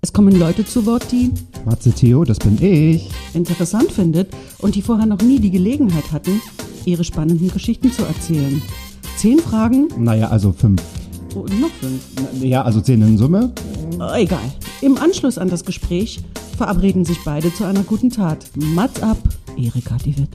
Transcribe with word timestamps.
Es 0.00 0.12
kommen 0.12 0.38
Leute 0.38 0.64
zu 0.64 0.86
Wort, 0.86 1.10
die 1.10 1.32
Matze 1.64 1.90
Theo, 1.92 2.24
das 2.24 2.38
bin 2.38 2.56
ich. 2.62 3.10
interessant 3.34 3.90
findet 3.90 4.32
und 4.58 4.74
die 4.74 4.82
vorher 4.82 5.06
noch 5.06 5.20
nie 5.20 5.40
die 5.40 5.50
Gelegenheit 5.50 6.12
hatten, 6.12 6.40
ihre 6.84 7.02
spannenden 7.04 7.50
Geschichten 7.50 7.90
zu 7.92 8.04
erzählen. 8.04 8.62
Zehn 9.16 9.40
Fragen 9.40 9.88
Naja, 9.98 10.28
also 10.28 10.52
fünf. 10.52 10.80
und 11.34 11.60
noch 11.60 11.70
fünf. 11.80 12.00
Ja, 12.42 12.62
also 12.62 12.80
zehn 12.80 13.02
in 13.02 13.18
Summe. 13.18 13.52
Äh, 14.00 14.22
Egal. 14.22 14.52
Im 14.82 14.96
Anschluss 14.98 15.36
an 15.36 15.48
das 15.50 15.64
Gespräch 15.64 16.20
verabreden 16.56 17.04
sich 17.04 17.18
beide 17.24 17.52
zu 17.52 17.64
einer 17.64 17.82
guten 17.82 18.10
Tat. 18.10 18.46
Mats 18.54 19.02
ab, 19.02 19.18
Erika 19.56 19.96
die 20.04 20.16
Witt. 20.16 20.30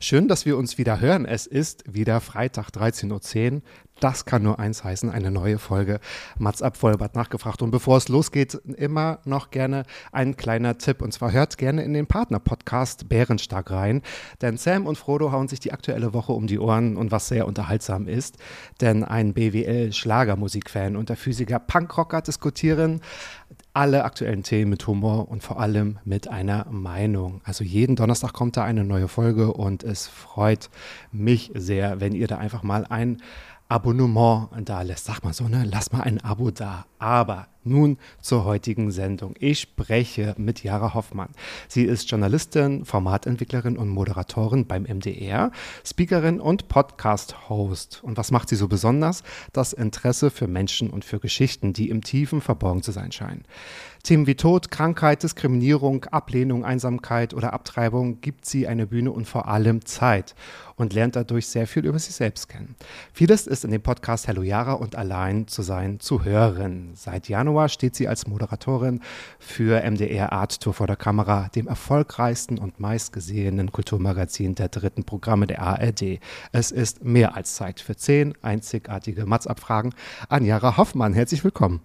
Schön, 0.00 0.28
dass 0.28 0.46
wir 0.46 0.56
uns 0.56 0.78
wieder 0.78 1.00
hören. 1.00 1.24
Es 1.24 1.46
ist 1.46 1.82
wieder 1.92 2.20
Freitag, 2.20 2.70
13.10 2.70 3.52
Uhr. 3.54 3.60
Das 4.00 4.24
kann 4.24 4.44
nur 4.44 4.60
eins 4.60 4.84
heißen, 4.84 5.10
eine 5.10 5.30
neue 5.30 5.58
Folge 5.58 5.98
Mats 6.38 6.62
ab 6.62 6.76
Vollbart 6.76 7.16
nachgefragt. 7.16 7.62
Und 7.62 7.72
bevor 7.72 7.96
es 7.96 8.08
losgeht, 8.08 8.54
immer 8.76 9.18
noch 9.24 9.50
gerne 9.50 9.84
ein 10.12 10.36
kleiner 10.36 10.78
Tipp. 10.78 11.02
Und 11.02 11.12
zwar 11.12 11.32
hört 11.32 11.58
gerne 11.58 11.82
in 11.82 11.94
den 11.94 12.06
Partner-Podcast 12.06 13.08
Bärenstark 13.08 13.72
rein. 13.72 14.02
Denn 14.40 14.56
Sam 14.56 14.86
und 14.86 14.98
Frodo 14.98 15.32
hauen 15.32 15.48
sich 15.48 15.58
die 15.58 15.72
aktuelle 15.72 16.14
Woche 16.14 16.32
um 16.32 16.46
die 16.46 16.60
Ohren 16.60 16.96
und 16.96 17.10
was 17.10 17.28
sehr 17.28 17.46
unterhaltsam 17.46 18.06
ist. 18.06 18.36
Denn 18.80 19.02
ein 19.02 19.34
BWL-Schlagermusikfan 19.34 20.96
und 20.96 21.08
der 21.08 21.16
Physiker 21.16 21.58
Punkrocker 21.58 22.22
diskutieren 22.22 23.00
alle 23.74 24.04
aktuellen 24.04 24.42
Themen 24.42 24.70
mit 24.70 24.86
Humor 24.86 25.28
und 25.28 25.42
vor 25.42 25.60
allem 25.60 25.98
mit 26.04 26.28
einer 26.28 26.66
Meinung. 26.70 27.40
Also 27.44 27.64
jeden 27.64 27.96
Donnerstag 27.96 28.32
kommt 28.32 28.56
da 28.56 28.64
eine 28.64 28.84
neue 28.84 29.08
Folge 29.08 29.52
und 29.52 29.84
es 29.84 30.06
freut 30.06 30.68
mich 31.12 31.52
sehr, 31.54 32.00
wenn 32.00 32.12
ihr 32.12 32.26
da 32.26 32.38
einfach 32.38 32.62
mal 32.62 32.86
ein 32.88 33.22
Abonnement 33.68 34.48
da 34.62 34.82
lässt. 34.82 35.04
Sag 35.04 35.22
mal 35.22 35.32
so, 35.34 35.46
ne? 35.46 35.64
Lass 35.70 35.92
mal 35.92 36.00
ein 36.00 36.22
Abo 36.24 36.50
da. 36.50 36.86
Aber 36.98 37.48
nun 37.68 37.98
zur 38.20 38.44
heutigen 38.44 38.90
Sendung. 38.90 39.34
Ich 39.38 39.60
spreche 39.60 40.34
mit 40.38 40.62
Jara 40.62 40.94
Hoffmann. 40.94 41.30
Sie 41.68 41.84
ist 41.84 42.10
Journalistin, 42.10 42.84
Formatentwicklerin 42.84 43.76
und 43.76 43.88
Moderatorin 43.88 44.66
beim 44.66 44.84
MDR, 44.84 45.52
Speakerin 45.84 46.40
und 46.40 46.68
Podcast-Host. 46.68 48.00
Und 48.02 48.16
was 48.16 48.30
macht 48.30 48.48
sie 48.48 48.56
so 48.56 48.68
besonders? 48.68 49.22
Das 49.52 49.72
Interesse 49.72 50.30
für 50.30 50.46
Menschen 50.46 50.90
und 50.90 51.04
für 51.04 51.20
Geschichten, 51.20 51.72
die 51.72 51.90
im 51.90 52.02
Tiefen 52.02 52.40
verborgen 52.40 52.82
zu 52.82 52.92
sein 52.92 53.12
scheinen. 53.12 53.44
Themen 54.02 54.26
wie 54.26 54.36
Tod, 54.36 54.70
Krankheit, 54.70 55.22
Diskriminierung, 55.22 56.04
Ablehnung, 56.06 56.64
Einsamkeit 56.64 57.34
oder 57.34 57.52
Abtreibung 57.52 58.20
gibt 58.20 58.46
sie 58.46 58.66
eine 58.66 58.86
Bühne 58.86 59.12
und 59.12 59.26
vor 59.26 59.48
allem 59.48 59.84
Zeit 59.84 60.34
und 60.76 60.94
lernt 60.94 61.16
dadurch 61.16 61.48
sehr 61.48 61.66
viel 61.66 61.84
über 61.84 61.98
sich 61.98 62.14
selbst 62.14 62.48
kennen. 62.48 62.76
Vieles 63.12 63.46
ist 63.46 63.64
in 63.64 63.70
dem 63.70 63.82
Podcast 63.82 64.28
Hello 64.28 64.42
Yara 64.42 64.74
und 64.74 64.96
Allein 64.96 65.48
zu 65.48 65.62
sein 65.62 66.00
zu 66.00 66.24
hören. 66.24 66.92
Seit 66.94 67.28
Januar 67.28 67.57
steht 67.66 67.96
sie 67.96 68.06
als 68.06 68.28
Moderatorin 68.28 69.00
für 69.40 69.82
MDR 69.82 70.32
Art 70.32 70.60
Tour 70.60 70.74
vor 70.74 70.86
der 70.86 70.94
Kamera, 70.94 71.48
dem 71.56 71.66
erfolgreichsten 71.66 72.58
und 72.58 72.78
meistgesehenen 72.78 73.72
Kulturmagazin 73.72 74.54
der 74.54 74.68
dritten 74.68 75.02
Programme 75.02 75.48
der 75.48 75.62
ARD. 75.62 76.20
Es 76.52 76.70
ist 76.70 77.02
mehr 77.02 77.34
als 77.34 77.56
Zeit 77.56 77.80
für 77.80 77.96
zehn 77.96 78.34
einzigartige 78.42 79.26
Matzabfragen 79.26 79.94
an 80.28 80.44
Jara 80.44 80.76
Hoffmann. 80.76 81.14
Herzlich 81.14 81.42
willkommen. 81.42 81.80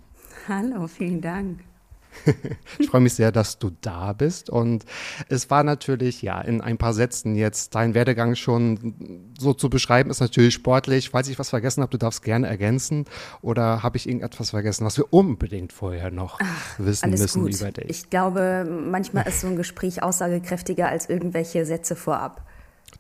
Hallo, 0.48 0.86
vielen 0.88 1.22
Dank. 1.22 1.62
Ich 2.80 2.88
freue 2.88 3.02
mich 3.02 3.14
sehr, 3.14 3.32
dass 3.32 3.60
du 3.60 3.72
da 3.82 4.14
bist. 4.14 4.50
Und 4.50 4.86
es 5.30 5.50
war 5.50 5.64
natürlich, 5.64 6.22
ja, 6.22 6.42
in 6.42 6.62
ein 6.62 6.78
paar 6.78 6.94
Sätzen 6.94 7.36
jetzt 7.36 7.76
dein 7.76 7.94
Werdegang 7.94 8.36
schon 8.36 9.32
so 9.38 9.54
zu 9.54 9.70
beschreiben, 9.70 10.10
ist 10.10 10.20
natürlich 10.20 10.54
sportlich. 10.54 11.10
Falls 11.10 11.28
ich 11.28 11.40
was 11.40 11.50
vergessen 11.50 11.82
habe, 11.82 11.92
du 11.92 11.98
darfst 11.98 12.24
gerne 12.24 12.48
ergänzen. 12.48 13.06
Oder 13.42 13.84
habe 13.84 13.98
ich 13.98 14.08
irgendetwas 14.08 14.52
vergessen, 14.52 14.86
was 14.86 14.98
wir 14.98 15.12
unbedingt 15.14 15.74
vorher 15.74 16.12
noch 16.12 16.40
wissen 16.78 17.06
Alles 17.06 17.22
müssen 17.22 17.44
gut. 17.44 17.56
über 17.56 17.72
dich? 17.72 17.90
Ich 17.90 18.10
glaube, 18.10 18.66
manchmal 18.66 19.28
ist 19.28 19.42
so 19.42 19.48
ein 19.48 19.56
Gespräch 19.56 20.02
aussagekräftiger 20.04 20.88
als 20.88 21.10
irgendwelche 21.10 21.66
Sätze 21.66 21.96
vorab. 21.96 22.46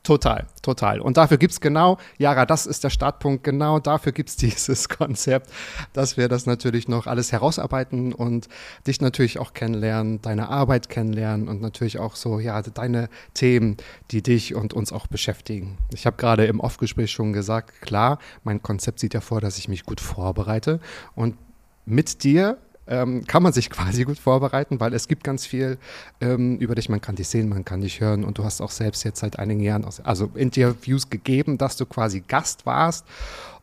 Total, 0.03 0.47
total. 0.61 0.99
Und 0.99 1.15
dafür 1.15 1.37
gibt 1.37 1.53
es 1.53 1.61
genau, 1.61 1.97
Jara, 2.17 2.45
das 2.45 2.65
ist 2.65 2.83
der 2.83 2.89
Startpunkt, 2.89 3.45
genau 3.45 3.79
dafür 3.79 4.11
gibt 4.11 4.27
es 4.29 4.35
dieses 4.37 4.89
Konzept, 4.89 5.49
dass 5.93 6.17
wir 6.17 6.27
das 6.27 6.45
natürlich 6.45 6.89
noch 6.89 7.07
alles 7.07 7.31
herausarbeiten 7.31 8.11
und 8.11 8.49
dich 8.85 8.99
natürlich 8.99 9.39
auch 9.39 9.53
kennenlernen, 9.53 10.21
deine 10.21 10.49
Arbeit 10.49 10.89
kennenlernen 10.89 11.47
und 11.47 11.61
natürlich 11.61 11.99
auch 11.99 12.17
so, 12.17 12.39
ja, 12.39 12.61
deine 12.61 13.07
Themen, 13.33 13.77
die 14.11 14.21
dich 14.21 14.55
und 14.55 14.73
uns 14.73 14.91
auch 14.91 15.07
beschäftigen. 15.07 15.77
Ich 15.93 16.05
habe 16.05 16.17
gerade 16.17 16.47
im 16.47 16.59
Off-Gespräch 16.59 17.09
schon 17.11 17.31
gesagt, 17.31 17.81
klar, 17.81 18.19
mein 18.43 18.61
Konzept 18.61 18.99
sieht 18.99 19.13
ja 19.13 19.21
vor, 19.21 19.39
dass 19.39 19.57
ich 19.57 19.69
mich 19.69 19.85
gut 19.85 20.01
vorbereite 20.01 20.81
und 21.15 21.37
mit 21.85 22.25
dir 22.25 22.57
ähm, 22.88 23.25
kann 23.25 23.44
man 23.44 23.53
sich 23.53 23.69
quasi 23.71 24.03
gut 24.03 24.19
vorbereiten, 24.19 24.79
weil 24.79 24.94
es 24.94 25.07
gibt 25.07 25.23
ganz 25.23 25.45
viel 25.45 25.77
ähm, 26.21 26.57
über 26.57 26.75
dich. 26.75 26.89
Man 26.89 27.01
kann 27.01 27.16
dich 27.16 27.27
sehen, 27.27 27.49
man 27.49 27.66
kann 27.66 27.81
dich 27.81 28.01
hören 28.01 28.23
und 28.23 28.38
du 28.38 28.44
hast 28.44 28.61
auch 28.61 28.71
selbst 28.71 29.03
jetzt 29.03 29.19
seit 29.19 29.39
einigen 29.39 29.61
Jahren 29.61 29.85
aus, 29.85 29.99
also 29.99 30.31
Interviews 30.35 31.09
gegeben, 31.09 31.57
dass 31.57 31.77
du 31.77 31.85
quasi 31.85 32.21
Gast 32.21 32.66
warst. 32.66 33.05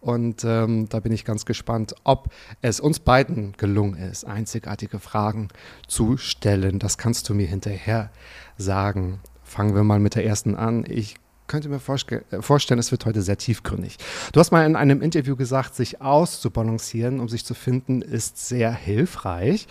Und 0.00 0.44
ähm, 0.44 0.88
da 0.88 1.00
bin 1.00 1.12
ich 1.12 1.26
ganz 1.26 1.44
gespannt, 1.44 1.94
ob 2.04 2.30
es 2.62 2.80
uns 2.80 3.00
beiden 3.00 3.52
gelungen 3.58 3.96
ist, 3.96 4.24
einzigartige 4.24 4.98
Fragen 4.98 5.48
zu 5.86 6.16
stellen. 6.16 6.78
Das 6.78 6.96
kannst 6.96 7.28
du 7.28 7.34
mir 7.34 7.46
hinterher 7.46 8.10
sagen. 8.56 9.20
Fangen 9.44 9.74
wir 9.74 9.84
mal 9.84 9.98
mit 9.98 10.14
der 10.14 10.24
ersten 10.24 10.54
an. 10.54 10.84
Ich 10.88 11.16
könnte 11.50 11.68
mir 11.68 11.80
vorstellen, 11.80 12.78
es 12.78 12.92
wird 12.92 13.06
heute 13.06 13.22
sehr 13.22 13.36
tiefgründig. 13.36 13.98
Du 14.32 14.38
hast 14.38 14.52
mal 14.52 14.64
in 14.64 14.76
einem 14.76 15.02
Interview 15.02 15.34
gesagt, 15.34 15.74
sich 15.74 16.00
auszubalancieren, 16.00 17.18
um 17.18 17.28
sich 17.28 17.44
zu 17.44 17.54
finden, 17.54 18.02
ist 18.02 18.46
sehr 18.46 18.72
hilfreich. 18.72 19.66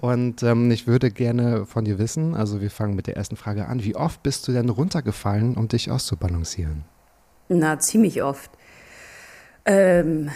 Und 0.00 0.42
ähm, 0.42 0.72
ich 0.72 0.88
würde 0.88 1.12
gerne 1.12 1.66
von 1.66 1.84
dir 1.84 2.00
wissen, 2.00 2.34
also 2.34 2.60
wir 2.60 2.70
fangen 2.70 2.96
mit 2.96 3.06
der 3.06 3.16
ersten 3.16 3.36
Frage 3.36 3.66
an, 3.66 3.84
wie 3.84 3.94
oft 3.94 4.24
bist 4.24 4.48
du 4.48 4.52
denn 4.52 4.70
runtergefallen, 4.70 5.56
um 5.56 5.68
dich 5.68 5.90
auszubalancieren? 5.92 6.84
Na, 7.48 7.78
ziemlich 7.78 8.24
oft. 8.24 8.50
Ähm, 9.66 10.30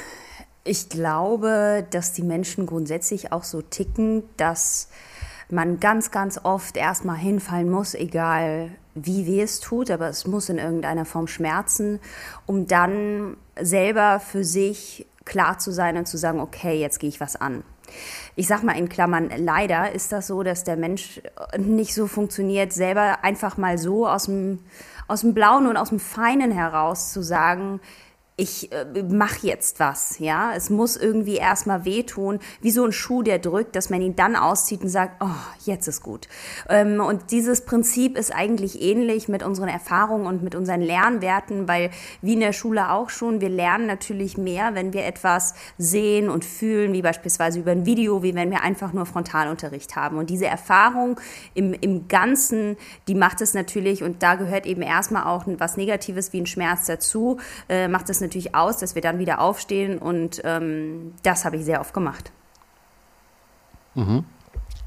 ich 0.63 0.91
glaube, 0.91 1.85
dass 1.91 2.13
die 2.13 2.23
Menschen 2.23 2.67
grundsätzlich 2.67 3.33
auch 3.33 3.43
so 3.43 3.63
ticken, 3.63 4.23
dass 4.37 4.91
man 5.51 5.81
ganz, 5.81 6.13
ganz 6.13 6.39
oft 6.45 6.77
erstmal 6.77 7.17
hinfallen 7.17 7.69
muss, 7.69 7.95
egal 7.95 8.71
wie 8.95 9.27
weh 9.27 9.43
es 9.43 9.61
tut, 9.61 9.91
aber 9.91 10.09
es 10.09 10.27
muss 10.27 10.49
in 10.49 10.59
irgendeiner 10.59 11.05
Form 11.05 11.27
schmerzen, 11.27 12.01
um 12.47 12.67
dann 12.67 13.37
selber 13.61 14.21
für 14.21 14.45
sich 14.45 15.07
klar 15.25 15.59
zu 15.59 15.73
sein 15.73 15.97
und 15.97 16.07
zu 16.07 16.17
sagen, 16.17 16.41
okay, 16.41 16.79
jetzt 16.79 17.01
gehe 17.01 17.09
ich 17.09 17.21
was 17.21 17.37
an. 17.37 17.65
Ich 18.37 18.47
sag 18.47 18.63
mal 18.63 18.77
in 18.77 18.89
Klammern, 18.89 19.31
leider 19.37 19.93
ist 19.93 20.13
das 20.13 20.27
so, 20.27 20.43
dass 20.43 20.65
der 20.65 20.77
Mensch 20.77 21.21
nicht 21.57 21.95
so 21.95 22.07
funktioniert, 22.07 22.73
selber 22.73 23.23
einfach 23.23 23.57
mal 23.57 23.79
so 23.79 24.09
aus 24.09 24.25
dem, 24.25 24.61
aus 25.07 25.21
dem 25.21 25.35
Blauen 25.35 25.67
und 25.67 25.77
aus 25.77 25.91
dem 25.91 26.01
Feinen 26.01 26.51
heraus 26.51 27.13
zu 27.13 27.23
sagen, 27.23 27.81
ich 28.37 28.73
äh, 28.73 28.85
mache 29.05 29.47
jetzt 29.47 29.79
was, 29.79 30.19
ja. 30.19 30.53
Es 30.57 30.69
muss 30.69 30.97
irgendwie 30.97 31.37
erstmal 31.37 31.85
wehtun, 31.85 32.41
wie 32.61 32.73
so 32.73 32.85
ein 32.85 32.91
Schuh, 32.91 33.23
der 33.23 33.39
drückt, 33.39 33.77
dass 33.77 33.91
man 33.91 34.03
ihn 34.03 34.17
dann 34.17 34.35
auszieht 34.35 34.83
und 34.83 34.89
sagt, 34.89 35.23
oh, 35.23 35.29
jetzt 35.65 35.87
ist 35.87 36.03
gut. 36.03 36.27
Ähm, 36.69 37.01
und 37.01 37.31
dieses 37.31 37.65
Prinzip 37.65 38.19
ist 38.19 38.35
eigentlich 38.35 38.83
ähnlich 38.83 39.29
mit 39.29 39.45
unseren 39.45 39.69
Erfahrungen 39.69 40.27
und 40.27 40.43
mit 40.43 40.57
unseren 40.57 40.81
Lernwerten, 40.81 41.69
weil 41.69 41.91
wie 42.23 42.33
in 42.33 42.41
der 42.41 42.53
Schule 42.53 42.91
auch 42.91 43.09
schon, 43.09 43.41
wir 43.41 43.51
lernen 43.51 43.87
natürlich 43.87 44.37
mehr, 44.37 44.75
wenn 44.75 44.93
wir 44.93 45.05
etwas 45.05 45.55
sehen 45.79 46.29
und 46.29 46.45
fühlen, 46.45 46.93
wie 46.93 47.03
beispielsweise 47.03 47.61
über 47.61 47.71
ein 47.71 47.87
Video, 47.87 48.25
wie 48.25 48.35
wenn 48.35 48.51
wir 48.51 48.63
einfach 48.63 48.93
nur 48.93 49.07
Frontalunterricht 49.07 49.95
haben. 49.95 50.19
Und 50.19 50.29
diese 50.29 50.47
Erfahrung 50.47 51.21
im, 51.55 51.73
im 51.73 52.09
Ganzen, 52.09 52.77
die 53.07 53.15
macht 53.15 53.41
es 53.43 53.55
natürlich, 53.55 54.03
und 54.03 54.25
da 54.25 54.35
gehört 54.35 54.67
eben 54.67 54.83
erstmal 54.83 55.25
auch 55.25 55.45
was 55.47 55.77
Negatives 55.77 56.33
wie 56.33 56.41
ein 56.41 56.47
Schmerz 56.47 56.87
dazu, 56.87 57.39
äh, 57.69 57.87
macht 57.87 58.11
es 58.11 58.24
natürlich 58.25 58.55
aus, 58.55 58.79
dass 58.79 58.95
wir 58.97 59.03
dann 59.03 59.19
wieder 59.21 59.41
aufstehen 59.41 59.99
und 59.99 60.41
ähm, 60.45 61.13
das 61.23 61.45
habe 61.45 61.57
ich 61.57 61.65
sehr 61.65 61.81
oft 61.81 61.95
gemacht. 61.95 62.33
Mhm. 63.95 64.25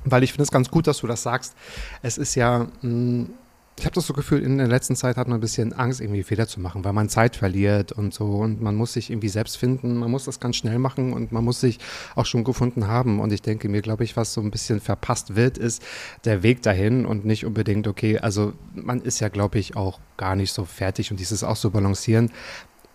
Weil 0.04 0.24
ich 0.24 0.31
finde 0.34 0.44
es 0.44 0.51
ganz 0.51 0.69
gut, 0.69 0.88
dass 0.88 0.98
du 1.00 1.07
das 1.07 1.24
sagst. 1.24 1.56
Es 2.01 2.18
ist 2.18 2.36
ja, 2.36 2.68
mh, 2.81 3.28
Ich 3.80 3.86
habe 3.86 3.94
das 3.94 4.07
so 4.07 4.13
Gefühl, 4.13 4.42
in 4.42 4.57
der 4.57 4.68
letzten 4.68 4.95
Zeit 4.95 5.18
hat 5.18 5.28
man 5.28 5.38
ein 5.38 5.42
bisschen 5.42 5.72
Angst, 5.72 6.01
irgendwie 6.01 6.24
Fehler 6.24 6.48
zu 6.48 6.60
machen, 6.60 6.84
weil 6.84 6.94
man 6.94 7.10
Zeit 7.10 7.36
verliert 7.36 7.92
und 7.92 8.12
so. 8.12 8.25
Und 8.38 8.60
man 8.60 8.75
muss 8.75 8.94
sich 8.94 9.12
irgendwie 9.12 9.30
selbst 9.30 9.56
finden. 9.56 9.98
Man 9.98 10.10
muss 10.10 10.25
das 10.25 10.39
ganz 10.39 10.56
schnell 10.56 10.80
machen 10.80 11.13
und 11.13 11.31
man 11.31 11.44
muss 11.44 11.62
sich 11.62 11.78
auch 12.16 12.25
schon 12.25 12.44
gefunden 12.44 12.88
haben. 12.88 13.19
Und 13.19 13.31
ich 13.31 13.44
denke 13.44 13.69
mir, 13.69 13.84
glaube 13.84 14.04
ich, 14.04 14.18
was 14.18 14.34
so 14.34 14.42
ein 14.42 14.50
bisschen 14.50 14.80
verpasst 14.80 15.36
wird, 15.36 15.60
ist 15.60 15.84
der 16.25 16.42
Weg 16.42 16.63
dahin 16.63 17.06
und 17.06 17.24
nicht 17.24 17.45
unbedingt, 17.45 17.88
okay, 17.88 18.18
also 18.18 18.54
man 18.74 19.00
ist 19.01 19.19
ja, 19.19 19.30
glaube 19.30 19.60
ich, 19.60 19.75
auch 19.75 20.00
gar 20.18 20.36
nicht 20.36 20.54
so 20.54 20.66
fertig 20.66 21.12
und 21.12 21.19
dieses 21.19 21.44
auch 21.44 21.56
so 21.56 21.69
balancieren. 21.69 22.31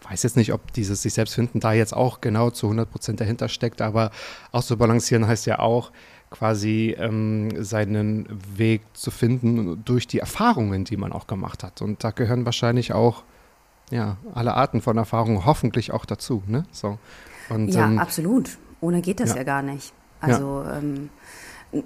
Weiß 0.09 0.23
jetzt 0.25 0.37
nicht, 0.37 0.53
ob 0.53 0.73
dieses 0.73 1.03
sich 1.03 1.15
selbst 1.15 1.35
finden 1.35 1.61
da 1.61 1.73
jetzt 1.73 1.95
auch 1.95 2.21
genau 2.21 2.51
zu 2.51 2.67
100 2.67 2.91
Prozent 2.91 3.21
dahinter 3.21 3.49
steckt, 3.49 3.81
aber 3.81 4.11
auch 4.51 4.63
so 4.63 4.77
balancieren 4.77 5.27
heißt 5.27 5.47
ja 5.47 5.59
auch, 5.59 5.93
quasi 6.31 6.97
ähm, 6.99 7.63
seinen 7.63 8.27
Weg 8.57 8.83
zu 8.95 9.11
finden 9.11 9.85
durch 9.85 10.07
die 10.07 10.19
Erfahrungen, 10.19 10.85
die 10.85 10.97
man 10.97 11.13
auch 11.13 11.27
gemacht 11.27 11.63
hat. 11.63 11.83
Und 11.83 12.03
da 12.03 12.11
gehören 12.11 12.45
wahrscheinlich 12.45 12.93
auch 12.93 13.23
ja, 13.91 14.17
alle 14.35 14.55
Arten 14.55 14.81
von 14.81 14.97
Erfahrungen 14.97 15.45
hoffentlich 15.45 15.93
auch 15.93 16.07
dazu. 16.07 16.43
Ne? 16.47 16.65
So. 16.73 16.99
Und, 17.51 17.69
ja, 17.69 17.87
ähm, 17.87 17.99
absolut. 17.99 18.59
Ohne 18.81 19.03
geht 19.03 19.21
das 19.21 19.31
ja, 19.31 19.37
ja 19.37 19.43
gar 19.45 19.63
nicht. 19.63 19.93
Also 20.21 20.63
ja. 20.63 20.79
ähm, 20.79 21.11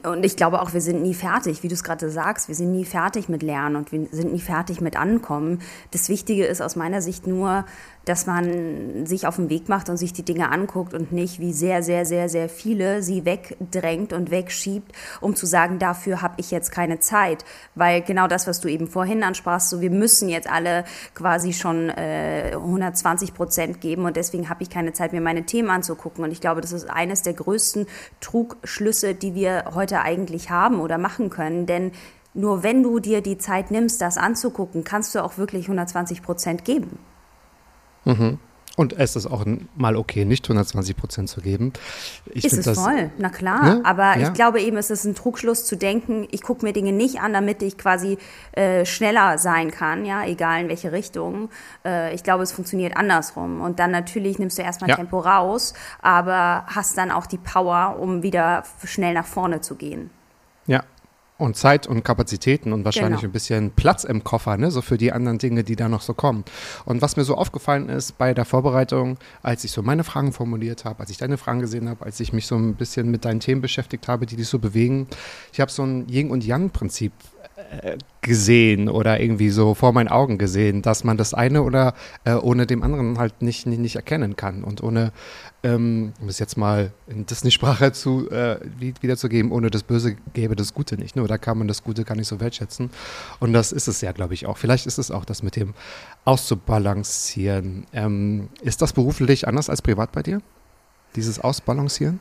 und 0.03 0.25
ich 0.25 0.37
glaube 0.37 0.61
auch, 0.61 0.73
wir 0.73 0.81
sind 0.81 1.03
nie 1.03 1.15
fertig, 1.15 1.63
wie 1.63 1.69
du 1.69 1.75
es 1.75 1.85
gerade 1.85 2.11
sagst, 2.11 2.49
wir 2.49 2.57
sind 2.57 2.73
nie 2.73 2.85
fertig 2.85 3.29
mit 3.29 3.43
Lernen 3.45 3.77
und 3.77 3.93
wir 3.93 4.09
sind 4.11 4.33
nie 4.33 4.41
fertig 4.41 4.81
mit 4.81 4.97
Ankommen. 4.97 5.61
Das 5.93 6.09
Wichtige 6.09 6.45
ist 6.45 6.61
aus 6.61 6.75
meiner 6.75 7.01
Sicht 7.03 7.29
nur, 7.29 7.65
dass 8.07 8.25
man 8.25 9.05
sich 9.05 9.27
auf 9.27 9.37
den 9.37 9.51
Weg 9.51 9.69
macht 9.69 9.91
und 9.91 9.97
sich 9.97 10.13
die 10.13 10.23
Dinge 10.23 10.51
anguckt 10.51 10.95
und 10.95 11.13
nicht 11.13 11.41
wie 11.41 11.53
sehr, 11.53 11.83
sehr, 11.83 12.07
sehr, 12.07 12.29
sehr 12.29 12.49
viele 12.49 13.03
sie 13.03 13.25
wegdrängt 13.25 14.13
und 14.13 14.31
wegschiebt, 14.31 14.93
um 15.21 15.35
zu 15.35 15.45
sagen, 15.45 15.81
dafür 15.81 16.23
habe 16.23 16.35
ich 16.39 16.53
jetzt 16.53 16.71
keine 16.71 17.01
Zeit. 17.01 17.45
Weil 17.75 18.03
genau 18.03 18.29
das, 18.29 18.47
was 18.47 18.61
du 18.61 18.69
eben 18.69 18.87
vorhin 18.87 19.25
ansprachst, 19.25 19.71
so 19.71 19.81
wir 19.81 19.91
müssen 19.91 20.29
jetzt 20.29 20.49
alle 20.49 20.85
quasi 21.15 21.53
schon 21.53 21.91
äh, 21.91 22.53
120 22.55 23.35
Prozent 23.35 23.81
geben 23.81 24.05
und 24.05 24.17
deswegen 24.17 24.49
habe 24.49 24.63
ich 24.63 24.71
keine 24.71 24.93
Zeit, 24.93 25.13
mir 25.13 25.21
meine 25.21 25.45
Themen 25.45 25.69
anzugucken. 25.69 26.23
Und 26.23 26.31
ich 26.31 26.41
glaube, 26.41 26.61
das 26.61 26.71
ist 26.71 26.89
eines 26.89 27.23
der 27.23 27.35
größten 27.35 27.87
Trugschlüsse, 28.21 29.15
die 29.15 29.35
wir 29.35 29.65
heute 29.75 30.01
eigentlich 30.03 30.51
haben 30.51 30.79
oder 30.79 30.97
machen 30.97 31.29
können. 31.29 31.67
Denn 31.67 31.91
nur 32.35 32.63
wenn 32.63 32.85
du 32.85 33.01
dir 33.01 33.21
die 33.21 33.39
Zeit 33.39 33.73
nimmst, 33.73 34.01
das 34.01 34.17
anzugucken, 34.17 34.85
kannst 34.85 35.15
du 35.17 35.25
auch 35.25 35.39
wirklich 35.39 35.65
120 35.65 36.23
Prozent 36.23 36.65
geben. 36.65 37.01
Mhm. 38.07 38.39
Und 38.77 38.93
es 38.93 39.17
ist 39.17 39.27
auch 39.27 39.45
mal 39.75 39.97
okay, 39.97 40.27
nicht 40.27 40.45
120 40.45 40.97
Prozent 40.97 41.31
zu 41.31 41.41
geben. 41.41 41.73
Ich 42.27 42.45
ist 42.45 42.53
es 42.53 42.67
das, 42.67 42.79
voll, 42.79 43.11
na 43.17 43.31
klar. 43.31 43.65
Ne? 43.65 43.81
Aber 43.85 44.19
ja. 44.19 44.29
ich 44.29 44.35
glaube 44.35 44.61
eben, 44.61 44.77
es 44.77 44.91
ist 44.91 45.05
ein 45.05 45.15
Trugschluss 45.15 45.65
zu 45.65 45.77
denken, 45.77 46.29
ich 46.31 46.43
gucke 46.43 46.65
mir 46.65 46.75
Dinge 46.75 46.93
nicht 46.93 47.21
an, 47.21 47.33
damit 47.33 47.63
ich 47.63 47.79
quasi 47.79 48.19
äh, 48.53 48.85
schneller 48.85 49.39
sein 49.39 49.71
kann, 49.71 50.05
ja, 50.05 50.27
egal 50.27 50.61
in 50.61 50.69
welche 50.69 50.93
Richtung. 50.93 51.49
Äh, 51.87 52.15
ich 52.15 52.23
glaube, 52.23 52.43
es 52.43 52.53
funktioniert 52.53 52.99
andersrum. 52.99 53.63
Und 53.63 53.79
dann 53.79 53.91
natürlich 53.91 54.39
nimmst 54.39 54.59
du 54.59 54.63
erstmal 54.63 54.91
ja. 54.91 54.97
Tempo 54.97 55.21
raus, 55.21 55.73
aber 56.03 56.67
hast 56.67 56.99
dann 56.99 57.11
auch 57.11 57.25
die 57.25 57.39
Power, 57.39 57.97
um 57.99 58.23
wieder 58.23 58.65
schnell 58.85 59.15
nach 59.15 59.27
vorne 59.27 59.63
zu 59.63 59.77
gehen. 59.77 60.11
Ja, 60.67 60.83
und 61.39 61.57
Zeit 61.57 61.87
und 61.87 62.03
Kapazitäten 62.03 62.73
und 62.73 62.85
wahrscheinlich 62.85 63.21
genau. 63.21 63.31
ein 63.31 63.33
bisschen 63.33 63.71
Platz 63.73 64.05
im 64.05 64.25
Koffer, 64.25 64.57
ne, 64.57 64.71
so 64.71 64.81
für 64.81 64.97
die 64.97 65.13
anderen 65.13 65.39
Dinge, 65.39 65.65
die 65.65 65.77
da 65.77 65.89
noch 65.89 66.01
so 66.01 66.15
kommen. 66.15 66.45
Und 66.85 67.03
was 67.03 67.17
mir 67.17 67.25
so 67.25 67.35
aufgefallen 67.35 67.89
ist 67.89 68.17
bei 68.17 68.33
der 68.33 68.45
Vorbereitung, 68.45 69.19
als 69.43 69.65
ich 69.65 69.73
so 69.73 69.83
meine 69.83 70.05
Fragen 70.05 70.33
formuliert 70.33 70.85
habe, 70.85 71.01
als 71.01 71.11
ich 71.11 71.19
deine 71.19 71.37
Fragen 71.37 71.61
gesehen 71.61 71.89
habe, 71.89 72.05
als 72.05 72.21
ich 72.21 72.33
mich 72.33 72.47
so 72.47 72.57
ein 72.57 72.75
bisschen 72.75 73.11
mit 73.11 73.25
deinen 73.25 73.41
Themen 73.41 73.61
beschäftigt 73.61 74.09
habe, 74.09 74.25
die 74.25 74.37
dich 74.37 74.49
so 74.49 74.59
bewegen, 74.59 75.07
ich 75.53 75.61
habe 75.61 75.71
so 75.71 75.83
ein 75.83 76.09
Yin- 76.09 76.31
und 76.31 76.45
Yang-Prinzip 76.45 77.13
gesehen 78.21 78.89
oder 78.89 79.21
irgendwie 79.21 79.51
so 79.51 79.75
vor 79.75 79.93
meinen 79.93 80.09
Augen 80.09 80.37
gesehen, 80.37 80.83
dass 80.83 81.05
man 81.05 81.17
das 81.17 81.33
eine 81.33 81.63
oder 81.63 81.95
äh, 82.25 82.35
ohne 82.35 82.67
dem 82.67 82.83
anderen 82.83 83.19
halt 83.19 83.41
nicht, 83.41 83.67
nicht, 83.67 83.79
nicht 83.79 83.97
erkennen 83.97 84.35
kann 84.35 84.65
und 84.65 84.83
ohne, 84.83 85.13
ähm, 85.63 86.13
um 86.21 86.29
es 86.29 86.39
jetzt 86.39 86.57
mal 86.57 86.93
in 87.07 87.27
Disney-Sprache 87.27 87.93
zu, 87.93 88.29
äh, 88.31 88.59
wiederzugeben, 88.79 89.53
ohne 89.53 89.71
das 89.71 89.85
Böse 89.85 90.17
gäbe 90.35 90.57
das 90.57 90.75
Gute 90.75 90.97
nicht. 90.97 91.15
Nur 91.15 91.29
da 91.29 91.39
kann 91.39 91.59
man 91.59 91.69
das 91.69 91.85
Gute 91.85 92.05
gar 92.05 92.17
nicht 92.17 92.29
so 92.29 92.41
wertschätzen. 92.41 92.91
Und 93.39 93.53
das 93.53 93.71
ist 93.71 93.87
es 93.87 94.01
ja, 94.01 94.13
glaube 94.13 94.35
ich, 94.35 94.47
auch. 94.47 94.59
Vielleicht 94.59 94.87
ist 94.87 94.99
es 94.99 95.11
auch 95.11 95.25
das 95.25 95.43
mit 95.43 95.55
dem 95.55 95.75
Auszubalancieren. 96.25 97.87
Ähm, 97.93 98.49
ist 98.63 98.83
das 98.83 98.93
beruflich 98.93 99.47
anders 99.47 99.71
als 99.71 99.83
privat 99.83 100.11
bei 100.13 100.23
dir? 100.23 100.43
Dieses 101.15 101.39
Ausbalancieren? 101.39 102.21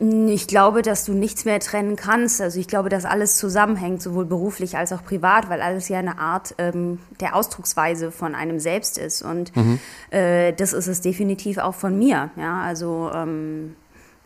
Ich 0.00 0.46
glaube, 0.46 0.82
dass 0.82 1.04
du 1.04 1.12
nichts 1.12 1.44
mehr 1.44 1.58
trennen 1.60 1.96
kannst. 1.96 2.40
Also 2.40 2.60
ich 2.60 2.68
glaube, 2.68 2.88
dass 2.88 3.04
alles 3.04 3.36
zusammenhängt, 3.36 4.02
sowohl 4.02 4.26
beruflich 4.26 4.76
als 4.76 4.92
auch 4.92 5.02
privat, 5.02 5.48
weil 5.48 5.62
alles 5.62 5.88
ja 5.88 5.98
eine 5.98 6.18
Art 6.18 6.54
ähm, 6.58 6.98
der 7.20 7.34
Ausdrucksweise 7.34 8.12
von 8.12 8.34
einem 8.34 8.60
selbst 8.60 8.98
ist. 8.98 9.22
Und 9.22 9.56
mhm. 9.56 9.80
äh, 10.10 10.52
das 10.52 10.72
ist 10.72 10.86
es 10.88 11.00
definitiv 11.00 11.58
auch 11.58 11.74
von 11.74 11.98
mir. 11.98 12.30
Ja, 12.36 12.60
also 12.62 13.10
ähm, 13.14 13.76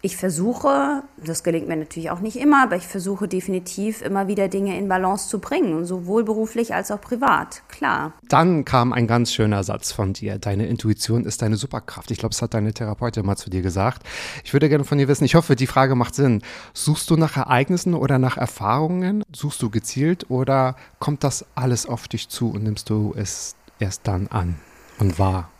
ich 0.04 0.16
versuche, 0.16 1.04
das 1.16 1.44
gelingt 1.44 1.68
mir 1.68 1.76
natürlich 1.76 2.10
auch 2.10 2.18
nicht 2.18 2.36
immer, 2.36 2.64
aber 2.64 2.74
ich 2.74 2.88
versuche 2.88 3.28
definitiv 3.28 4.02
immer 4.02 4.26
wieder 4.26 4.48
Dinge 4.48 4.76
in 4.76 4.88
Balance 4.88 5.28
zu 5.28 5.38
bringen, 5.38 5.84
sowohl 5.84 6.24
beruflich 6.24 6.74
als 6.74 6.90
auch 6.90 7.00
privat, 7.00 7.62
klar. 7.68 8.12
Dann 8.28 8.64
kam 8.64 8.92
ein 8.92 9.06
ganz 9.06 9.32
schöner 9.32 9.62
Satz 9.62 9.92
von 9.92 10.12
dir. 10.12 10.38
Deine 10.38 10.66
Intuition 10.66 11.24
ist 11.24 11.40
deine 11.40 11.54
Superkraft. 11.56 12.10
Ich 12.10 12.18
glaube, 12.18 12.30
das 12.30 12.42
hat 12.42 12.52
deine 12.52 12.74
Therapeutin 12.74 13.24
mal 13.24 13.36
zu 13.36 13.48
dir 13.48 13.62
gesagt. 13.62 14.02
Ich 14.42 14.52
würde 14.52 14.68
gerne 14.68 14.82
von 14.82 14.98
dir 14.98 15.06
wissen, 15.06 15.24
ich 15.24 15.36
hoffe, 15.36 15.54
die 15.54 15.68
Frage 15.68 15.94
macht 15.94 16.16
Sinn. 16.16 16.42
Suchst 16.74 17.08
du 17.08 17.16
nach 17.16 17.36
Ereignissen 17.36 17.94
oder 17.94 18.18
nach 18.18 18.36
Erfahrungen? 18.36 19.22
Suchst 19.32 19.62
du 19.62 19.70
gezielt 19.70 20.28
oder 20.30 20.74
kommt 20.98 21.22
das 21.22 21.46
alles 21.54 21.86
auf 21.86 22.08
dich 22.08 22.28
zu 22.28 22.50
und 22.50 22.64
nimmst 22.64 22.90
du 22.90 23.14
es 23.16 23.54
erst 23.78 24.08
dann 24.08 24.26
an 24.26 24.56
und 24.98 25.20
wahr? 25.20 25.51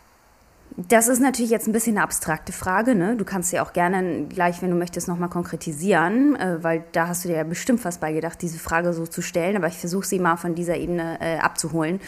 Das 0.75 1.07
ist 1.07 1.19
natürlich 1.19 1.51
jetzt 1.51 1.67
ein 1.67 1.71
bisschen 1.71 1.97
eine 1.97 2.03
abstrakte 2.03 2.51
Frage. 2.51 2.95
Ne? 2.95 3.15
Du 3.15 3.25
kannst 3.25 3.53
ja 3.53 3.63
auch 3.63 3.73
gerne 3.73 4.25
gleich, 4.25 4.61
wenn 4.61 4.71
du 4.71 4.75
möchtest, 4.75 5.07
nochmal 5.07 5.29
konkretisieren, 5.29 6.35
äh, 6.35 6.63
weil 6.63 6.83
da 6.93 7.07
hast 7.07 7.23
du 7.23 7.29
dir 7.29 7.37
ja 7.37 7.43
bestimmt 7.43 7.85
was 7.85 7.99
bei 7.99 8.11
gedacht, 8.11 8.41
diese 8.41 8.57
Frage 8.57 8.93
so 8.93 9.05
zu 9.05 9.21
stellen. 9.21 9.55
Aber 9.55 9.67
ich 9.67 9.77
versuche 9.77 10.05
sie 10.05 10.19
mal 10.19 10.35
von 10.35 10.55
dieser 10.55 10.77
Ebene 10.77 11.19
äh, 11.21 11.37
abzuholen. 11.37 11.99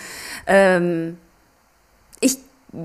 Ähm, 0.48 1.18
ich 2.20 2.40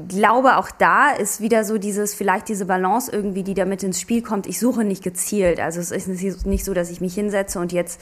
glaube, 0.09 0.57
auch 0.57 0.71
da 0.71 1.11
ist 1.11 1.41
wieder 1.41 1.65
so 1.65 1.79
dieses, 1.79 2.15
vielleicht 2.15 2.49
diese 2.49 2.67
Balance 2.67 3.11
irgendwie, 3.11 3.43
die 3.43 3.55
da 3.55 3.65
mit 3.65 3.83
ins 3.83 4.01
Spiel 4.01 4.23
kommt. 4.23 4.47
Ich 4.47 4.59
suche 4.59 4.85
nicht 4.85 5.03
gezielt. 5.03 5.61
Also 5.61 5.81
es 5.81 5.91
ist 5.91 6.47
nicht 6.47 6.65
so, 6.65 6.75
dass 6.75 6.91
ich 6.91 7.01
mich 7.01 7.15
hinsetze 7.15 7.59
und 7.59 7.73
jetzt 7.73 8.01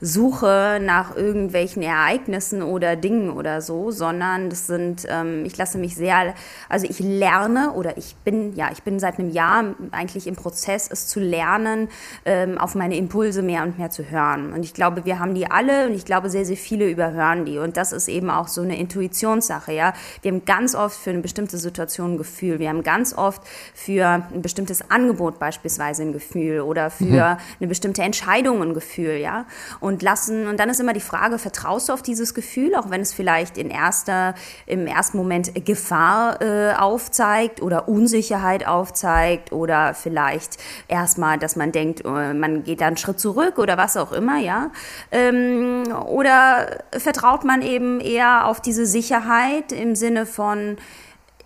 suche 0.00 0.78
nach 0.80 1.14
irgendwelchen 1.16 1.82
Ereignissen 1.82 2.62
oder 2.62 2.96
Dingen 2.96 3.30
oder 3.30 3.60
so, 3.60 3.90
sondern 3.90 4.50
das 4.50 4.66
sind, 4.66 5.06
ähm, 5.08 5.44
ich 5.44 5.56
lasse 5.56 5.78
mich 5.78 5.94
sehr, 5.94 6.34
also 6.68 6.86
ich 6.88 7.00
lerne 7.00 7.72
oder 7.72 7.96
ich 7.98 8.16
bin, 8.16 8.54
ja, 8.54 8.70
ich 8.72 8.82
bin 8.82 8.98
seit 8.98 9.18
einem 9.18 9.30
Jahr 9.30 9.64
eigentlich 9.92 10.26
im 10.26 10.36
Prozess, 10.36 10.88
es 10.90 11.06
zu 11.06 11.20
lernen, 11.20 11.88
ähm, 12.24 12.58
auf 12.58 12.74
meine 12.74 12.96
Impulse 12.96 13.42
mehr 13.42 13.62
und 13.62 13.78
mehr 13.78 13.90
zu 13.90 14.10
hören. 14.10 14.52
Und 14.52 14.62
ich 14.64 14.74
glaube, 14.74 15.04
wir 15.04 15.18
haben 15.18 15.34
die 15.34 15.50
alle 15.50 15.86
und 15.86 15.94
ich 15.94 16.04
glaube, 16.04 16.30
sehr, 16.30 16.44
sehr 16.44 16.56
viele 16.56 16.88
überhören 16.88 17.44
die. 17.44 17.58
Und 17.58 17.76
das 17.76 17.92
ist 17.92 18.08
eben 18.08 18.30
auch 18.30 18.48
so 18.48 18.62
eine 18.62 18.78
Intuitionssache, 18.78 19.72
ja. 19.72 19.92
Wir 20.22 20.32
haben 20.32 20.44
ganz 20.44 20.74
oft 20.74 20.96
für 20.96 21.10
eine 21.10 21.20
bestimmte 21.30 21.58
Situation 21.58 22.14
ein 22.14 22.18
Gefühl. 22.18 22.58
Wir 22.58 22.68
haben 22.70 22.82
ganz 22.82 23.16
oft 23.16 23.40
für 23.72 24.24
ein 24.32 24.42
bestimmtes 24.42 24.90
Angebot 24.90 25.38
beispielsweise 25.38 26.02
ein 26.02 26.12
Gefühl 26.12 26.60
oder 26.60 26.90
für 26.90 27.04
mhm. 27.04 27.36
eine 27.60 27.68
bestimmte 27.68 28.02
Entscheidung 28.02 28.60
ein 28.62 28.74
Gefühl, 28.74 29.16
ja. 29.16 29.46
Und 29.78 30.02
lassen. 30.02 30.48
Und 30.48 30.58
dann 30.58 30.68
ist 30.70 30.80
immer 30.80 30.92
die 30.92 31.00
Frage, 31.00 31.38
vertraust 31.38 31.88
du 31.88 31.92
auf 31.92 32.02
dieses 32.02 32.34
Gefühl, 32.34 32.74
auch 32.74 32.90
wenn 32.90 33.00
es 33.00 33.12
vielleicht 33.12 33.58
in 33.58 33.70
erster, 33.70 34.34
im 34.66 34.88
ersten 34.88 35.18
Moment 35.18 35.64
Gefahr 35.64 36.42
äh, 36.42 36.74
aufzeigt 36.74 37.62
oder 37.62 37.88
Unsicherheit 37.88 38.66
aufzeigt 38.66 39.52
oder 39.52 39.94
vielleicht 39.94 40.56
erstmal, 40.88 41.38
dass 41.38 41.54
man 41.54 41.70
denkt, 41.70 42.04
äh, 42.04 42.34
man 42.34 42.64
geht 42.64 42.80
da 42.80 42.88
einen 42.88 42.96
Schritt 42.96 43.20
zurück 43.20 43.58
oder 43.58 43.78
was 43.78 43.96
auch 43.96 44.10
immer, 44.10 44.38
ja. 44.38 44.72
Ähm, 45.12 45.84
oder 46.06 46.82
vertraut 46.90 47.44
man 47.44 47.62
eben 47.62 48.00
eher 48.00 48.48
auf 48.48 48.60
diese 48.60 48.84
Sicherheit 48.84 49.70
im 49.70 49.94
Sinne 49.94 50.26
von, 50.26 50.76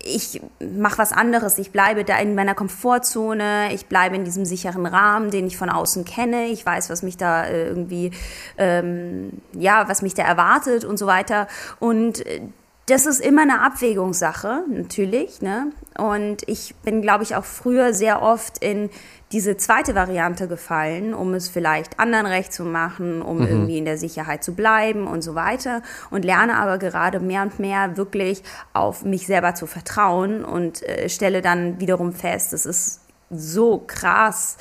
ich 0.05 0.39
mache 0.59 0.99
was 0.99 1.11
anderes, 1.11 1.57
ich 1.57 1.71
bleibe 1.71 2.05
da 2.05 2.17
in 2.19 2.35
meiner 2.35 2.53
Komfortzone, 2.53 3.73
ich 3.73 3.87
bleibe 3.87 4.15
in 4.15 4.23
diesem 4.23 4.45
sicheren 4.45 4.85
Rahmen, 4.85 5.31
den 5.31 5.47
ich 5.47 5.57
von 5.57 5.69
außen 5.69 6.05
kenne, 6.05 6.45
ich 6.45 6.65
weiß, 6.65 6.89
was 6.89 7.01
mich 7.01 7.17
da 7.17 7.43
äh, 7.45 7.67
irgendwie, 7.67 8.11
ähm, 8.57 9.41
ja, 9.53 9.89
was 9.89 10.01
mich 10.01 10.13
da 10.13 10.23
erwartet 10.23 10.85
und 10.85 10.97
so 10.97 11.07
weiter. 11.07 11.47
Und 11.79 12.25
äh, 12.25 12.41
das 12.85 13.07
ist 13.07 13.19
immer 13.19 13.41
eine 13.41 13.61
Abwägungssache, 13.61 14.63
natürlich. 14.67 15.41
Ne? 15.41 15.71
Und 15.97 16.47
ich 16.47 16.75
bin, 16.83 17.01
glaube 17.01 17.23
ich, 17.23 17.35
auch 17.35 17.45
früher 17.45 17.93
sehr 17.93 18.21
oft 18.21 18.59
in 18.59 18.91
diese 19.35 19.57
zweite 19.57 19.95
Variante 19.95 20.47
gefallen, 20.47 21.13
um 21.13 21.33
es 21.33 21.49
vielleicht 21.49 21.99
anderen 21.99 22.25
recht 22.25 22.53
zu 22.53 22.63
machen, 22.63 23.21
um 23.21 23.39
mhm. 23.39 23.47
irgendwie 23.47 23.77
in 23.77 23.83
der 23.83 23.97
Sicherheit 23.97 24.45
zu 24.45 24.55
bleiben 24.55 25.07
und 25.07 25.23
so 25.23 25.35
weiter. 25.35 25.81
Und 26.09 26.23
lerne 26.23 26.55
aber 26.55 26.77
gerade 26.77 27.19
mehr 27.19 27.41
und 27.41 27.59
mehr 27.59 27.97
wirklich 27.97 28.43
auf 28.71 29.03
mich 29.03 29.27
selber 29.27 29.53
zu 29.53 29.67
vertrauen 29.67 30.45
und 30.45 30.83
äh, 30.83 31.09
stelle 31.09 31.41
dann 31.41 31.81
wiederum 31.81 32.13
fest, 32.13 32.53
es 32.53 32.65
ist 32.65 33.01
so 33.29 33.83
krass, 33.85 34.55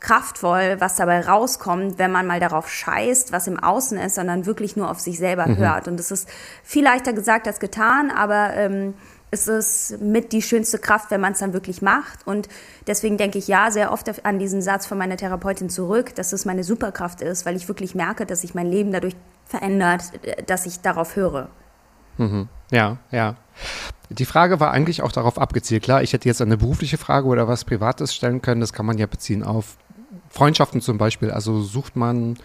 kraftvoll, 0.00 0.80
was 0.80 0.96
dabei 0.96 1.20
rauskommt, 1.20 2.00
wenn 2.00 2.10
man 2.10 2.26
mal 2.26 2.40
darauf 2.40 2.68
scheißt, 2.68 3.30
was 3.30 3.46
im 3.46 3.60
Außen 3.60 3.98
ist, 3.98 4.16
sondern 4.16 4.46
wirklich 4.46 4.74
nur 4.74 4.90
auf 4.90 4.98
sich 4.98 5.18
selber 5.18 5.46
mhm. 5.46 5.58
hört. 5.58 5.86
Und 5.86 6.00
es 6.00 6.10
ist 6.10 6.28
viel 6.64 6.82
leichter 6.82 7.12
gesagt 7.12 7.46
als 7.46 7.60
getan, 7.60 8.10
aber 8.10 8.54
ähm, 8.54 8.94
es 9.30 9.48
ist 9.48 10.00
mit 10.00 10.32
die 10.32 10.42
schönste 10.42 10.78
Kraft, 10.78 11.10
wenn 11.10 11.20
man 11.20 11.32
es 11.32 11.38
dann 11.38 11.52
wirklich 11.52 11.82
macht. 11.82 12.26
Und 12.26 12.48
deswegen 12.86 13.18
denke 13.18 13.38
ich 13.38 13.48
ja 13.48 13.70
sehr 13.70 13.92
oft 13.92 14.24
an 14.24 14.38
diesen 14.38 14.62
Satz 14.62 14.86
von 14.86 14.98
meiner 14.98 15.16
Therapeutin 15.16 15.68
zurück, 15.68 16.14
dass 16.14 16.32
es 16.32 16.44
meine 16.44 16.64
Superkraft 16.64 17.20
ist, 17.20 17.44
weil 17.44 17.56
ich 17.56 17.68
wirklich 17.68 17.94
merke, 17.94 18.26
dass 18.26 18.40
sich 18.40 18.54
mein 18.54 18.70
Leben 18.70 18.92
dadurch 18.92 19.16
verändert, 19.44 20.04
dass 20.46 20.66
ich 20.66 20.80
darauf 20.80 21.16
höre. 21.16 21.48
Mhm. 22.16 22.48
Ja, 22.70 22.98
ja. 23.10 23.36
Die 24.10 24.24
Frage 24.24 24.60
war 24.60 24.70
eigentlich 24.70 25.02
auch 25.02 25.12
darauf 25.12 25.38
abgezielt. 25.38 25.82
Klar, 25.82 26.02
ich 26.02 26.12
hätte 26.12 26.28
jetzt 26.28 26.40
eine 26.40 26.56
berufliche 26.56 26.98
Frage 26.98 27.26
oder 27.26 27.48
was 27.48 27.64
Privates 27.64 28.14
stellen 28.14 28.40
können. 28.42 28.60
Das 28.60 28.72
kann 28.72 28.86
man 28.86 28.98
ja 28.98 29.06
beziehen 29.06 29.42
auf 29.42 29.76
Freundschaften 30.30 30.80
zum 30.80 30.98
Beispiel. 30.98 31.30
Also 31.30 31.60
sucht 31.60 31.96
man 31.96 32.38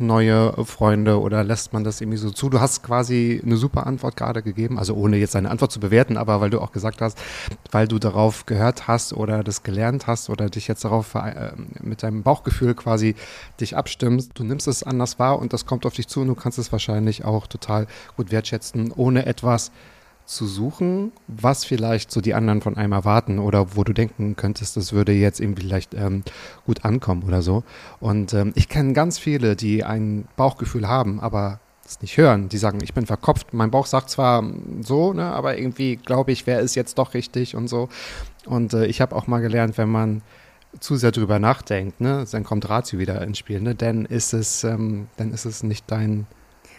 neue 0.00 0.52
Freunde 0.64 1.20
oder 1.20 1.44
lässt 1.44 1.72
man 1.72 1.84
das 1.84 2.00
irgendwie 2.00 2.18
so 2.18 2.30
zu? 2.30 2.48
Du 2.48 2.60
hast 2.60 2.82
quasi 2.82 3.40
eine 3.44 3.56
super 3.56 3.86
Antwort 3.86 4.16
gerade 4.16 4.42
gegeben, 4.42 4.78
also 4.78 4.94
ohne 4.94 5.16
jetzt 5.16 5.34
deine 5.34 5.50
Antwort 5.50 5.72
zu 5.72 5.80
bewerten, 5.80 6.16
aber 6.16 6.40
weil 6.40 6.50
du 6.50 6.60
auch 6.60 6.72
gesagt 6.72 7.00
hast, 7.00 7.18
weil 7.70 7.86
du 7.88 7.98
darauf 7.98 8.46
gehört 8.46 8.88
hast 8.88 9.12
oder 9.12 9.44
das 9.44 9.62
gelernt 9.62 10.06
hast 10.06 10.30
oder 10.30 10.48
dich 10.48 10.68
jetzt 10.68 10.84
darauf 10.84 11.14
äh, 11.14 11.52
mit 11.80 12.02
deinem 12.02 12.22
Bauchgefühl 12.22 12.74
quasi 12.74 13.14
dich 13.60 13.76
abstimmst, 13.76 14.32
du 14.34 14.44
nimmst 14.44 14.68
es 14.68 14.82
anders 14.82 15.18
wahr 15.18 15.38
und 15.38 15.52
das 15.52 15.66
kommt 15.66 15.86
auf 15.86 15.94
dich 15.94 16.08
zu 16.08 16.20
und 16.20 16.28
du 16.28 16.34
kannst 16.34 16.58
es 16.58 16.72
wahrscheinlich 16.72 17.24
auch 17.24 17.46
total 17.46 17.86
gut 18.16 18.30
wertschätzen, 18.30 18.92
ohne 18.92 19.26
etwas 19.26 19.70
zu 20.30 20.46
suchen, 20.46 21.10
was 21.26 21.64
vielleicht 21.64 22.12
so 22.12 22.20
die 22.20 22.34
anderen 22.34 22.60
von 22.60 22.76
einem 22.76 22.92
erwarten 22.92 23.40
oder 23.40 23.74
wo 23.74 23.82
du 23.82 23.92
denken 23.92 24.36
könntest, 24.36 24.76
das 24.76 24.92
würde 24.92 25.10
jetzt 25.10 25.40
eben 25.40 25.56
vielleicht 25.56 25.92
ähm, 25.94 26.22
gut 26.64 26.84
ankommen 26.84 27.24
oder 27.24 27.42
so. 27.42 27.64
Und 27.98 28.32
ähm, 28.32 28.52
ich 28.54 28.68
kenne 28.68 28.92
ganz 28.92 29.18
viele, 29.18 29.56
die 29.56 29.82
ein 29.82 30.28
Bauchgefühl 30.36 30.86
haben, 30.86 31.18
aber 31.18 31.58
es 31.84 32.00
nicht 32.00 32.16
hören. 32.16 32.48
Die 32.48 32.58
sagen, 32.58 32.78
ich 32.80 32.94
bin 32.94 33.06
verkopft. 33.06 33.52
Mein 33.52 33.72
Bauch 33.72 33.86
sagt 33.86 34.08
zwar 34.08 34.44
so, 34.82 35.12
ne, 35.12 35.24
aber 35.32 35.58
irgendwie 35.58 35.96
glaube 35.96 36.30
ich, 36.30 36.46
wer 36.46 36.60
ist 36.60 36.76
jetzt 36.76 36.98
doch 36.98 37.14
richtig 37.14 37.56
und 37.56 37.66
so. 37.66 37.88
Und 38.46 38.72
äh, 38.72 38.86
ich 38.86 39.00
habe 39.00 39.16
auch 39.16 39.26
mal 39.26 39.40
gelernt, 39.40 39.78
wenn 39.78 39.90
man 39.90 40.22
zu 40.78 40.94
sehr 40.94 41.10
drüber 41.10 41.40
nachdenkt, 41.40 42.00
ne, 42.00 42.24
dann 42.30 42.44
kommt 42.44 42.68
Ratio 42.68 43.00
wieder 43.00 43.20
ins 43.22 43.38
Spiel, 43.38 43.60
ne, 43.60 43.74
dann 43.74 44.04
ist 44.04 44.32
es, 44.32 44.62
ähm, 44.62 45.08
dann 45.16 45.32
ist 45.32 45.44
es 45.44 45.64
nicht 45.64 45.90
dein 45.90 46.28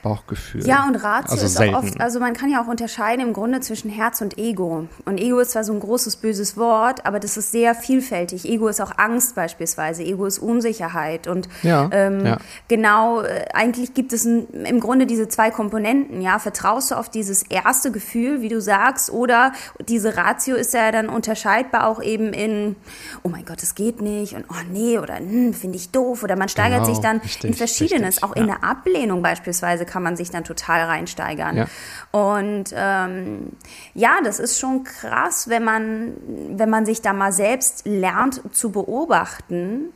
Bauchgefühl. 0.02 0.66
Ja, 0.66 0.88
und 0.88 0.96
Ratio 0.96 1.32
also 1.32 1.46
ist 1.46 1.56
selten. 1.56 1.76
auch 1.76 1.84
oft, 1.84 2.02
also 2.02 2.20
man 2.20 2.34
kann 2.34 2.50
ja 2.50 2.62
auch 2.64 2.68
unterscheiden 2.68 3.26
im 3.26 3.34
Grunde 3.34 3.60
zwischen 3.62 3.90
Herz 3.90 4.22
und 4.22 4.38
Ego. 4.38 4.88
Und 5.06 5.20
Ego 5.20 5.40
ist 5.40 5.52
zwar 5.52 5.64
so 5.64 5.74
ein 5.74 5.80
großes, 5.80 6.18
böses 6.18 6.58
Wort, 6.58 7.06
aber 7.06 7.20
das 7.20 7.38
ist 7.38 7.52
sehr 7.52 7.76
vielfältig. 7.76 8.46
Ego 8.46 8.68
ist 8.68 8.82
auch 8.82 8.98
Angst 8.98 9.36
beispielsweise, 9.36 10.04
Ego 10.04 10.26
ist 10.26 10.40
Unsicherheit. 10.40 11.28
Und 11.28 11.48
ja, 11.62 11.90
ähm, 11.92 12.26
ja. 12.26 12.38
genau, 12.68 13.22
äh, 13.22 13.46
eigentlich 13.54 13.94
gibt 13.94 14.14
es 14.14 14.26
ein, 14.26 14.48
im 14.66 14.80
Grunde 14.80 15.06
diese 15.06 15.28
zwei 15.28 15.52
Komponenten. 15.52 16.22
Ja, 16.22 16.40
vertraust 16.40 16.92
du 16.92 16.96
auf 16.96 17.10
dieses 17.10 17.44
erste 17.44 17.92
Gefühl, 17.92 18.42
wie 18.42 18.50
du 18.50 18.60
sagst, 18.60 19.12
oder 19.12 19.54
diese 19.88 20.18
Ratio 20.18 20.56
ist 20.56 20.74
ja 20.74 20.92
dann 20.92 21.10
unterscheidbar 21.10 21.88
auch 21.88 22.02
eben 22.02 22.34
in, 22.34 22.76
oh 23.24 23.30
mein 23.30 23.46
Gott, 23.46 23.62
es 23.62 23.76
geht 23.76 24.02
nicht 24.02 24.34
und 24.34 24.46
oh 24.50 24.64
nee, 24.72 24.98
oder 24.98 25.18
hm, 25.18 25.54
finde 25.54 25.78
ich 25.78 25.92
doof. 25.92 26.24
Oder 26.24 26.36
man 26.36 26.50
steigert 26.50 26.84
genau, 26.84 26.94
sich 26.94 27.04
dann 27.04 27.18
richtig, 27.20 27.44
in 27.44 27.54
Verschiedenes, 27.54 28.16
richtig, 28.16 28.24
auch 28.24 28.36
ja. 28.36 28.42
in 28.42 28.48
der 28.48 28.64
Ablehnung 28.64 29.22
beispielsweise 29.22 29.86
kann 29.92 30.04
man 30.04 30.16
sich 30.16 30.32
dann 30.32 30.46
total 30.46 30.86
reinsteigern. 30.86 31.58
Ja. 31.58 31.66
Und 32.12 32.74
ähm, 32.74 33.52
ja, 33.94 34.20
das 34.24 34.40
ist 34.40 34.58
schon 34.58 34.86
krass, 34.86 35.50
wenn 35.50 35.64
man, 35.64 36.14
wenn 36.50 36.70
man 36.70 36.86
sich 36.86 37.02
da 37.02 37.12
mal 37.12 37.34
selbst 37.34 37.86
lernt 37.86 38.42
zu 38.56 38.72
beobachten, 38.72 39.94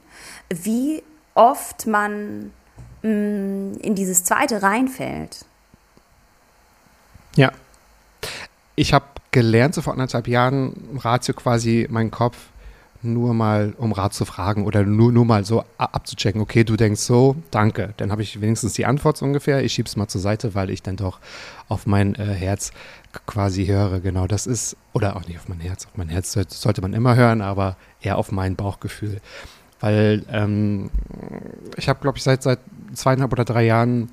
wie 0.50 1.02
oft 1.34 1.88
man 1.88 2.52
mh, 3.02 3.10
mm, 3.10 3.78
in 3.82 3.96
dieses 3.96 4.26
zweite 4.26 4.62
reinfällt. 4.62 5.46
Ja. 7.36 7.52
Ich 8.76 8.94
habe 8.94 9.06
gelernt, 9.32 9.76
so 9.76 9.82
vor 9.82 9.94
anderthalb 9.94 10.28
Jahren, 10.28 11.00
Ratio 11.02 11.34
quasi 11.34 11.88
meinen 11.90 12.12
Kopf 12.12 12.38
nur 13.06 13.34
mal 13.34 13.74
um 13.78 13.92
Rat 13.92 14.14
zu 14.14 14.26
fragen 14.26 14.66
oder 14.66 14.84
nur, 14.84 15.12
nur 15.12 15.26
mal 15.26 15.46
so 15.46 15.64
abzuchecken, 15.78 16.42
okay, 16.42 16.64
du 16.64 16.76
denkst 16.76 17.02
so, 17.02 17.36
danke, 17.52 17.94
dann 17.98 18.12
habe 18.12 18.22
ich 18.22 18.42
wenigstens 18.42 18.74
die 18.74 18.86
Antwort 18.86 19.18
so 19.18 19.26
ungefähr. 19.26 19.64
Ich 19.64 19.74
schiebe 19.74 19.88
es 19.88 19.96
mal 19.96 20.08
zur 20.08 20.22
Seite, 20.22 20.56
weil 20.56 20.70
ich 20.70 20.82
dann 20.84 20.98
doch 20.98 21.20
auf 21.68 21.86
mein 21.86 22.16
äh, 22.16 22.26
Herz 22.26 22.72
quasi 23.26 23.66
höre. 23.66 24.00
Genau, 24.00 24.28
das 24.28 24.48
ist, 24.48 24.76
oder 24.94 25.16
auch 25.16 25.28
nicht 25.28 25.38
auf 25.38 25.48
mein 25.48 25.60
Herz, 25.60 25.86
auf 25.86 25.98
mein 25.98 26.10
Herz 26.10 26.38
sollte 26.50 26.82
man 26.82 26.94
immer 26.94 27.16
hören, 27.16 27.42
aber 27.42 27.78
eher 28.02 28.18
auf 28.18 28.32
mein 28.32 28.56
Bauchgefühl. 28.56 29.22
Weil 29.80 30.26
ähm, 30.32 30.90
ich 31.78 31.90
habe, 31.90 32.00
glaube 32.02 32.18
ich, 32.18 32.24
seit, 32.24 32.44
seit 32.44 32.60
zweieinhalb 32.94 33.32
oder 33.32 33.46
drei 33.46 33.66
Jahren 33.66 34.10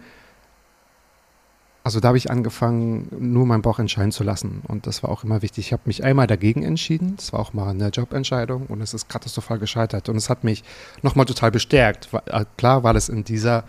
also 1.85 1.99
da 1.99 2.09
habe 2.09 2.19
ich 2.19 2.31
angefangen, 2.31 3.09
nur 3.19 3.45
meinen 3.45 3.63
Bauch 3.63 3.79
entscheiden 3.79 4.13
zu 4.13 4.23
lassen. 4.23 4.63
Und 4.69 4.87
das 4.87 5.03
war 5.03 5.11
auch 5.11 5.25
immer 5.25 5.43
wichtig. 5.43 5.67
Ich 5.67 5.73
habe 5.73 5.83
mich 5.87 6.05
einmal 6.05 6.27
dagegen 6.27 6.63
entschieden. 6.63 7.15
Das 7.17 7.33
war 7.33 7.41
auch 7.41 7.53
mal 7.53 7.71
eine 7.71 7.89
Jobentscheidung 7.89 8.67
und 8.67 8.81
es 8.81 8.95
ist 8.95 9.09
katastrophal 9.09 9.59
gescheitert. 9.59 10.09
Und 10.09 10.17
es 10.17 10.31
hat 10.31 10.45
mich 10.45 10.63
nochmal 11.03 11.27
total 11.27 11.51
bestärkt. 11.51 12.09
Äh, 12.27 12.45
klar 12.57 12.85
war 12.85 12.95
das 12.95 13.09
in 13.09 13.25
dieser 13.25 13.65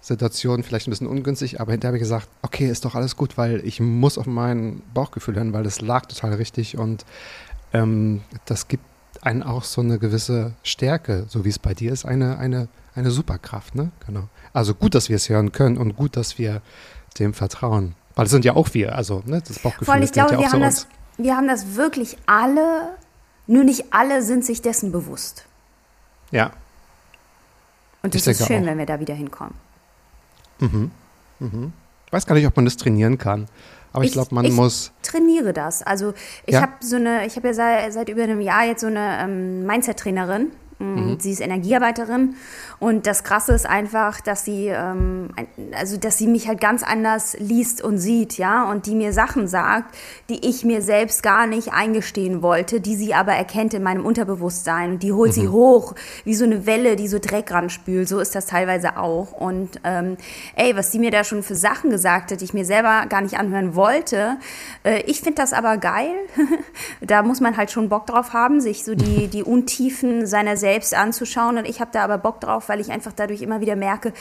Situation 0.00 0.64
vielleicht 0.64 0.88
ein 0.88 0.90
bisschen 0.90 1.06
ungünstig, 1.06 1.60
aber 1.60 1.70
hinterher 1.70 1.90
habe 1.90 1.98
ich 1.98 2.02
gesagt, 2.02 2.28
okay, 2.42 2.68
ist 2.68 2.84
doch 2.84 2.96
alles 2.96 3.16
gut, 3.16 3.38
weil 3.38 3.64
ich 3.64 3.78
muss 3.78 4.18
auf 4.18 4.26
mein 4.26 4.82
Bauchgefühl 4.92 5.36
hören, 5.36 5.52
weil 5.52 5.62
das 5.62 5.80
lag 5.80 6.06
total 6.06 6.34
richtig 6.34 6.76
und 6.76 7.06
ähm, 7.72 8.22
das 8.44 8.66
gibt 8.66 8.82
einen 9.20 9.44
auch 9.44 9.62
so 9.62 9.80
eine 9.80 10.00
gewisse 10.00 10.54
Stärke, 10.64 11.26
so 11.28 11.44
wie 11.44 11.50
es 11.50 11.60
bei 11.60 11.74
dir 11.74 11.92
ist, 11.92 12.04
eine, 12.04 12.38
eine, 12.38 12.66
eine 12.96 13.12
Superkraft, 13.12 13.76
ne? 13.76 13.92
Genau. 14.04 14.28
Also 14.52 14.74
gut, 14.74 14.96
dass 14.96 15.08
wir 15.08 15.16
es 15.16 15.28
hören 15.28 15.52
können 15.52 15.78
und 15.78 15.94
gut, 15.94 16.16
dass 16.16 16.36
wir 16.36 16.60
dem 17.14 17.34
vertrauen. 17.34 17.94
Weil 18.14 18.26
es 18.26 18.30
sind 18.30 18.44
ja 18.44 18.54
auch 18.54 18.74
wir, 18.74 18.94
also 18.94 19.22
ne, 19.26 19.42
das 19.46 19.58
Bauchgefühl 19.58 19.86
Voll, 19.86 20.02
ich 20.02 20.12
glaube, 20.12 20.34
ja 20.34 20.40
wir, 20.40 20.52
haben 20.52 20.60
das, 20.60 20.86
wir 21.16 21.36
haben 21.36 21.48
das 21.48 21.76
wirklich 21.76 22.18
alle, 22.26 22.90
nur 23.46 23.64
nicht 23.64 23.86
alle 23.92 24.22
sind 24.22 24.44
sich 24.44 24.60
dessen 24.60 24.92
bewusst. 24.92 25.46
Ja. 26.30 26.50
Und 28.02 28.14
das 28.14 28.26
ist 28.26 28.46
schön, 28.46 28.62
auch. 28.62 28.66
wenn 28.66 28.78
wir 28.78 28.86
da 28.86 29.00
wieder 29.00 29.14
hinkommen. 29.14 29.54
Mhm. 30.58 30.90
Mhm. 31.38 31.72
Ich 32.06 32.12
weiß 32.12 32.26
gar 32.26 32.34
nicht, 32.34 32.46
ob 32.46 32.56
man 32.56 32.64
das 32.64 32.76
trainieren 32.76 33.16
kann. 33.16 33.46
Aber 33.92 34.04
ich, 34.04 34.10
ich 34.10 34.12
glaube, 34.14 34.34
man 34.34 34.44
ich 34.44 34.52
muss. 34.52 34.92
trainiere 35.02 35.52
das. 35.52 35.82
Also 35.82 36.14
ich 36.46 36.54
ja? 36.54 36.62
habe 36.62 36.72
so 36.80 36.96
eine, 36.96 37.26
ich 37.26 37.36
habe 37.36 37.48
ja 37.48 37.54
seit, 37.54 37.92
seit, 37.92 38.08
über 38.08 38.22
einem 38.22 38.40
Jahr 38.40 38.64
jetzt 38.64 38.80
so 38.80 38.86
eine 38.86 39.18
ähm, 39.22 39.66
Mindset-Trainerin. 39.66 40.50
Mhm. 40.78 41.18
Sie 41.20 41.30
ist 41.30 41.40
Energiearbeiterin 41.40 42.36
und 42.78 43.06
das 43.06 43.24
Krasse 43.24 43.52
ist 43.52 43.66
einfach, 43.66 44.20
dass 44.20 44.44
sie, 44.44 44.68
ähm, 44.68 45.30
also 45.78 45.96
dass 45.96 46.18
sie 46.18 46.26
mich 46.26 46.48
halt 46.48 46.60
ganz 46.60 46.82
anders 46.82 47.36
liest 47.38 47.82
und 47.82 47.98
sieht, 47.98 48.38
ja, 48.38 48.68
und 48.70 48.86
die 48.86 48.94
mir 48.94 49.12
Sachen 49.12 49.46
sagt, 49.46 49.94
die 50.28 50.48
ich 50.48 50.64
mir 50.64 50.82
selbst 50.82 51.22
gar 51.22 51.46
nicht 51.46 51.72
eingestehen 51.72 52.42
wollte, 52.42 52.80
die 52.80 52.96
sie 52.96 53.14
aber 53.14 53.32
erkennt 53.32 53.74
in 53.74 53.82
meinem 53.82 54.04
Unterbewusstsein 54.04 54.92
und 54.92 55.02
die 55.02 55.12
holt 55.12 55.30
mhm. 55.36 55.40
sie 55.40 55.48
hoch, 55.48 55.94
wie 56.24 56.34
so 56.34 56.44
eine 56.44 56.66
Welle, 56.66 56.96
die 56.96 57.08
so 57.08 57.18
Dreck 57.18 57.50
ranspült. 57.52 58.08
So 58.08 58.18
ist 58.18 58.34
das 58.34 58.46
teilweise 58.46 58.96
auch. 58.96 59.32
Und 59.32 59.80
ähm, 59.84 60.16
ey, 60.56 60.76
was 60.76 60.90
sie 60.90 60.98
mir 60.98 61.10
da 61.10 61.24
schon 61.24 61.42
für 61.42 61.54
Sachen 61.54 61.90
gesagt 61.90 62.32
hat, 62.32 62.40
die 62.40 62.44
ich 62.44 62.54
mir 62.54 62.64
selber 62.64 63.06
gar 63.08 63.20
nicht 63.20 63.38
anhören 63.38 63.74
wollte, 63.74 64.38
äh, 64.84 65.02
ich 65.06 65.20
finde 65.20 65.36
das 65.36 65.52
aber 65.52 65.76
geil. 65.76 66.12
da 67.00 67.22
muss 67.22 67.40
man 67.40 67.56
halt 67.56 67.70
schon 67.70 67.88
Bock 67.88 68.06
drauf 68.06 68.32
haben, 68.32 68.60
sich 68.60 68.84
so 68.84 68.94
die, 68.94 69.28
die 69.32 69.42
Untiefen 69.42 70.26
seiner 70.26 70.56
selbst 70.56 70.71
anzuschauen. 70.94 71.58
Und 71.58 71.68
ich 71.68 71.80
habe 71.80 71.90
da 71.92 72.04
aber 72.04 72.18
Bock 72.18 72.40
drauf, 72.40 72.68
weil 72.68 72.80
ich 72.80 72.90
einfach 72.90 73.12
dadurch 73.12 73.42
immer 73.42 73.60
wieder 73.60 73.76
merke, 73.76 74.12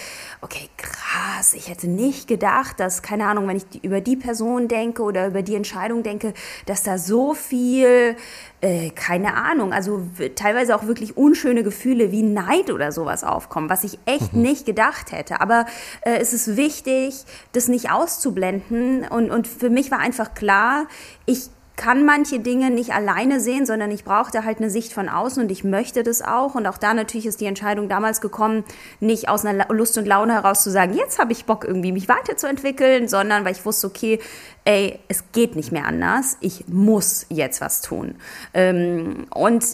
okay, 0.42 0.70
krass, 0.78 1.54
ich 1.54 1.70
hätte 1.70 1.88
nicht 1.88 2.28
gedacht, 2.28 2.80
dass, 2.80 3.02
keine 3.02 3.26
Ahnung, 3.26 3.48
wenn 3.48 3.58
ich 3.58 3.84
über 3.84 4.02
die 4.02 4.16
Person 4.16 4.68
denke 4.68 5.04
oder 5.04 5.28
über 5.28 5.42
die 5.42 5.56
Entscheidung 5.56 6.04
denke, 6.04 6.34
dass 6.66 6.84
da 6.84 6.98
so 6.98 7.34
viel, 7.34 8.16
äh, 8.62 8.90
keine 8.92 9.36
Ahnung, 9.36 9.74
also 9.74 10.02
teilweise 10.36 10.76
auch 10.76 10.86
wirklich 10.86 11.18
unschöne 11.18 11.64
Gefühle 11.64 12.12
wie 12.12 12.24
Neid 12.24 12.70
oder 12.70 12.92
sowas 12.92 13.24
aufkommen, 13.24 13.70
was 13.70 13.84
ich 13.84 14.00
echt 14.06 14.34
mhm. 14.34 14.42
nicht 14.42 14.66
gedacht 14.66 15.12
hätte. 15.12 15.42
Aber 15.42 15.66
äh, 16.02 16.18
es 16.18 16.34
ist 16.34 16.58
wichtig, 16.58 17.24
das 17.54 17.68
nicht 17.68 17.92
auszublenden. 17.92 19.08
Und, 19.08 19.32
und 19.32 19.48
für 19.48 19.70
mich 19.70 19.92
war 19.92 20.00
einfach 20.00 20.34
klar, 20.34 20.88
ich 21.26 21.50
kann 21.82 22.06
manche 22.06 22.40
Dinge 22.40 22.70
nicht 22.70 22.94
alleine 22.94 23.40
sehen, 23.40 23.66
sondern 23.66 23.90
ich 23.90 24.04
brauchte 24.04 24.46
halt 24.46 24.60
eine 24.60 24.70
Sicht 24.70 24.94
von 24.94 25.10
außen 25.10 25.42
und 25.42 25.52
ich 25.52 25.64
möchte 25.64 26.04
das 26.04 26.22
auch. 26.22 26.54
Und 26.54 26.68
auch 26.68 26.78
da 26.78 26.94
natürlich 26.94 27.26
ist 27.26 27.42
die 27.42 27.48
Entscheidung 27.48 27.90
damals 27.90 28.22
gekommen, 28.22 28.64
nicht 29.00 29.30
aus 29.30 29.44
einer 29.44 29.66
Lust 29.70 29.98
und 29.98 30.06
Laune 30.06 30.34
heraus 30.34 30.62
zu 30.62 30.70
sagen, 30.70 30.94
jetzt 30.94 31.18
habe 31.18 31.32
ich 31.32 31.46
Bock 31.46 31.66
irgendwie 31.66 31.92
mich 31.92 32.08
weiterzuentwickeln, 32.08 33.08
sondern 33.08 33.46
weil 33.46 33.54
ich 33.54 33.66
wusste, 33.66 33.88
okay, 33.88 34.20
ey, 34.64 35.00
es 35.08 35.24
geht 35.32 35.56
nicht 35.56 35.72
mehr 35.72 35.88
anders, 35.88 36.38
ich 36.40 36.68
muss 36.68 37.26
jetzt 37.30 37.62
was 37.62 37.82
tun. 37.82 38.14
Ähm, 38.54 39.26
und 39.34 39.66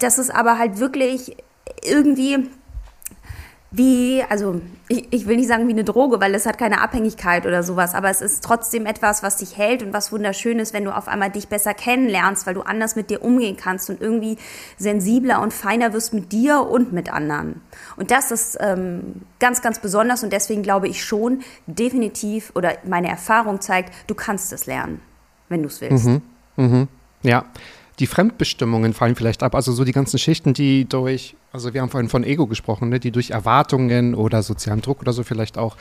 das 0.00 0.18
ist 0.18 0.34
aber 0.34 0.58
halt 0.58 0.80
wirklich 0.80 1.34
irgendwie 1.82 2.50
wie, 3.76 4.22
also 4.28 4.60
ich, 4.88 5.12
ich 5.12 5.26
will 5.26 5.36
nicht 5.36 5.48
sagen 5.48 5.66
wie 5.66 5.72
eine 5.72 5.84
Droge, 5.84 6.20
weil 6.20 6.34
es 6.34 6.46
hat 6.46 6.58
keine 6.58 6.80
Abhängigkeit 6.80 7.44
oder 7.44 7.62
sowas, 7.62 7.94
aber 7.94 8.08
es 8.08 8.20
ist 8.20 8.44
trotzdem 8.44 8.86
etwas, 8.86 9.22
was 9.22 9.36
dich 9.38 9.56
hält 9.56 9.82
und 9.82 9.92
was 9.92 10.12
wunderschön 10.12 10.58
ist, 10.58 10.72
wenn 10.72 10.84
du 10.84 10.96
auf 10.96 11.08
einmal 11.08 11.30
dich 11.30 11.48
besser 11.48 11.74
kennenlernst, 11.74 12.46
weil 12.46 12.54
du 12.54 12.62
anders 12.62 12.94
mit 12.94 13.10
dir 13.10 13.22
umgehen 13.22 13.56
kannst 13.56 13.90
und 13.90 14.00
irgendwie 14.00 14.38
sensibler 14.78 15.42
und 15.42 15.52
feiner 15.52 15.92
wirst 15.92 16.14
mit 16.14 16.30
dir 16.30 16.60
und 16.60 16.92
mit 16.92 17.12
anderen. 17.12 17.62
Und 17.96 18.10
das 18.10 18.30
ist 18.30 18.58
ähm, 18.60 19.22
ganz, 19.40 19.60
ganz 19.60 19.80
besonders 19.80 20.22
und 20.22 20.32
deswegen 20.32 20.62
glaube 20.62 20.86
ich 20.86 21.02
schon 21.02 21.40
definitiv 21.66 22.52
oder 22.54 22.74
meine 22.84 23.08
Erfahrung 23.08 23.60
zeigt, 23.60 23.92
du 24.06 24.14
kannst 24.14 24.52
es 24.52 24.66
lernen, 24.66 25.00
wenn 25.48 25.62
du 25.62 25.68
es 25.68 25.80
willst. 25.80 26.06
Mhm. 26.06 26.22
Mhm. 26.56 26.88
Ja, 27.22 27.44
die 28.00 28.06
Fremdbestimmungen 28.06 28.92
fallen 28.92 29.14
vielleicht 29.14 29.42
ab. 29.42 29.54
Also 29.54 29.72
so 29.72 29.84
die 29.84 29.92
ganzen 29.92 30.18
Schichten, 30.18 30.52
die 30.52 30.84
durch, 30.84 31.36
also 31.52 31.74
wir 31.74 31.80
haben 31.80 31.90
vorhin 31.90 32.08
von 32.08 32.24
Ego 32.24 32.46
gesprochen, 32.46 32.88
ne, 32.88 32.98
die 32.98 33.12
durch 33.12 33.30
Erwartungen 33.30 34.14
oder 34.14 34.42
sozialen 34.42 34.80
Druck 34.80 35.00
oder 35.00 35.12
so 35.12 35.22
vielleicht 35.22 35.58
auch, 35.58 35.76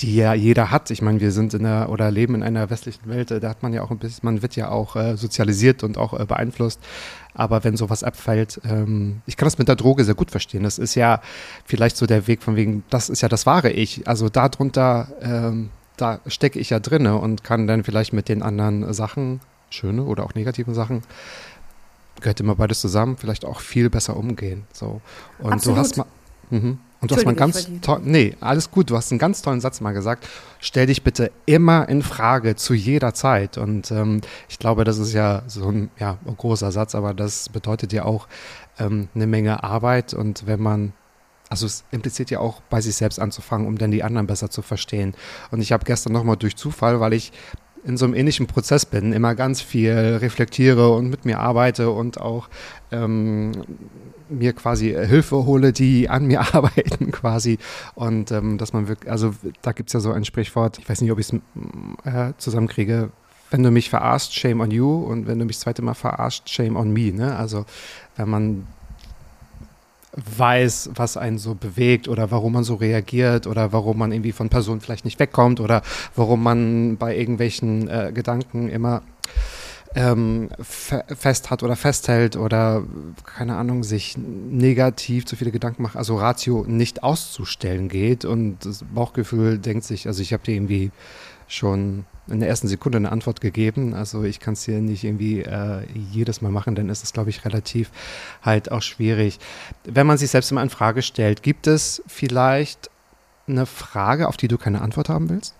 die 0.00 0.16
ja 0.16 0.34
jeder 0.34 0.72
hat. 0.72 0.90
Ich 0.90 1.00
meine, 1.00 1.20
wir 1.20 1.30
sind 1.30 1.54
in 1.54 1.64
einer 1.64 1.88
oder 1.90 2.10
leben 2.10 2.34
in 2.34 2.42
einer 2.42 2.70
westlichen 2.70 3.08
Welt, 3.08 3.30
äh, 3.30 3.38
da 3.38 3.50
hat 3.50 3.62
man 3.62 3.72
ja 3.72 3.82
auch 3.82 3.92
ein 3.92 3.98
bisschen, 3.98 4.20
man 4.22 4.42
wird 4.42 4.56
ja 4.56 4.70
auch 4.70 4.96
äh, 4.96 5.16
sozialisiert 5.16 5.84
und 5.84 5.96
auch 5.96 6.18
äh, 6.18 6.24
beeinflusst. 6.24 6.80
Aber 7.34 7.62
wenn 7.62 7.76
sowas 7.76 8.02
abfällt, 8.02 8.60
ähm, 8.64 9.22
ich 9.26 9.36
kann 9.36 9.46
das 9.46 9.58
mit 9.58 9.68
der 9.68 9.76
Droge 9.76 10.04
sehr 10.04 10.14
gut 10.14 10.32
verstehen. 10.32 10.64
Das 10.64 10.78
ist 10.78 10.96
ja 10.96 11.20
vielleicht 11.64 11.96
so 11.96 12.06
der 12.06 12.26
Weg 12.26 12.42
von 12.42 12.56
wegen, 12.56 12.82
das 12.90 13.08
ist 13.08 13.20
ja 13.20 13.28
das 13.28 13.46
wahre 13.46 13.70
Ich. 13.70 14.08
Also 14.08 14.28
darunter, 14.28 15.08
ähm, 15.20 15.70
da 15.96 16.18
stecke 16.26 16.58
ich 16.58 16.70
ja 16.70 16.80
drinne 16.80 17.16
und 17.16 17.44
kann 17.44 17.68
dann 17.68 17.84
vielleicht 17.84 18.12
mit 18.12 18.28
den 18.28 18.42
anderen 18.42 18.92
Sachen 18.92 19.40
schöne 19.70 20.04
oder 20.04 20.24
auch 20.24 20.34
negative 20.34 20.74
Sachen, 20.74 21.02
gehört 22.20 22.40
immer 22.40 22.54
beides 22.54 22.80
zusammen, 22.80 23.16
vielleicht 23.16 23.44
auch 23.44 23.60
viel 23.60 23.90
besser 23.90 24.16
umgehen. 24.16 24.64
So. 24.72 25.00
Und 25.38 25.52
Absolut. 25.52 25.76
du 25.76 25.80
hast 25.80 25.96
mal. 25.96 26.06
Mhm. 26.50 26.78
Und 27.00 27.10
du 27.10 27.16
hast 27.16 27.24
mal 27.24 27.32
einen 27.32 27.38
ganz 27.38 27.68
toll, 27.82 28.00
nee, 28.02 28.34
alles 28.40 28.70
gut, 28.70 28.88
du 28.88 28.96
hast 28.96 29.12
einen 29.12 29.18
ganz 29.18 29.42
tollen 29.42 29.60
Satz 29.60 29.82
mal 29.82 29.92
gesagt. 29.92 30.26
Stell 30.58 30.86
dich 30.86 31.02
bitte 31.02 31.30
immer 31.44 31.86
in 31.86 32.00
Frage 32.00 32.56
zu 32.56 32.72
jeder 32.72 33.12
Zeit. 33.12 33.58
Und 33.58 33.90
ähm, 33.90 34.22
ich 34.48 34.58
glaube, 34.58 34.84
das 34.84 34.96
ist 34.96 35.12
ja 35.12 35.42
so 35.46 35.68
ein, 35.68 35.90
ja, 35.98 36.16
ein 36.26 36.36
großer 36.36 36.72
Satz, 36.72 36.94
aber 36.94 37.12
das 37.12 37.50
bedeutet 37.50 37.92
ja 37.92 38.06
auch 38.06 38.26
ähm, 38.78 39.08
eine 39.14 39.26
Menge 39.26 39.62
Arbeit. 39.62 40.14
Und 40.14 40.46
wenn 40.46 40.62
man 40.62 40.94
also 41.50 41.66
es 41.66 41.84
impliziert 41.90 42.30
ja 42.30 42.40
auch 42.40 42.62
bei 42.70 42.80
sich 42.80 42.96
selbst 42.96 43.20
anzufangen, 43.20 43.66
um 43.66 43.78
dann 43.78 43.90
die 43.90 44.02
anderen 44.02 44.26
besser 44.26 44.50
zu 44.50 44.62
verstehen. 44.62 45.14
Und 45.50 45.60
ich 45.60 45.72
habe 45.72 45.84
gestern 45.84 46.12
nochmal 46.12 46.36
durch 46.36 46.56
Zufall, 46.56 47.00
weil 47.00 47.12
ich 47.12 47.32
in 47.84 47.96
so 47.96 48.04
einem 48.04 48.14
ähnlichen 48.14 48.46
Prozess 48.46 48.86
bin, 48.86 49.12
immer 49.12 49.34
ganz 49.34 49.60
viel 49.60 49.92
reflektiere 49.92 50.90
und 50.90 51.10
mit 51.10 51.24
mir 51.24 51.38
arbeite 51.40 51.90
und 51.90 52.20
auch 52.20 52.48
ähm, 52.90 53.52
mir 54.28 54.52
quasi 54.52 54.88
Hilfe 54.90 55.44
hole, 55.44 55.72
die 55.72 56.08
an 56.08 56.26
mir 56.26 56.40
arbeiten 56.54 57.10
quasi. 57.12 57.58
Und 57.94 58.30
ähm, 58.32 58.58
dass 58.58 58.72
man 58.72 58.88
wirklich, 58.88 59.10
also 59.10 59.34
da 59.62 59.72
gibt 59.72 59.90
es 59.90 59.92
ja 59.92 60.00
so 60.00 60.12
ein 60.12 60.24
Sprichwort, 60.24 60.78
ich 60.78 60.88
weiß 60.88 61.00
nicht, 61.00 61.12
ob 61.12 61.18
ich 61.18 61.32
es 61.32 61.40
äh, 62.04 62.32
zusammenkriege, 62.38 63.10
wenn 63.50 63.62
du 63.62 63.70
mich 63.70 63.90
verarscht, 63.90 64.32
shame 64.32 64.60
on 64.60 64.70
you 64.70 65.04
und 65.04 65.26
wenn 65.26 65.38
du 65.38 65.44
mich 65.44 65.56
das 65.56 65.62
zweite 65.62 65.82
Mal 65.82 65.94
verarscht, 65.94 66.48
shame 66.48 66.76
on 66.76 66.92
me. 66.92 67.12
Ne? 67.12 67.36
Also 67.36 67.66
wenn 68.16 68.28
man 68.28 68.66
weiß, 70.16 70.90
was 70.94 71.16
einen 71.16 71.38
so 71.38 71.54
bewegt 71.54 72.08
oder 72.08 72.30
warum 72.30 72.52
man 72.52 72.64
so 72.64 72.74
reagiert 72.74 73.46
oder 73.46 73.72
warum 73.72 73.98
man 73.98 74.12
irgendwie 74.12 74.32
von 74.32 74.48
Personen 74.48 74.80
vielleicht 74.80 75.04
nicht 75.04 75.18
wegkommt 75.18 75.60
oder 75.60 75.82
warum 76.14 76.42
man 76.42 76.96
bei 76.96 77.16
irgendwelchen 77.16 77.88
äh, 77.88 78.12
Gedanken 78.14 78.68
immer 78.68 79.02
ähm, 79.94 80.48
fe 80.60 81.04
fest 81.16 81.50
hat 81.50 81.62
oder 81.62 81.76
festhält 81.76 82.36
oder 82.36 82.82
keine 83.24 83.56
Ahnung, 83.56 83.84
sich 83.84 84.16
negativ 84.16 85.24
zu 85.26 85.36
viele 85.36 85.52
Gedanken 85.52 85.82
macht, 85.82 85.96
also 85.96 86.16
Ratio 86.16 86.64
nicht 86.66 87.02
auszustellen 87.02 87.88
geht 87.88 88.24
und 88.24 88.64
das 88.64 88.84
Bauchgefühl 88.92 89.58
denkt 89.58 89.84
sich, 89.84 90.06
also 90.06 90.22
ich 90.22 90.32
habe 90.32 90.42
dir 90.42 90.54
irgendwie 90.54 90.90
schon 91.46 92.04
in 92.26 92.40
der 92.40 92.48
ersten 92.48 92.68
Sekunde 92.68 92.96
eine 92.96 93.12
Antwort 93.12 93.40
gegeben. 93.40 93.94
Also 93.94 94.22
ich 94.24 94.40
kann 94.40 94.54
es 94.54 94.64
hier 94.64 94.80
nicht 94.80 95.04
irgendwie 95.04 95.42
äh, 95.42 95.86
jedes 96.10 96.40
Mal 96.40 96.50
machen, 96.50 96.74
dann 96.74 96.88
ist 96.88 97.04
es, 97.04 97.12
glaube 97.12 97.30
ich, 97.30 97.44
relativ 97.44 97.90
halt 98.42 98.72
auch 98.72 98.82
schwierig. 98.82 99.38
Wenn 99.84 100.06
man 100.06 100.18
sich 100.18 100.30
selbst 100.30 100.50
immer 100.50 100.62
in 100.62 100.70
Frage 100.70 101.02
stellt, 101.02 101.42
gibt 101.42 101.66
es 101.66 102.02
vielleicht 102.06 102.90
eine 103.46 103.66
Frage, 103.66 104.28
auf 104.28 104.36
die 104.36 104.48
du 104.48 104.56
keine 104.56 104.80
Antwort 104.80 105.08
haben 105.08 105.28
willst? 105.28 105.54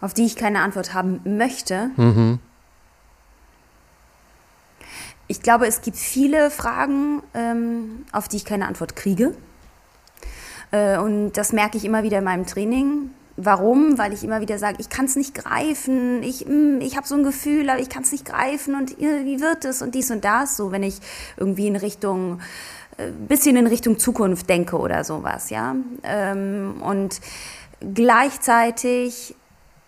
Auf 0.00 0.14
die 0.14 0.24
ich 0.24 0.36
keine 0.36 0.60
Antwort 0.60 0.94
haben 0.94 1.20
möchte? 1.24 1.90
Mhm. 1.96 2.38
Ich 5.26 5.42
glaube, 5.42 5.66
es 5.66 5.82
gibt 5.82 5.98
viele 5.98 6.50
Fragen, 6.50 7.22
ähm, 7.34 8.06
auf 8.12 8.28
die 8.28 8.36
ich 8.36 8.46
keine 8.46 8.66
Antwort 8.66 8.96
kriege. 8.96 9.34
Äh, 10.70 10.96
und 10.98 11.32
das 11.32 11.52
merke 11.52 11.76
ich 11.76 11.84
immer 11.84 12.02
wieder 12.02 12.18
in 12.18 12.24
meinem 12.24 12.46
Training 12.46 13.10
Warum? 13.40 13.98
Weil 13.98 14.12
ich 14.12 14.24
immer 14.24 14.40
wieder 14.40 14.58
sage, 14.58 14.78
ich 14.80 14.88
kann 14.88 15.04
es 15.04 15.14
nicht 15.14 15.32
greifen, 15.32 16.24
ich, 16.24 16.44
mm, 16.46 16.80
ich 16.80 16.96
habe 16.96 17.06
so 17.06 17.14
ein 17.14 17.22
Gefühl, 17.22 17.70
aber 17.70 17.80
ich 17.80 17.88
kann 17.88 18.02
es 18.02 18.10
nicht 18.10 18.24
greifen 18.24 18.74
und 18.74 18.98
wie 18.98 19.40
wird 19.40 19.64
es 19.64 19.80
und 19.80 19.94
dies 19.94 20.10
und 20.10 20.24
das. 20.24 20.56
So, 20.56 20.72
wenn 20.72 20.82
ich 20.82 20.98
irgendwie 21.36 21.68
in 21.68 21.76
Richtung, 21.76 22.40
äh, 22.96 23.12
bisschen 23.28 23.54
in 23.54 23.68
Richtung 23.68 23.98
Zukunft 23.98 24.48
denke 24.50 24.76
oder 24.76 25.04
sowas, 25.04 25.50
ja. 25.50 25.76
Ähm, 26.02 26.82
und 26.82 27.20
gleichzeitig 27.94 29.36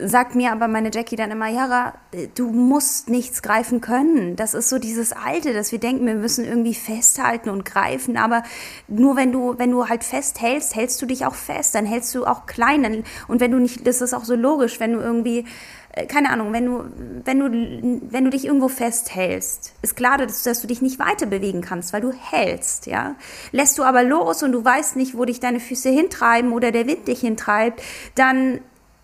sagt 0.02 0.34
mir 0.34 0.52
aber 0.52 0.68
meine 0.68 0.90
Jackie 0.92 1.16
dann 1.16 1.30
immer, 1.30 1.48
Jara, 1.48 1.94
du 2.34 2.50
musst 2.50 3.08
nichts 3.08 3.42
greifen 3.42 3.80
können. 3.80 4.36
Das 4.36 4.54
ist 4.54 4.68
so 4.68 4.78
dieses 4.78 5.12
Alte, 5.12 5.52
dass 5.52 5.72
wir 5.72 5.78
denken, 5.78 6.06
wir 6.06 6.14
müssen 6.14 6.44
irgendwie 6.44 6.74
festhalten 6.74 7.50
und 7.50 7.64
greifen. 7.64 8.16
Aber 8.16 8.42
nur 8.88 9.16
wenn 9.16 9.32
du, 9.32 9.58
wenn 9.58 9.70
du 9.70 9.88
halt 9.88 10.04
festhältst, 10.04 10.74
hältst 10.74 11.00
du 11.02 11.06
dich 11.06 11.26
auch 11.26 11.34
fest. 11.34 11.74
Dann 11.74 11.86
hältst 11.86 12.14
du 12.14 12.24
auch 12.24 12.46
klein. 12.46 13.04
Und 13.28 13.40
wenn 13.40 13.50
du 13.50 13.58
nicht, 13.58 13.86
das 13.86 14.00
ist 14.00 14.14
auch 14.14 14.24
so 14.24 14.34
logisch, 14.34 14.80
wenn 14.80 14.92
du 14.92 15.00
irgendwie, 15.00 15.44
äh, 15.92 16.06
keine 16.06 16.30
Ahnung, 16.30 16.52
wenn 16.52 16.66
du, 16.66 16.84
wenn 17.24 17.38
du, 17.38 18.00
wenn 18.10 18.24
du 18.24 18.30
dich 18.30 18.46
irgendwo 18.46 18.68
festhältst, 18.68 19.74
ist 19.82 19.96
klar, 19.96 20.18
dass, 20.18 20.42
dass 20.42 20.60
du 20.60 20.66
dich 20.66 20.82
nicht 20.82 20.98
weiter 20.98 21.26
bewegen 21.26 21.60
kannst, 21.60 21.92
weil 21.92 22.00
du 22.00 22.12
hältst, 22.12 22.86
ja. 22.86 23.16
Lässt 23.52 23.78
du 23.78 23.82
aber 23.82 24.02
los 24.02 24.42
und 24.42 24.52
du 24.52 24.64
weißt 24.64 24.96
nicht, 24.96 25.16
wo 25.16 25.24
dich 25.24 25.40
deine 25.40 25.60
Füße 25.60 25.90
hintreiben 25.90 26.52
oder 26.52 26.72
der 26.72 26.86
Wind 26.86 27.08
dich 27.08 27.20
hintreibt, 27.20 27.82
dann 28.14 28.60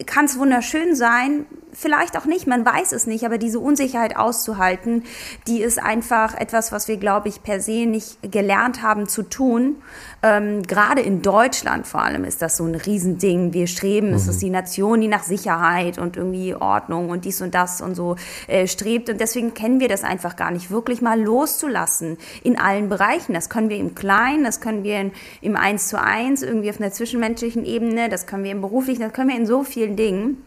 kann 0.06 0.24
es 0.24 0.38
wunderschön 0.38 0.94
sein, 0.94 1.46
vielleicht 1.76 2.16
auch 2.16 2.24
nicht, 2.24 2.46
man 2.46 2.64
weiß 2.64 2.92
es 2.92 3.06
nicht, 3.06 3.24
aber 3.24 3.36
diese 3.36 3.60
Unsicherheit 3.60 4.16
auszuhalten, 4.16 5.04
die 5.46 5.60
ist 5.60 5.78
einfach 5.78 6.34
etwas, 6.34 6.72
was 6.72 6.88
wir, 6.88 6.96
glaube 6.96 7.28
ich, 7.28 7.42
per 7.42 7.60
se 7.60 7.84
nicht 7.86 8.32
gelernt 8.32 8.82
haben 8.82 9.08
zu 9.08 9.22
tun. 9.22 9.76
Ähm, 10.22 10.62
Gerade 10.62 11.02
in 11.02 11.20
Deutschland 11.20 11.86
vor 11.86 12.02
allem 12.02 12.24
ist 12.24 12.40
das 12.40 12.56
so 12.56 12.64
ein 12.64 12.74
Riesending. 12.74 13.52
Wir 13.52 13.66
streben, 13.66 14.08
mhm. 14.08 14.14
es 14.14 14.26
ist 14.26 14.40
die 14.40 14.48
Nation, 14.48 15.02
die 15.02 15.08
nach 15.08 15.22
Sicherheit 15.22 15.98
und 15.98 16.16
irgendwie 16.16 16.54
Ordnung 16.54 17.10
und 17.10 17.26
dies 17.26 17.42
und 17.42 17.54
das 17.54 17.82
und 17.82 17.94
so 17.94 18.16
äh, 18.46 18.66
strebt. 18.66 19.10
Und 19.10 19.20
deswegen 19.20 19.52
kennen 19.52 19.78
wir 19.78 19.88
das 19.88 20.02
einfach 20.02 20.36
gar 20.36 20.50
nicht, 20.50 20.70
wirklich 20.70 21.02
mal 21.02 21.20
loszulassen 21.20 22.16
in 22.42 22.58
allen 22.58 22.88
Bereichen. 22.88 23.34
Das 23.34 23.50
können 23.50 23.68
wir 23.68 23.76
im 23.76 23.94
Kleinen, 23.94 24.44
das 24.44 24.60
können 24.60 24.82
wir 24.82 24.98
in, 24.98 25.12
im 25.42 25.56
Eins 25.56 25.88
zu 25.88 26.00
Eins, 26.00 26.42
irgendwie 26.42 26.70
auf 26.70 26.80
einer 26.80 26.90
zwischenmenschlichen 26.90 27.66
Ebene, 27.66 28.08
das 28.08 28.26
können 28.26 28.44
wir 28.44 28.52
im 28.52 28.62
beruflichen, 28.62 29.02
das 29.02 29.12
können 29.12 29.28
wir 29.28 29.36
in 29.36 29.46
so 29.46 29.62
vielen 29.62 29.96
Dingen 29.96 30.45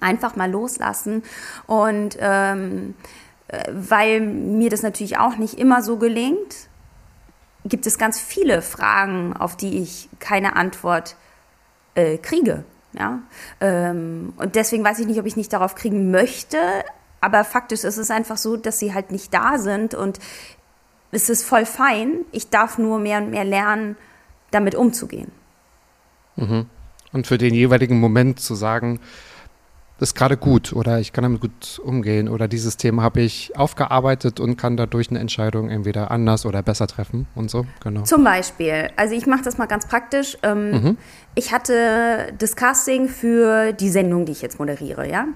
einfach 0.00 0.36
mal 0.36 0.50
loslassen 0.50 1.22
und 1.66 2.16
ähm, 2.20 2.94
äh, 3.48 3.64
weil 3.72 4.20
mir 4.20 4.70
das 4.70 4.82
natürlich 4.82 5.18
auch 5.18 5.36
nicht 5.36 5.58
immer 5.58 5.82
so 5.82 5.96
gelingt, 5.96 6.68
gibt 7.64 7.86
es 7.86 7.98
ganz 7.98 8.20
viele 8.20 8.62
Fragen, 8.62 9.36
auf 9.36 9.56
die 9.56 9.82
ich 9.82 10.08
keine 10.18 10.56
Antwort 10.56 11.16
äh, 11.94 12.16
kriege. 12.18 12.64
Ja? 12.92 13.20
Ähm, 13.60 14.32
und 14.36 14.54
deswegen 14.54 14.84
weiß 14.84 14.98
ich 15.00 15.06
nicht, 15.06 15.20
ob 15.20 15.26
ich 15.26 15.36
nicht 15.36 15.52
darauf 15.52 15.74
kriegen 15.74 16.10
möchte, 16.10 16.56
aber 17.20 17.44
faktisch 17.44 17.84
ist 17.84 17.98
es 17.98 18.10
einfach 18.10 18.36
so, 18.36 18.56
dass 18.56 18.78
sie 18.78 18.94
halt 18.94 19.10
nicht 19.10 19.34
da 19.34 19.58
sind 19.58 19.94
und 19.94 20.18
es 21.12 21.28
ist 21.28 21.44
voll 21.44 21.66
fein. 21.66 22.24
Ich 22.32 22.50
darf 22.50 22.78
nur 22.78 22.98
mehr 22.98 23.18
und 23.18 23.30
mehr 23.30 23.44
lernen, 23.44 23.96
damit 24.50 24.74
umzugehen. 24.74 25.30
Mhm. 26.36 26.66
Und 27.12 27.26
für 27.26 27.38
den 27.38 27.54
jeweiligen 27.54 27.98
Moment 27.98 28.40
zu 28.40 28.54
sagen, 28.54 29.00
ist 30.00 30.14
gerade 30.14 30.36
gut 30.36 30.72
oder 30.72 30.98
ich 30.98 31.12
kann 31.12 31.22
damit 31.22 31.40
gut 31.40 31.80
umgehen 31.84 32.28
oder 32.28 32.48
dieses 32.48 32.76
Thema 32.76 33.02
habe 33.02 33.20
ich 33.20 33.56
aufgearbeitet 33.56 34.40
und 34.40 34.56
kann 34.56 34.76
dadurch 34.76 35.10
eine 35.10 35.18
Entscheidung 35.18 35.68
entweder 35.68 36.10
anders 36.10 36.46
oder 36.46 36.62
besser 36.62 36.86
treffen 36.86 37.26
und 37.34 37.50
so. 37.50 37.66
Genau. 37.82 38.02
Zum 38.02 38.24
Beispiel, 38.24 38.90
also 38.96 39.14
ich 39.14 39.26
mache 39.26 39.42
das 39.42 39.58
mal 39.58 39.66
ganz 39.66 39.86
praktisch. 39.86 40.38
Ähm, 40.42 40.70
mhm. 40.70 40.96
Ich 41.36 41.52
hatte 41.52 42.32
das 42.36 42.56
Casting 42.56 43.08
für 43.08 43.72
die 43.72 43.88
Sendung, 43.88 44.24
die 44.24 44.32
ich 44.32 44.42
jetzt 44.42 44.58
moderiere, 44.58 45.08
ja. 45.08 45.26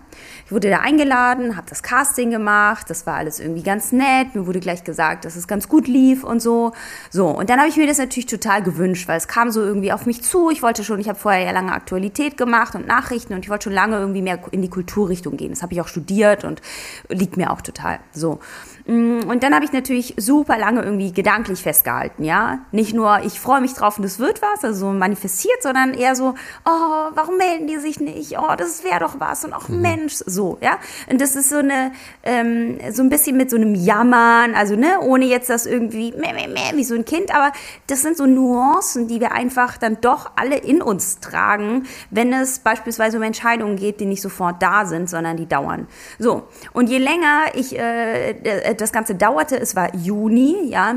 Ich 0.45 0.51
wurde 0.51 0.69
da 0.69 0.81
eingeladen, 0.81 1.57
habe 1.57 1.69
das 1.69 1.83
Casting 1.83 2.31
gemacht, 2.31 2.91
das 2.91 3.07
war 3.07 3.15
alles 3.15 3.39
irgendwie 3.39 3.63
ganz 3.63 3.93
nett. 3.93 4.35
Mir 4.35 4.47
wurde 4.47 4.61
gleich 4.61 4.83
gesagt, 4.83 5.25
dass 5.25 5.37
es 5.37 5.47
ganz 5.47 5.69
gut 5.69 5.87
lief 5.87 6.25
und 6.25 6.43
so. 6.43 6.73
So, 7.11 7.29
und 7.29 7.49
dann 7.49 7.61
habe 7.61 7.69
ich 7.69 7.77
mir 7.77 7.87
das 7.87 7.99
natürlich 7.99 8.27
total 8.27 8.63
gewünscht, 8.63 9.07
weil 9.09 9.19
es 9.19 9.29
kam 9.29 9.51
so 9.51 9.63
irgendwie 9.63 9.93
auf 9.93 10.05
mich 10.05 10.23
zu. 10.23 10.51
Ich 10.51 10.63
wollte 10.63 10.83
schon, 10.83 10.99
ich 10.99 11.09
habe 11.09 11.19
vorher 11.19 11.45
ja 11.45 11.53
lange 11.53 11.73
Aktualität 11.73 12.37
gemacht 12.37 12.75
und 12.75 12.87
Nachrichten 12.87 13.35
und 13.35 13.45
ich 13.45 13.51
wollte 13.51 13.65
schon 13.65 13.73
lange 13.73 13.97
irgendwie 13.97 14.23
mehr 14.23 14.39
in 14.55 14.63
die 14.63 14.71
Kulturrichtung 14.71 15.37
gehen. 15.37 15.51
Das 15.51 15.63
habe 15.63 15.75
ich 15.75 15.81
auch 15.81 15.89
studiert 15.89 16.45
und 16.45 16.63
liegt 17.09 17.37
mir 17.37 17.51
auch 17.53 17.61
total. 17.61 18.01
So. 18.13 18.41
Mm, 18.87 19.21
und 19.29 19.43
dann 19.43 19.55
habe 19.55 19.65
ich 19.65 19.73
natürlich 19.73 20.15
super 20.19 20.59
lange 20.59 20.83
irgendwie 20.83 21.11
gedanklich 21.11 21.63
festgehalten, 21.63 22.23
ja. 22.23 22.59
Nicht 22.71 22.93
nur, 22.93 23.21
ich 23.25 23.41
freue 23.41 23.63
mich 23.63 23.73
drauf 23.73 23.99
und 23.99 24.05
es 24.05 24.19
wird 24.19 24.43
was, 24.43 24.63
also 24.63 24.87
so 24.87 24.93
manifestiert, 24.93 25.63
sondern 25.63 25.95
eher 25.95 26.15
so, 26.15 26.35
oh, 26.67 27.11
warum 27.15 27.39
melden 27.39 27.67
die 27.67 27.79
sich 27.79 27.99
nicht? 27.99 28.39
Oh, 28.39 28.55
das 28.59 28.85
wäre 28.85 29.01
doch 29.01 29.21
was 29.21 29.45
und 29.45 29.55
auch 29.55 29.69
mhm. 29.69 29.81
Mensch, 29.81 30.15
so, 30.27 30.59
ja. 30.61 30.79
Und 31.11 31.21
das 31.21 31.35
ist 31.35 31.49
so 31.49 31.57
eine, 31.57 31.93
ähm, 32.25 32.79
so 32.93 33.03
ein 33.03 33.09
bisschen 33.09 33.39
mit 33.39 33.49
so 33.49 33.57
einem 33.57 33.75
Jammern, 33.75 34.55
also 34.55 34.77
ne, 34.77 35.01
ohne 35.01 35.25
jetzt 35.25 35.49
das 35.49 35.65
irgendwie 35.65 36.13
meh, 36.13 36.35
meh, 36.35 36.49
meh, 36.49 36.77
wie 36.77 36.85
so 36.85 36.95
ein 36.95 37.07
Kind, 37.07 37.35
aber 37.35 37.53
das 37.87 38.03
sind 38.03 38.19
so 38.19 38.27
Nuancen, 38.27 39.09
die 39.09 39.19
wir 39.19 39.33
einfach 39.33 39.79
dann 39.79 39.99
doch 40.03 40.33
alle 40.37 40.57
in 40.57 40.83
uns 40.83 41.21
tragen, 41.21 41.85
wenn 42.11 42.35
es 42.35 42.59
beispielsweise 42.59 43.17
um 43.17 43.23
Entscheidungen 43.23 43.77
geht, 43.77 44.01
die 44.01 44.07
nicht 44.07 44.21
sofort 44.21 44.63
da 44.63 44.85
sind, 44.85 45.09
sondern 45.09 45.39
die 45.39 45.47
dauern. 45.47 45.89
So, 46.19 46.49
und 46.75 46.91
je 46.91 46.99
länger 46.99 47.45
ich 47.55 47.79
äh, 47.79 48.74
das 48.81 48.93
Ganze 48.93 49.15
dauerte, 49.15 49.59
es 49.59 49.77
war 49.77 49.95
Juni, 49.95 50.69
ja, 50.69 50.97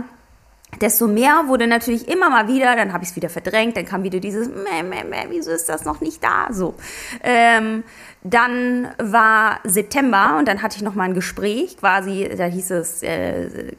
desto 0.81 1.07
mehr 1.07 1.43
wurde 1.47 1.67
natürlich 1.67 2.07
immer 2.07 2.29
mal 2.29 2.47
wieder, 2.47 2.75
dann 2.75 2.93
habe 2.93 3.03
ich 3.03 3.11
es 3.11 3.15
wieder 3.15 3.29
verdrängt, 3.29 3.77
dann 3.77 3.85
kam 3.85 4.03
wieder 4.03 4.19
dieses, 4.19 4.47
meh, 4.47 4.83
meh, 4.83 5.03
meh, 5.03 5.25
wieso 5.29 5.51
ist 5.51 5.69
das 5.69 5.85
noch 5.85 6.01
nicht 6.01 6.23
da? 6.23 6.47
So. 6.51 6.75
Ähm, 7.23 7.83
dann 8.23 8.89
war 8.99 9.59
September 9.63 10.35
und 10.37 10.47
dann 10.47 10.61
hatte 10.61 10.77
ich 10.77 10.83
noch 10.83 10.95
mal 10.95 11.05
ein 11.05 11.13
Gespräch, 11.13 11.77
quasi, 11.77 12.29
da 12.37 12.45
hieß 12.45 12.71
es, 12.71 13.01
äh, 13.03 13.73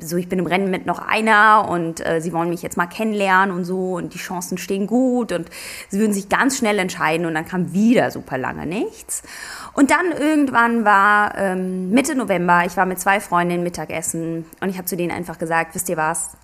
so 0.00 0.16
ich 0.16 0.28
bin 0.28 0.38
im 0.38 0.46
Rennen 0.46 0.70
mit 0.70 0.86
noch 0.86 1.00
einer 1.00 1.68
und 1.68 2.04
äh, 2.06 2.20
sie 2.20 2.32
wollen 2.32 2.48
mich 2.48 2.62
jetzt 2.62 2.76
mal 2.76 2.86
kennenlernen 2.86 3.54
und 3.54 3.64
so 3.64 3.94
und 3.94 4.14
die 4.14 4.18
Chancen 4.18 4.58
stehen 4.58 4.86
gut 4.86 5.32
und 5.32 5.48
sie 5.88 5.98
würden 5.98 6.12
sich 6.12 6.28
ganz 6.28 6.58
schnell 6.58 6.78
entscheiden 6.78 7.26
und 7.26 7.34
dann 7.34 7.46
kam 7.46 7.72
wieder 7.72 8.10
super 8.10 8.38
lange 8.38 8.66
nichts. 8.66 9.22
Und 9.74 9.90
dann 9.90 10.12
irgendwann 10.12 10.84
war 10.84 11.36
ähm, 11.36 11.90
Mitte 11.90 12.14
November, 12.14 12.64
ich 12.66 12.76
war 12.76 12.84
mit 12.86 13.00
zwei 13.00 13.20
Freundinnen 13.20 13.62
Mittagessen 13.62 14.44
und 14.60 14.68
ich 14.68 14.76
habe 14.76 14.84
zu 14.86 14.96
denen 14.96 15.10
einfach 15.10 15.38
gesagt, 15.38 15.74
wisst 15.74 15.88
ihr 15.88 15.96
was, 15.96 16.36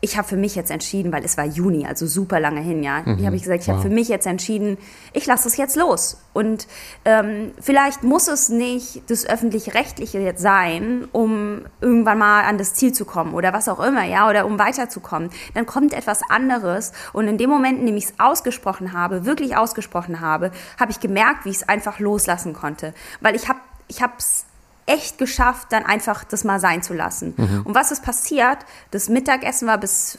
ich 0.00 0.18
habe 0.18 0.28
für 0.28 0.36
mich 0.36 0.54
jetzt 0.54 0.70
entschieden, 0.70 1.12
weil 1.12 1.24
es 1.24 1.38
war 1.38 1.46
Juni, 1.46 1.86
also 1.86 2.06
super 2.06 2.38
lange 2.38 2.60
hin, 2.60 2.82
ja. 2.82 3.00
Mhm. 3.04 3.18
Ich 3.18 3.26
habe 3.26 3.38
gesagt, 3.38 3.62
ich 3.62 3.68
wow. 3.68 3.76
habe 3.76 3.88
für 3.88 3.94
mich 3.94 4.08
jetzt 4.08 4.26
entschieden, 4.26 4.76
ich 5.14 5.24
lasse 5.24 5.48
es 5.48 5.56
jetzt 5.56 5.76
los. 5.76 6.18
Und 6.34 6.66
ähm, 7.06 7.52
vielleicht 7.58 8.02
muss 8.02 8.28
es 8.28 8.50
nicht 8.50 9.02
das 9.08 9.24
öffentlich-rechtliche 9.24 10.18
jetzt 10.18 10.42
sein, 10.42 11.08
um 11.12 11.62
irgendwann 11.80 12.18
mal 12.18 12.42
an 12.42 12.58
das 12.58 12.74
Ziel 12.74 12.92
zu 12.92 13.06
kommen 13.06 13.32
oder 13.32 13.54
was 13.54 13.68
auch 13.68 13.80
immer, 13.80 14.04
ja, 14.04 14.28
oder 14.28 14.44
um 14.44 14.58
weiterzukommen. 14.58 15.30
Dann 15.54 15.64
kommt 15.64 15.94
etwas 15.94 16.20
anderes. 16.28 16.92
Und 17.14 17.26
in 17.26 17.38
dem 17.38 17.48
Moment, 17.48 17.80
in 17.80 17.86
dem 17.86 17.96
ich 17.96 18.04
es 18.04 18.14
ausgesprochen 18.18 18.92
habe, 18.92 19.24
wirklich 19.24 19.56
ausgesprochen 19.56 20.20
habe, 20.20 20.50
habe 20.78 20.90
ich 20.92 21.00
gemerkt, 21.00 21.46
wie 21.46 21.50
ich 21.50 21.56
es 21.56 21.68
einfach 21.68 21.98
loslassen 21.98 22.52
konnte, 22.52 22.92
weil 23.20 23.34
ich 23.34 23.48
habe 23.48 23.60
ich 23.88 24.02
habe 24.02 24.14
es 24.18 24.46
echt 24.86 25.18
geschafft, 25.18 25.68
dann 25.70 25.84
einfach 25.84 26.24
das 26.24 26.44
mal 26.44 26.60
sein 26.60 26.82
zu 26.82 26.94
lassen. 26.94 27.34
Mhm. 27.36 27.62
Und 27.64 27.74
was 27.74 27.90
ist 27.90 28.02
passiert? 28.02 28.58
Das 28.90 29.08
Mittagessen 29.08 29.66
war 29.68 29.78
bis 29.78 30.18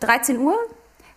13 0.00 0.38
Uhr. 0.38 0.56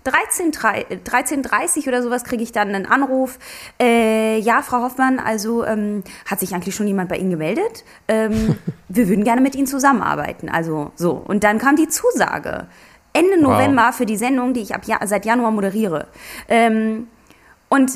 13.30 0.06 1.02
13, 1.02 1.88
oder 1.88 2.04
sowas 2.04 2.24
kriege 2.24 2.44
ich 2.44 2.52
dann 2.52 2.76
einen 2.76 2.86
Anruf. 2.86 3.40
Äh, 3.82 4.38
ja, 4.38 4.62
Frau 4.62 4.84
Hoffmann, 4.84 5.20
also 5.20 5.66
ähm, 5.66 6.04
hat 6.30 6.40
sich 6.40 6.54
eigentlich 6.54 6.76
schon 6.76 6.86
jemand 6.86 7.10
bei 7.10 7.18
Ihnen 7.18 7.32
gemeldet? 7.32 7.84
Ähm, 8.08 8.56
wir 8.88 9.10
würden 9.10 9.24
gerne 9.24 9.42
mit 9.42 9.56
Ihnen 9.56 9.66
zusammenarbeiten. 9.66 10.48
Also 10.48 10.92
so. 10.96 11.12
Und 11.12 11.44
dann 11.44 11.58
kam 11.58 11.76
die 11.76 11.88
Zusage. 11.88 12.68
Ende 13.14 13.42
November 13.42 13.86
wow. 13.88 13.96
für 13.96 14.06
die 14.06 14.18
Sendung, 14.18 14.54
die 14.54 14.62
ich 14.62 14.76
ab 14.76 14.82
ja 14.86 15.00
seit 15.08 15.26
Januar 15.26 15.50
moderiere. 15.50 16.08
Ähm, 16.50 17.08
und 17.70 17.92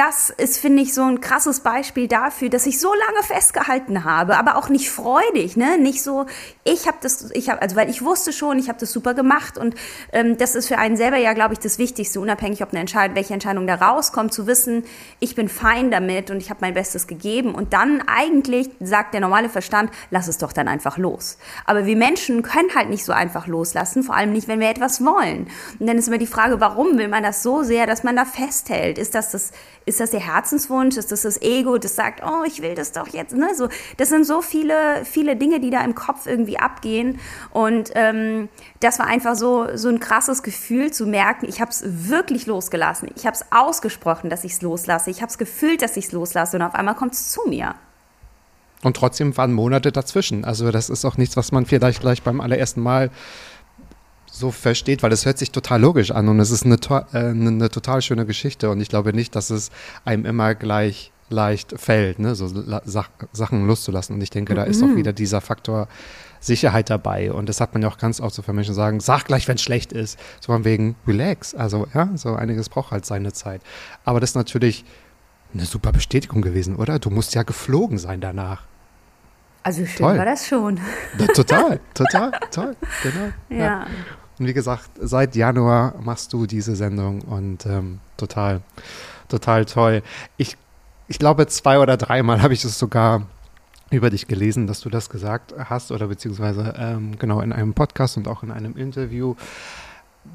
das 0.00 0.30
ist, 0.30 0.56
finde 0.56 0.82
ich, 0.82 0.94
so 0.94 1.02
ein 1.02 1.20
krasses 1.20 1.60
Beispiel 1.60 2.08
dafür, 2.08 2.48
dass 2.48 2.64
ich 2.64 2.80
so 2.80 2.88
lange 2.88 3.22
festgehalten 3.22 4.04
habe, 4.04 4.38
aber 4.38 4.56
auch 4.56 4.70
nicht 4.70 4.88
freudig, 4.88 5.58
ne? 5.58 5.76
Nicht 5.76 6.02
so, 6.02 6.24
ich 6.64 6.86
habe 6.86 6.96
das, 7.02 7.30
ich 7.32 7.50
habe, 7.50 7.60
also 7.60 7.76
weil 7.76 7.90
ich 7.90 8.00
wusste 8.00 8.32
schon, 8.32 8.58
ich 8.58 8.70
habe 8.70 8.78
das 8.80 8.92
super 8.92 9.12
gemacht 9.12 9.58
und 9.58 9.74
ähm, 10.14 10.38
das 10.38 10.54
ist 10.54 10.68
für 10.68 10.78
einen 10.78 10.96
selber 10.96 11.18
ja, 11.18 11.34
glaube 11.34 11.52
ich, 11.52 11.58
das 11.58 11.76
Wichtigste, 11.76 12.18
unabhängig, 12.18 12.62
ob 12.62 12.70
eine 12.70 12.80
Entscheidung, 12.80 13.14
welche 13.14 13.34
Entscheidung 13.34 13.66
da 13.66 13.74
rauskommt, 13.74 14.32
zu 14.32 14.46
wissen, 14.46 14.84
ich 15.18 15.34
bin 15.34 15.50
fein 15.50 15.90
damit 15.90 16.30
und 16.30 16.38
ich 16.38 16.48
habe 16.48 16.60
mein 16.62 16.72
Bestes 16.72 17.06
gegeben 17.06 17.54
und 17.54 17.74
dann 17.74 18.02
eigentlich 18.06 18.70
sagt 18.80 19.12
der 19.12 19.20
normale 19.20 19.50
Verstand, 19.50 19.90
lass 20.10 20.28
es 20.28 20.38
doch 20.38 20.54
dann 20.54 20.66
einfach 20.66 20.96
los. 20.96 21.36
Aber 21.66 21.84
wir 21.84 21.96
Menschen 21.96 22.40
können 22.40 22.74
halt 22.74 22.88
nicht 22.88 23.04
so 23.04 23.12
einfach 23.12 23.46
loslassen, 23.46 24.02
vor 24.02 24.16
allem 24.16 24.32
nicht, 24.32 24.48
wenn 24.48 24.60
wir 24.60 24.70
etwas 24.70 25.04
wollen. 25.04 25.48
Und 25.78 25.86
dann 25.86 25.98
ist 25.98 26.08
immer 26.08 26.16
die 26.16 26.26
Frage, 26.26 26.58
warum 26.58 26.96
will 26.96 27.08
man 27.08 27.22
das 27.22 27.42
so 27.42 27.62
sehr, 27.64 27.86
dass 27.86 28.02
man 28.02 28.16
da 28.16 28.24
festhält? 28.24 28.96
Ist 28.96 29.14
das 29.14 29.32
das 29.32 29.52
ist 29.90 30.00
das 30.00 30.10
der 30.12 30.20
Herzenswunsch? 30.20 30.96
Ist 30.96 31.12
das 31.12 31.22
das 31.22 31.42
Ego, 31.42 31.76
das 31.76 31.96
sagt, 31.96 32.22
oh, 32.24 32.44
ich 32.46 32.62
will 32.62 32.74
das 32.74 32.92
doch 32.92 33.08
jetzt? 33.08 33.34
Ne? 33.34 33.54
So, 33.54 33.68
das 33.96 34.08
sind 34.08 34.24
so 34.24 34.40
viele, 34.40 35.04
viele 35.04 35.36
Dinge, 35.36 35.60
die 35.60 35.70
da 35.70 35.84
im 35.84 35.94
Kopf 35.94 36.26
irgendwie 36.26 36.58
abgehen. 36.58 37.18
Und 37.50 37.90
ähm, 37.94 38.48
das 38.78 38.98
war 38.98 39.06
einfach 39.06 39.34
so, 39.34 39.66
so 39.76 39.88
ein 39.88 40.00
krasses 40.00 40.42
Gefühl 40.42 40.92
zu 40.92 41.06
merken, 41.06 41.46
ich 41.48 41.60
habe 41.60 41.70
es 41.70 41.82
wirklich 41.84 42.46
losgelassen. 42.46 43.10
Ich 43.16 43.26
habe 43.26 43.36
es 43.36 43.44
ausgesprochen, 43.50 44.30
dass 44.30 44.44
ich 44.44 44.52
es 44.52 44.62
loslasse. 44.62 45.10
Ich 45.10 45.22
habe 45.22 45.30
es 45.30 45.38
gefühlt, 45.38 45.82
dass 45.82 45.96
ich 45.96 46.06
es 46.06 46.12
loslasse. 46.12 46.56
Und 46.56 46.62
auf 46.62 46.74
einmal 46.74 46.94
kommt 46.94 47.14
es 47.14 47.30
zu 47.30 47.42
mir. 47.48 47.74
Und 48.82 48.96
trotzdem 48.96 49.36
waren 49.36 49.52
Monate 49.52 49.92
dazwischen. 49.92 50.44
Also 50.44 50.70
das 50.70 50.88
ist 50.88 51.04
auch 51.04 51.16
nichts, 51.16 51.36
was 51.36 51.52
man 51.52 51.66
vielleicht 51.66 52.00
gleich 52.00 52.22
beim 52.22 52.40
allerersten 52.40 52.80
Mal 52.80 53.10
so 54.40 54.50
versteht, 54.50 55.02
weil 55.02 55.12
es 55.12 55.26
hört 55.26 55.38
sich 55.38 55.52
total 55.52 55.80
logisch 55.80 56.10
an 56.10 56.28
und 56.28 56.40
es 56.40 56.50
ist 56.50 56.64
eine, 56.64 56.76
äh, 56.76 57.18
eine, 57.18 57.48
eine, 57.48 57.68
total 57.68 58.02
schöne 58.02 58.26
Geschichte 58.26 58.70
und 58.70 58.80
ich 58.80 58.88
glaube 58.88 59.12
nicht, 59.12 59.36
dass 59.36 59.50
es 59.50 59.70
einem 60.04 60.24
immer 60.24 60.54
gleich 60.54 61.12
leicht 61.28 61.78
fällt, 61.78 62.18
ne, 62.18 62.34
so 62.34 62.48
Sach 62.84 63.10
Sachen 63.32 63.66
loszulassen 63.66 64.16
und 64.16 64.22
ich 64.22 64.30
denke, 64.30 64.54
da 64.54 64.64
ist 64.64 64.82
auch 64.82 64.88
mhm. 64.88 64.96
wieder 64.96 65.12
dieser 65.12 65.40
Faktor 65.40 65.86
Sicherheit 66.40 66.90
dabei 66.90 67.32
und 67.32 67.48
das 67.48 67.60
hat 67.60 67.72
man 67.72 67.82
ja 67.82 67.88
auch 67.88 67.98
ganz 67.98 68.20
oft 68.20 68.34
so 68.34 68.42
für 68.42 68.52
Menschen 68.52 68.74
sagen, 68.74 68.98
sag 68.98 69.26
gleich, 69.26 69.46
wenn 69.46 69.54
es 69.54 69.62
schlecht 69.62 69.92
ist, 69.92 70.18
so 70.40 70.52
von 70.52 70.64
wegen 70.64 70.96
relax, 71.06 71.54
also 71.54 71.86
ja, 71.94 72.08
so 72.16 72.34
einiges 72.34 72.68
braucht 72.68 72.90
halt 72.90 73.06
seine 73.06 73.32
Zeit, 73.32 73.62
aber 74.04 74.18
das 74.18 74.30
ist 74.30 74.36
natürlich 74.36 74.84
eine 75.52 75.64
super 75.64 75.92
Bestätigung 75.92 76.42
gewesen, 76.42 76.76
oder? 76.76 76.98
Du 76.98 77.10
musst 77.10 77.34
ja 77.34 77.42
geflogen 77.42 77.98
sein 77.98 78.20
danach. 78.20 78.62
Also 79.62 79.84
schön 79.84 80.06
toll. 80.06 80.18
war 80.18 80.24
das 80.24 80.46
schon. 80.46 80.80
Ja, 81.18 81.26
total, 81.26 81.80
total, 81.94 82.32
toll, 82.50 82.76
genau. 83.02 83.32
Ja. 83.50 83.56
ja. 83.56 83.86
Und 84.40 84.46
wie 84.46 84.54
gesagt, 84.54 84.88
seit 84.98 85.36
Januar 85.36 85.94
machst 86.00 86.32
du 86.32 86.46
diese 86.46 86.74
Sendung 86.74 87.20
und 87.20 87.66
ähm, 87.66 88.00
total, 88.16 88.62
total 89.28 89.66
toll. 89.66 90.02
Ich, 90.38 90.56
ich 91.08 91.18
glaube, 91.18 91.46
zwei 91.46 91.78
oder 91.78 91.98
dreimal 91.98 92.40
habe 92.40 92.54
ich 92.54 92.64
es 92.64 92.78
sogar 92.78 93.26
über 93.90 94.08
dich 94.08 94.28
gelesen, 94.28 94.66
dass 94.66 94.80
du 94.80 94.88
das 94.88 95.10
gesagt 95.10 95.52
hast 95.58 95.92
oder 95.92 96.06
beziehungsweise 96.06 96.74
ähm, 96.78 97.18
genau 97.18 97.42
in 97.42 97.52
einem 97.52 97.74
Podcast 97.74 98.16
und 98.16 98.28
auch 98.28 98.42
in 98.42 98.50
einem 98.50 98.78
Interview 98.78 99.34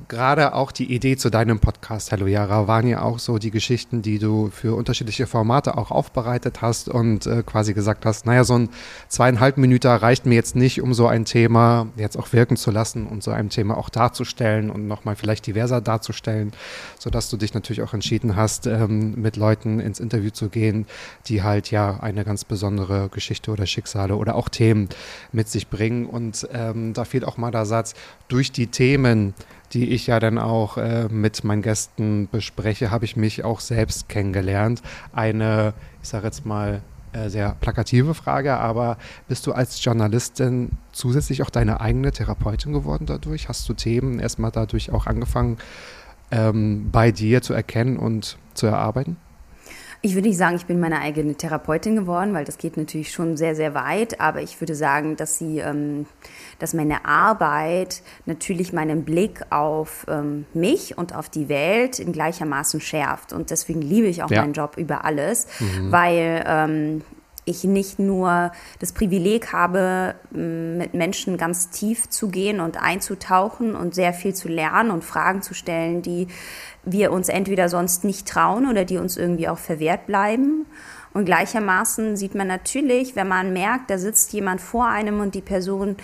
gerade 0.08 0.54
auch 0.54 0.72
die 0.72 0.94
Idee 0.94 1.16
zu 1.16 1.30
deinem 1.30 1.60
Podcast, 1.60 2.12
Hello 2.12 2.26
Yara, 2.26 2.68
waren 2.68 2.88
ja 2.88 3.02
auch 3.02 3.20
so 3.20 3.38
die 3.38 3.52
Geschichten, 3.52 4.02
die 4.02 4.18
du 4.18 4.50
für 4.50 4.76
unterschiedliche 4.76 5.28
Formate 5.28 5.78
auch 5.78 5.92
aufbereitet 5.92 6.62
hast 6.62 6.90
und 6.90 7.28
äh, 7.28 7.44
quasi 7.44 7.74
gesagt 7.74 8.06
hast, 8.06 8.26
naja, 8.26 8.44
so 8.44 8.58
ein 8.58 8.70
zweieinhalb 9.10 9.58
Minuten 9.58 9.88
reicht 9.88 10.26
mir 10.26 10.36
jetzt 10.36 10.56
nicht, 10.56 10.82
um 10.82 10.94
so 10.94 11.08
ein 11.08 11.26
Thema 11.26 11.88
jetzt 11.98 12.18
auch 12.18 12.34
wirken 12.34 12.58
zu 12.58 12.72
lassen 12.72 13.06
und 13.06 13.24
so 13.24 13.32
ein 13.32 13.50
Thema 13.50 13.78
auch 13.78 13.90
darzustellen 13.90 14.72
und 14.72 14.88
nochmal 14.88 15.16
vielleicht 15.16 15.46
diverser 15.46 15.82
darzustellen, 15.82 16.52
sodass 16.98 17.30
du 17.30 17.38
dich 17.38 17.54
natürlich 17.54 17.84
auch 17.84 17.94
entschieden 17.94 18.36
hast, 18.36 18.66
ähm, 18.66 19.16
mit 19.22 19.38
Leuten 19.38 19.80
ins 19.80 20.00
Interview 20.00 20.32
zu 20.32 20.50
gehen, 20.50 20.88
die 21.28 21.44
halt 21.44 21.70
ja 21.70 22.00
eine 22.00 22.26
ganz 22.26 22.44
besondere 22.44 23.10
Geschichte 23.10 23.52
oder 23.52 23.66
Schicksale 23.68 24.16
oder 24.16 24.36
auch 24.36 24.50
Themen 24.50 24.90
mit 25.32 25.48
sich 25.48 25.68
bringen. 25.68 26.06
Und 26.06 26.48
ähm, 26.54 26.94
da 26.94 27.06
fiel 27.06 27.24
auch 27.24 27.38
mal 27.38 27.52
der 27.52 27.66
Satz, 27.66 27.94
durch 28.28 28.52
die 28.52 28.68
Themen, 28.68 29.36
die 29.74 29.92
ich 29.92 30.08
ja 30.08 30.20
dann 30.20 30.38
auch 30.38 30.78
äh, 30.78 31.08
mit 31.10 31.44
meinen 31.44 31.62
Gästen 31.62 32.28
bespreche, 32.32 32.92
habe 32.92 33.06
ich 33.06 33.16
mich 33.16 33.44
auch 33.44 33.60
selbst 33.60 34.10
kennengelernt. 34.10 34.82
Eine, 35.14 35.74
ich 36.02 36.10
sage 36.10 36.26
jetzt 36.26 36.46
mal, 36.46 36.82
äh, 37.16 37.30
sehr 37.30 37.56
plakative 37.62 38.14
Frage, 38.14 38.58
aber 38.58 38.98
bist 39.28 39.48
du 39.48 39.54
als 39.54 39.84
Journalistin 39.84 40.72
zusätzlich 40.92 41.44
auch 41.44 41.50
deine 41.50 41.80
eigene 41.80 42.12
Therapeutin 42.12 42.74
geworden 42.74 43.06
dadurch? 43.06 43.48
Hast 43.48 43.68
du 43.70 43.74
Themen 43.74 44.20
erstmal 44.20 44.52
dadurch 44.52 44.92
auch 44.92 45.06
angefangen, 45.06 45.58
ähm, 46.32 46.90
bei 46.92 47.12
dir 47.12 47.42
zu 47.42 47.54
erkennen 47.54 47.98
und 47.98 48.38
zu 48.54 48.68
erarbeiten? 48.68 49.18
Ich 50.06 50.14
würde 50.14 50.28
nicht 50.28 50.38
sagen, 50.38 50.56
ich 50.56 50.68
bin 50.68 50.80
meine 50.80 51.02
eigene 51.02 51.34
Therapeutin 51.34 51.96
geworden, 51.96 52.36
weil 52.36 52.46
das 52.46 52.60
geht 52.60 52.78
natürlich 52.78 53.12
schon 53.12 53.38
sehr, 53.38 53.56
sehr 53.56 53.74
weit. 53.74 54.22
Aber 54.22 54.40
ich 54.44 54.62
würde 54.62 54.76
sagen, 54.76 55.16
dass 55.16 55.40
sie, 55.40 55.58
ähm, 55.58 56.06
dass 56.60 56.76
meine 56.76 57.06
Arbeit 57.06 58.04
natürlich 58.28 58.72
meinen 58.72 59.04
Blick 59.04 59.42
auf 59.50 60.06
ähm, 60.08 60.46
mich 60.54 60.96
und 60.96 61.16
auf 61.16 61.28
die 61.30 61.50
Welt 61.50 61.98
in 61.98 62.12
gleichermaßen 62.12 62.82
schärft. 62.82 63.34
Und 63.34 63.50
deswegen 63.50 63.82
liebe 63.82 64.06
ich 64.06 64.22
auch 64.22 64.30
ja. 64.30 64.42
meinen 64.42 64.54
Job 64.54 64.78
über 64.78 65.06
alles, 65.06 65.48
mhm. 65.60 65.92
weil 65.92 66.44
ähm, 66.46 67.02
ich 67.46 67.64
nicht 67.64 67.98
nur 67.98 68.52
das 68.80 68.92
Privileg 68.92 69.54
habe, 69.54 70.16
mit 70.32 70.94
Menschen 70.94 71.38
ganz 71.38 71.70
tief 71.70 72.10
zu 72.10 72.28
gehen 72.28 72.60
und 72.60 72.82
einzutauchen 72.82 73.76
und 73.76 73.96
sehr 73.96 74.14
viel 74.14 74.34
zu 74.34 74.50
lernen 74.50 74.92
und 74.92 75.04
Fragen 75.04 75.42
zu 75.42 75.54
stellen, 75.54 76.02
die 76.02 76.28
wir 76.86 77.12
uns 77.12 77.30
entweder 77.30 77.70
sonst 77.70 78.04
nicht 78.04 78.28
trauen 78.28 78.70
oder 78.70 78.86
die 78.86 78.98
uns 78.98 79.18
irgendwie 79.18 79.48
auch 79.48 79.58
verwehrt 79.58 80.06
bleiben. 80.06 80.66
Und 81.14 81.26
gleichermaßen 81.26 82.18
sieht 82.18 82.36
man 82.36 82.48
natürlich, 82.48 83.16
wenn 83.16 83.28
man 83.28 83.54
merkt, 83.54 83.90
da 83.90 83.98
sitzt 83.98 84.34
jemand 84.34 84.62
vor 84.62 84.88
einem 84.88 85.22
und 85.22 85.34
die 85.34 85.42
Person 85.42 85.96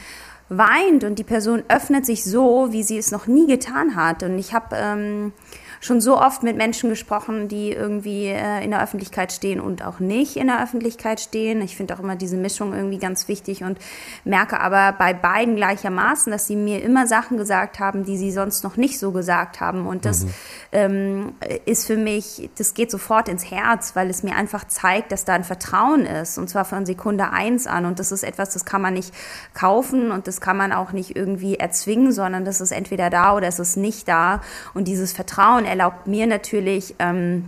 weint 0.50 1.04
und 1.04 1.18
die 1.18 1.24
Person 1.24 1.64
öffnet 1.70 2.06
sich 2.06 2.24
so, 2.24 2.70
wie 2.72 2.84
sie 2.84 2.98
es 2.98 3.12
noch 3.12 3.28
nie 3.28 3.48
getan 3.48 3.96
hat. 3.96 4.24
Und 4.24 4.38
ich 4.38 4.54
habe 4.54 4.76
ähm, 4.76 5.34
schon 5.82 6.00
so 6.00 6.18
oft 6.18 6.44
mit 6.44 6.56
Menschen 6.58 6.92
gesprochen, 6.92 7.48
die 7.48 7.72
irgendwie 7.72 8.28
äh, 8.28 8.64
in 8.64 8.70
der 8.70 8.84
Öffentlichkeit 8.84 9.34
stehen 9.34 9.60
und 9.60 9.84
auch 9.84 10.00
nicht 10.00 10.38
in 10.38 10.46
der 10.46 10.64
Öffentlichkeit 10.64 11.20
stehen. 11.20 11.60
Ich 11.62 11.76
finde 11.76 11.96
auch 11.96 12.00
immer 12.00 12.16
diese 12.16 12.38
Mischung 12.38 12.74
irgendwie 12.74 13.00
ganz 13.00 13.28
wichtig 13.28 13.64
und 13.64 13.80
merke 14.24 14.60
aber 14.60 14.96
bei 14.98 15.14
beiden 15.14 15.56
gleichermaßen, 15.56 16.32
dass 16.32 16.46
sie 16.46 16.56
mir 16.56 16.84
immer 16.84 17.08
Sachen 17.08 17.36
gesagt 17.36 17.80
haben, 17.80 18.06
die 18.06 18.16
sie 18.16 18.32
sonst 18.32 18.64
noch 18.64 18.78
nicht 18.78 19.00
so 19.00 19.12
gesagt 19.12 19.60
haben. 19.60 19.88
Und 19.88 20.06
das 20.06 20.26
mhm. 20.26 20.34
ähm, 20.72 21.34
ist 21.66 21.88
für 21.88 21.98
mich, 21.98 22.52
das 22.60 22.76
geht 22.76 22.92
sofort 22.92 23.28
ins 23.28 23.50
Herz, 23.50 23.96
weil 23.96 24.12
es 24.12 24.22
mir 24.22 24.36
einfach 24.36 24.68
zeigt, 24.68 25.12
dass 25.12 25.26
da 25.26 25.34
ein 25.34 25.44
Vertrauen 25.44 26.06
ist. 26.06 26.38
Und 26.38 26.48
zwar 26.48 26.64
von 26.64 26.86
Sekunde 26.86 27.32
eins 27.32 27.66
an. 27.66 27.88
Und 27.88 27.98
das 27.98 28.12
ist 28.12 28.24
etwas, 28.24 28.52
das 28.52 28.66
kann 28.66 28.84
man 28.84 28.94
nicht 28.94 29.12
kaufen 29.56 30.12
und 30.12 30.28
das 30.28 30.42
kann 30.42 30.58
man 30.58 30.74
auch 30.74 30.92
nicht 30.92 31.16
irgendwie 31.16 31.56
erzwingen, 31.56 32.12
sondern 32.12 32.46
das 32.46 32.62
ist 32.62 32.72
entweder 32.72 33.10
da 33.10 33.36
oder 33.36 33.48
es 33.48 33.58
ist 33.58 33.78
nicht 33.78 34.08
da. 34.08 34.42
Und 34.76 34.88
dieses 34.88 35.12
Vertrauen 35.12 35.71
erlaubt 35.72 36.06
mir 36.06 36.28
natürlich, 36.28 36.96
ähm, 37.00 37.46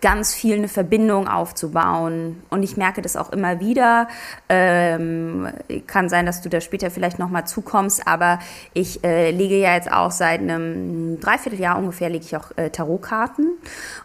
ganz 0.00 0.34
viel 0.34 0.56
eine 0.56 0.68
Verbindung 0.68 1.28
aufzubauen. 1.28 2.42
Und 2.48 2.62
ich 2.62 2.76
merke 2.76 3.02
das 3.02 3.16
auch 3.16 3.30
immer 3.32 3.60
wieder. 3.60 4.08
Ähm, 4.48 5.48
kann 5.86 6.08
sein, 6.08 6.26
dass 6.26 6.40
du 6.40 6.48
da 6.48 6.60
später 6.60 6.90
vielleicht 6.90 7.18
nochmal 7.18 7.46
zukommst, 7.46 8.06
aber 8.06 8.38
ich 8.72 9.04
äh, 9.04 9.30
lege 9.30 9.56
ja 9.58 9.74
jetzt 9.74 9.92
auch 9.92 10.10
seit 10.10 10.40
einem 10.40 11.20
Dreivierteljahr 11.20 11.78
ungefähr, 11.78 12.08
lege 12.08 12.24
ich 12.24 12.36
auch 12.36 12.56
äh, 12.56 12.70
Tarotkarten 12.70 13.50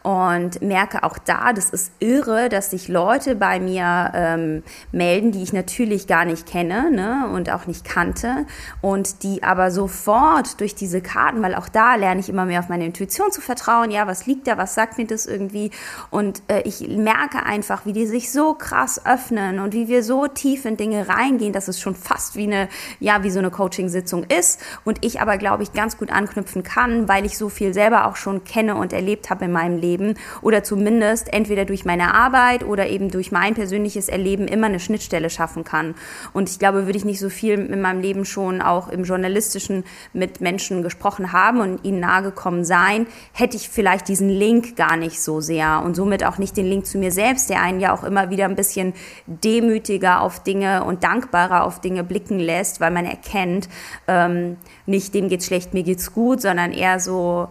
und 0.04 0.62
merke 0.62 1.04
auch 1.04 1.18
da, 1.18 1.54
das 1.54 1.70
ist 1.70 1.92
irre, 2.00 2.50
dass 2.50 2.72
sich 2.72 2.88
Leute 2.88 3.36
bei 3.36 3.60
mir 3.60 4.12
ähm, 4.14 4.64
melden, 4.92 5.32
die 5.32 5.44
ich 5.44 5.54
natürlich 5.54 6.08
gar 6.08 6.26
nicht 6.26 6.46
kenne 6.46 6.92
ne, 6.92 7.30
und 7.34 7.50
auch 7.50 7.68
nicht 7.68 7.86
kannte 7.86 8.46
und 8.82 9.24
die 9.24 9.44
aber 9.44 9.72
sofort 9.72 10.60
durch 10.60 10.76
diese 10.76 11.02
Karten, 11.02 11.42
weil 11.42 11.56
auch 11.56 11.70
da 11.70 11.96
lerne 11.96 12.20
ich 12.20 12.30
immer 12.30 12.46
mehr 12.46 12.60
auf 12.60 12.70
meine 12.70 12.86
Intuition 12.86 13.32
zu 13.32 13.42
vertrauen, 13.42 13.92
ja, 13.92 14.08
was 14.08 14.26
liegt 14.26 14.48
da, 14.48 14.58
was 14.58 14.76
sagt 14.76 14.98
mir 14.98 15.08
das 15.08 15.26
irgendwie 15.26 15.72
und 16.10 16.42
äh, 16.48 16.62
ich 16.62 16.88
merke 16.88 17.46
einfach, 17.46 17.86
wie 17.86 17.94
die 17.94 18.06
sich 18.06 18.32
so 18.32 18.54
krass 18.54 19.06
öffnen 19.06 19.60
und 19.60 19.74
wie 19.74 19.88
wir 19.88 20.04
so 20.04 20.28
tief 20.28 20.66
in 20.66 20.78
Dinge 20.78 21.08
reingehen, 21.08 21.54
dass 21.54 21.68
es 21.68 21.80
schon 21.80 21.96
fast 21.96 22.36
wie 22.36 22.44
eine, 22.44 22.70
ja, 23.00 23.24
wie 23.24 23.30
so 23.30 23.40
eine 23.40 23.52
Coaching-Sitzung 23.52 24.24
ist. 24.24 24.62
Und 24.84 25.04
ich 25.06 25.22
aber, 25.22 25.38
glaube 25.38 25.64
ich, 25.64 25.74
ganz 25.74 25.98
gut 25.98 26.12
anknüpfen 26.12 26.64
kann, 26.64 27.08
weil 27.08 27.26
ich 27.26 27.38
so 27.38 27.50
viel 27.50 27.74
selber 27.74 28.08
auch 28.08 28.16
schon 28.16 28.44
kenne 28.44 28.76
und 28.76 28.94
erlebt 28.94 29.30
habe 29.30 29.46
in 29.46 29.52
meinem 29.52 29.78
Leben. 29.78 30.16
Oder 30.42 30.64
zumindest 30.64 31.34
entweder 31.34 31.66
durch 31.66 31.86
meine 31.86 32.14
Arbeit 32.14 32.64
oder 32.64 32.88
eben 32.88 33.12
durch 33.12 33.32
mein 33.32 33.54
persönliches 33.54 34.10
Erleben 34.10 34.48
immer 34.48 34.68
eine 34.68 34.80
Schnittstelle 34.80 35.30
schaffen 35.30 35.64
kann. 35.64 35.96
Und 36.34 36.50
ich 36.50 36.60
glaube, 36.60 36.86
würde 36.86 36.98
ich 36.98 37.06
nicht 37.06 37.20
so 37.20 37.30
viel 37.30 37.54
in 37.54 37.82
meinem 37.82 38.02
Leben 38.02 38.26
schon 38.26 38.62
auch 38.62 38.90
im 38.90 39.04
Journalistischen 39.04 39.84
mit 40.14 40.42
Menschen 40.42 40.84
gesprochen 40.84 41.34
haben 41.34 41.60
und 41.60 41.84
ihnen 41.84 42.00
nahegekommen 42.00 42.64
sein, 42.66 43.08
hätte 43.34 43.58
ich 43.58 43.70
vielleicht 43.70 44.08
diesen 44.08 44.30
Link 44.30 44.76
gar 44.76 44.98
nicht 44.98 45.22
so 45.22 45.42
sehr 45.42 45.75
und 45.78 45.96
somit 45.96 46.24
auch 46.24 46.38
nicht 46.38 46.58
den 46.58 46.66
Link 46.66 46.86
zu 46.86 46.98
mir 46.98 47.12
selbst, 47.12 47.50
der 47.50 47.62
einen 47.62 47.80
ja 47.80 47.94
auch 47.94 48.04
immer 48.04 48.30
wieder 48.30 48.46
ein 48.46 48.56
bisschen 48.56 48.94
demütiger 49.28 50.22
auf 50.22 50.44
Dinge 50.44 50.84
und 50.84 51.04
dankbarer 51.04 51.64
auf 51.64 51.82
Dinge 51.82 52.04
blicken 52.04 52.40
lässt, 52.40 52.80
weil 52.80 52.92
man 52.92 53.06
erkennt, 53.06 53.70
ähm, 54.08 54.58
nicht 54.86 55.14
dem 55.14 55.30
geht's 55.30 55.46
schlecht, 55.46 55.74
mir 55.74 55.84
geht's 55.84 56.14
gut, 56.14 56.42
sondern 56.42 56.72
eher 56.72 57.00
so, 57.00 57.48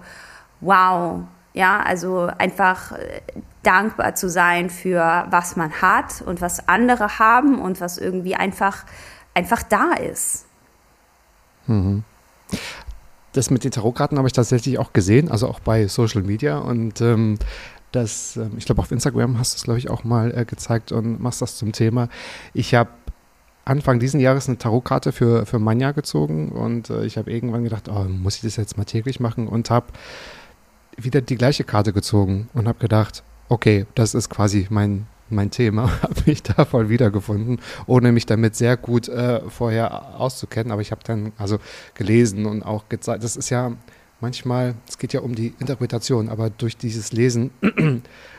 wow, 0.61 1.21
ja, 1.53 1.81
also 1.81 2.31
einfach 2.39 2.93
äh, 2.93 3.21
dankbar 3.63 4.15
zu 4.15 4.29
sein 4.29 4.71
für 4.71 5.27
was 5.31 5.57
man 5.57 5.71
hat 5.81 6.23
und 6.27 6.41
was 6.41 6.69
andere 6.69 7.19
haben 7.19 7.61
und 7.61 7.81
was 7.81 7.99
irgendwie 7.99 8.35
einfach, 8.35 8.85
einfach 9.35 9.63
da 9.63 9.93
ist. 9.95 10.47
Mhm. 11.67 12.05
Das 13.33 13.51
mit 13.51 13.65
den 13.65 13.73
Tarotkarten 13.73 14.17
habe 14.17 14.29
ich 14.29 14.33
tatsächlich 14.33 14.79
auch 14.79 14.93
gesehen, 14.93 15.29
also 15.29 15.49
auch 15.49 15.59
bei 15.59 15.89
Social 15.89 16.23
Media. 16.23 16.59
Und 16.59 17.01
ähm, 17.01 17.39
das, 17.95 18.37
ähm, 18.37 18.53
ich 18.57 18.65
glaube, 18.65 18.81
auf 18.81 18.91
Instagram 18.91 19.39
hast 19.39 19.55
du 19.55 19.57
es, 19.57 19.65
glaube 19.65 19.79
ich, 19.79 19.91
auch 19.91 20.05
mal 20.05 20.37
äh, 20.37 20.45
gezeigt 20.45 20.93
und 20.93 21.21
machst 21.21 21.43
das 21.43 21.57
zum 21.57 21.73
Thema. 21.73 22.09
Ich 22.53 22.75
habe 22.75 22.91
Anfang 23.65 23.99
diesen 23.99 24.21
Jahres 24.21 24.49
eine 24.49 24.59
Tarotkarte 24.59 25.13
für, 25.13 25.47
für 25.47 25.59
Manja 25.59 25.93
gezogen 25.93 26.51
und 26.51 26.91
äh, 26.91 27.05
ich 27.05 27.17
habe 27.17 27.33
irgendwann 27.33 27.65
gedacht, 27.65 27.89
oh, 27.89 28.05
muss 28.05 28.37
ich 28.37 28.43
das 28.43 28.57
jetzt 28.57 28.77
mal 28.77 28.85
täglich 28.85 29.21
machen 29.21 29.49
und 29.49 29.71
habe 29.71 29.87
wieder 30.97 31.21
die 31.21 31.37
gleiche 31.37 31.65
Karte 31.65 31.93
gezogen 31.93 32.49
und 32.53 32.69
habe 32.69 32.79
gedacht, 32.79 33.23
okay, 33.49 33.87
das 33.95 34.15
ist 34.15 34.29
quasi 34.29 34.67
mein, 34.71 35.07
mein 35.31 35.51
Thema, 35.51 35.91
habe 36.03 36.15
mich 36.27 36.43
da 36.43 36.65
voll 36.65 36.89
wiedergefunden, 36.89 37.61
ohne 37.87 38.13
mich 38.13 38.27
damit 38.27 38.55
sehr 38.55 38.77
gut 38.77 39.09
äh, 39.09 39.41
vorher 39.49 40.21
auszukennen. 40.21 40.71
Aber 40.71 40.83
ich 40.83 40.91
habe 40.91 41.03
dann 41.05 41.33
also 41.39 41.59
gelesen 41.95 42.47
und 42.47 42.63
auch 42.63 42.89
gezeigt, 42.89 43.25
das 43.25 43.37
ist 43.37 43.51
ja 43.51 43.73
manchmal, 44.25 44.75
es 44.89 44.97
geht 44.97 45.13
ja 45.13 45.21
um 45.21 45.35
die 45.35 45.53
Interpretation, 45.59 46.31
aber 46.31 46.49
durch 46.49 46.79
dieses 46.79 47.13
Lesen 47.13 47.51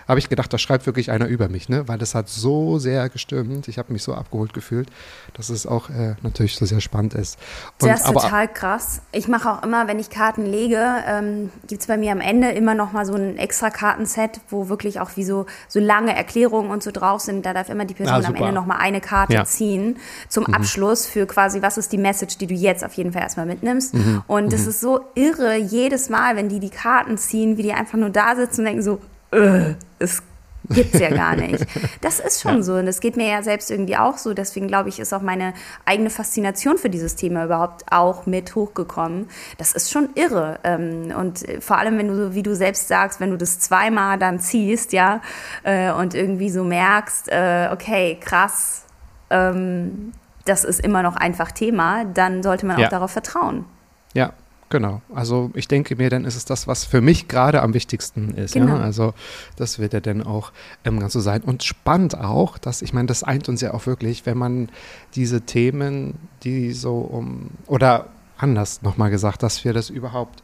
habe 0.07 0.19
ich 0.19 0.29
gedacht, 0.29 0.51
da 0.53 0.57
schreibt 0.57 0.85
wirklich 0.85 1.11
einer 1.11 1.27
über 1.27 1.49
mich, 1.49 1.69
ne? 1.69 1.87
weil 1.87 1.97
das 1.97 2.15
hat 2.15 2.29
so 2.29 2.77
sehr 2.79 3.09
gestimmt. 3.09 3.67
Ich 3.67 3.77
habe 3.77 3.91
mich 3.91 4.03
so 4.03 4.13
abgeholt 4.13 4.53
gefühlt, 4.53 4.89
dass 5.33 5.49
es 5.49 5.65
auch 5.65 5.89
äh, 5.89 6.15
natürlich 6.21 6.57
so 6.57 6.65
sehr 6.65 6.81
spannend 6.81 7.13
ist. 7.13 7.39
Und, 7.81 7.89
das 7.89 8.01
ist 8.01 8.05
aber, 8.05 8.21
total 8.21 8.47
krass. 8.47 9.01
Ich 9.11 9.27
mache 9.27 9.49
auch 9.49 9.63
immer, 9.63 9.87
wenn 9.87 9.99
ich 9.99 10.09
Karten 10.09 10.45
lege, 10.45 10.83
ähm, 11.07 11.49
gibt 11.67 11.81
es 11.81 11.87
bei 11.87 11.97
mir 11.97 12.11
am 12.11 12.21
Ende 12.21 12.51
immer 12.51 12.75
noch 12.75 12.91
mal 12.91 13.05
so 13.05 13.15
ein 13.15 13.37
extra 13.37 13.69
Kartenset, 13.69 14.41
wo 14.49 14.69
wirklich 14.69 14.99
auch 14.99 15.11
wie 15.15 15.23
so, 15.23 15.45
so 15.67 15.79
lange 15.79 16.15
Erklärungen 16.15 16.69
und 16.69 16.83
so 16.83 16.91
drauf 16.91 17.21
sind. 17.21 17.45
Da 17.45 17.53
darf 17.53 17.69
immer 17.69 17.85
die 17.85 17.93
Person 17.93 18.23
ah, 18.23 18.27
am 18.27 18.35
Ende 18.35 18.51
noch 18.51 18.65
mal 18.65 18.77
eine 18.77 19.01
Karte 19.01 19.33
ja. 19.33 19.45
ziehen 19.45 19.97
zum 20.29 20.45
mhm. 20.47 20.53
Abschluss 20.53 21.05
für 21.05 21.25
quasi, 21.25 21.61
was 21.61 21.77
ist 21.77 21.91
die 21.91 21.97
Message, 21.97 22.37
die 22.37 22.47
du 22.47 22.53
jetzt 22.53 22.83
auf 22.83 22.93
jeden 22.93 23.13
Fall 23.13 23.23
erstmal 23.23 23.45
mitnimmst. 23.45 23.93
Mhm. 23.93 24.23
Und 24.27 24.53
es 24.53 24.63
mhm. 24.63 24.69
ist 24.69 24.81
so 24.81 24.99
irre, 25.15 25.55
jedes 25.55 26.09
Mal, 26.09 26.35
wenn 26.35 26.49
die 26.49 26.59
die 26.59 26.69
Karten 26.69 27.17
ziehen, 27.17 27.57
wie 27.57 27.63
die 27.63 27.73
einfach 27.73 27.97
nur 27.97 28.09
da 28.09 28.35
sitzen 28.35 28.61
und 28.61 28.65
denken 28.65 28.83
so, 28.83 28.99
äh, 29.36 29.76
es 30.00 30.24
gibt's 30.69 31.00
ja 31.00 31.10
gar 31.10 31.36
nicht. 31.36 31.65
Das 32.02 32.19
ist 32.19 32.41
schon 32.41 32.58
ja. 32.58 32.62
so 32.62 32.76
und 32.76 32.86
das 32.86 33.00
geht 33.00 33.17
mir 33.17 33.28
ja 33.28 33.41
selbst 33.41 33.71
irgendwie 33.71 33.98
auch 33.98 34.17
so. 34.17 34.34
Deswegen 34.34 34.67
glaube 34.67 34.89
ich, 34.89 35.00
ist 35.00 35.13
auch 35.13 35.21
meine 35.21 35.54
eigene 35.86 36.10
Faszination 36.10 36.78
für 36.78 36.89
dieses 36.89 37.15
Thema 37.15 37.45
überhaupt 37.45 37.84
auch 37.91 38.26
mit 38.28 38.54
hochgekommen. 38.54 39.28
Das 39.58 39.74
ist 39.74 39.91
schon 39.91 40.10
irre 40.13 40.60
ähm, 40.63 41.13
und 41.17 41.43
vor 41.60 41.78
allem, 41.78 41.98
wenn 41.98 42.08
du, 42.08 42.36
wie 42.36 42.43
du 42.43 42.56
selbst 42.56 42.88
sagst, 42.88 43.19
wenn 43.19 43.32
du 43.32 43.38
das 43.38 43.60
zweimal 43.60 44.19
dann 44.19 44.39
ziehst, 44.39 44.93
ja, 44.93 45.21
äh, 45.63 45.91
und 45.91 46.13
irgendwie 46.13 46.50
so 46.50 46.63
merkst, 46.63 47.30
äh, 47.30 47.69
okay, 47.71 48.17
krass, 48.21 48.86
ähm, 49.32 50.12
das 50.45 50.63
ist 50.63 50.80
immer 50.80 51.02
noch 51.02 51.15
einfach 51.15 51.52
Thema, 51.52 52.06
dann 52.06 52.43
sollte 52.43 52.67
man 52.67 52.84
auch 52.84 52.89
darauf 52.89 53.12
vertrauen. 53.12 53.65
Ja, 54.13 54.32
Genau, 54.69 55.01
also 55.13 55.51
ich 55.54 55.67
denke 55.67 55.95
mir, 55.95 56.10
dann 56.10 56.25
ist 56.25 56.36
es 56.36 56.45
das, 56.45 56.67
was 56.67 56.86
für 56.86 56.99
mich 56.99 57.28
gerade 57.28 57.62
am 57.62 57.75
wichtigsten 57.75 58.30
ist. 58.32 58.56
Genau. 58.56 58.75
Ja? 58.75 58.82
Also 58.82 59.13
das 59.58 59.78
wird 59.78 59.93
ja 59.93 59.99
dann 59.99 60.23
auch 60.23 60.51
ähm, 60.84 60.99
ganz 60.99 61.13
so 61.13 61.19
sein. 61.19 61.41
Und 61.43 61.63
spannend 61.63 62.17
auch, 62.17 62.58
dass 62.58 62.82
ich 62.82 62.91
meine, 62.91 63.06
das 63.06 63.23
eint 63.23 63.47
uns 63.47 63.62
ja 63.62 63.73
auch 63.75 63.86
wirklich, 63.86 64.25
wenn 64.25 64.38
man 64.38 64.69
diese 65.13 65.41
Themen, 65.41 66.15
die 66.43 66.73
so 66.73 66.97
um, 66.97 67.51
oder 67.67 68.08
anders 68.38 68.82
nochmal 68.82 69.12
gesagt, 69.12 69.43
dass 69.43 69.63
wir 69.63 69.73
das 69.73 69.91
überhaupt 69.91 70.41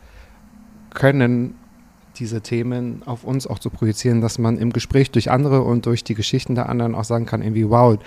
können, 0.94 1.56
diese 2.18 2.42
Themen 2.42 3.02
auf 3.06 3.24
uns 3.24 3.48
auch 3.48 3.58
zu 3.58 3.70
projizieren, 3.70 4.22
dass 4.22 4.38
man 4.38 4.58
im 4.58 4.72
Gespräch 4.72 5.10
durch 5.12 5.32
andere 5.32 5.62
und 5.62 5.86
durch 5.86 6.04
die 6.04 6.14
Geschichten 6.14 6.56
der 6.56 6.70
anderen 6.70 6.94
auch 6.94 7.06
sagen 7.06 7.26
kann, 7.26 7.42
irgendwie, 7.42 7.70
wow, 7.70 7.98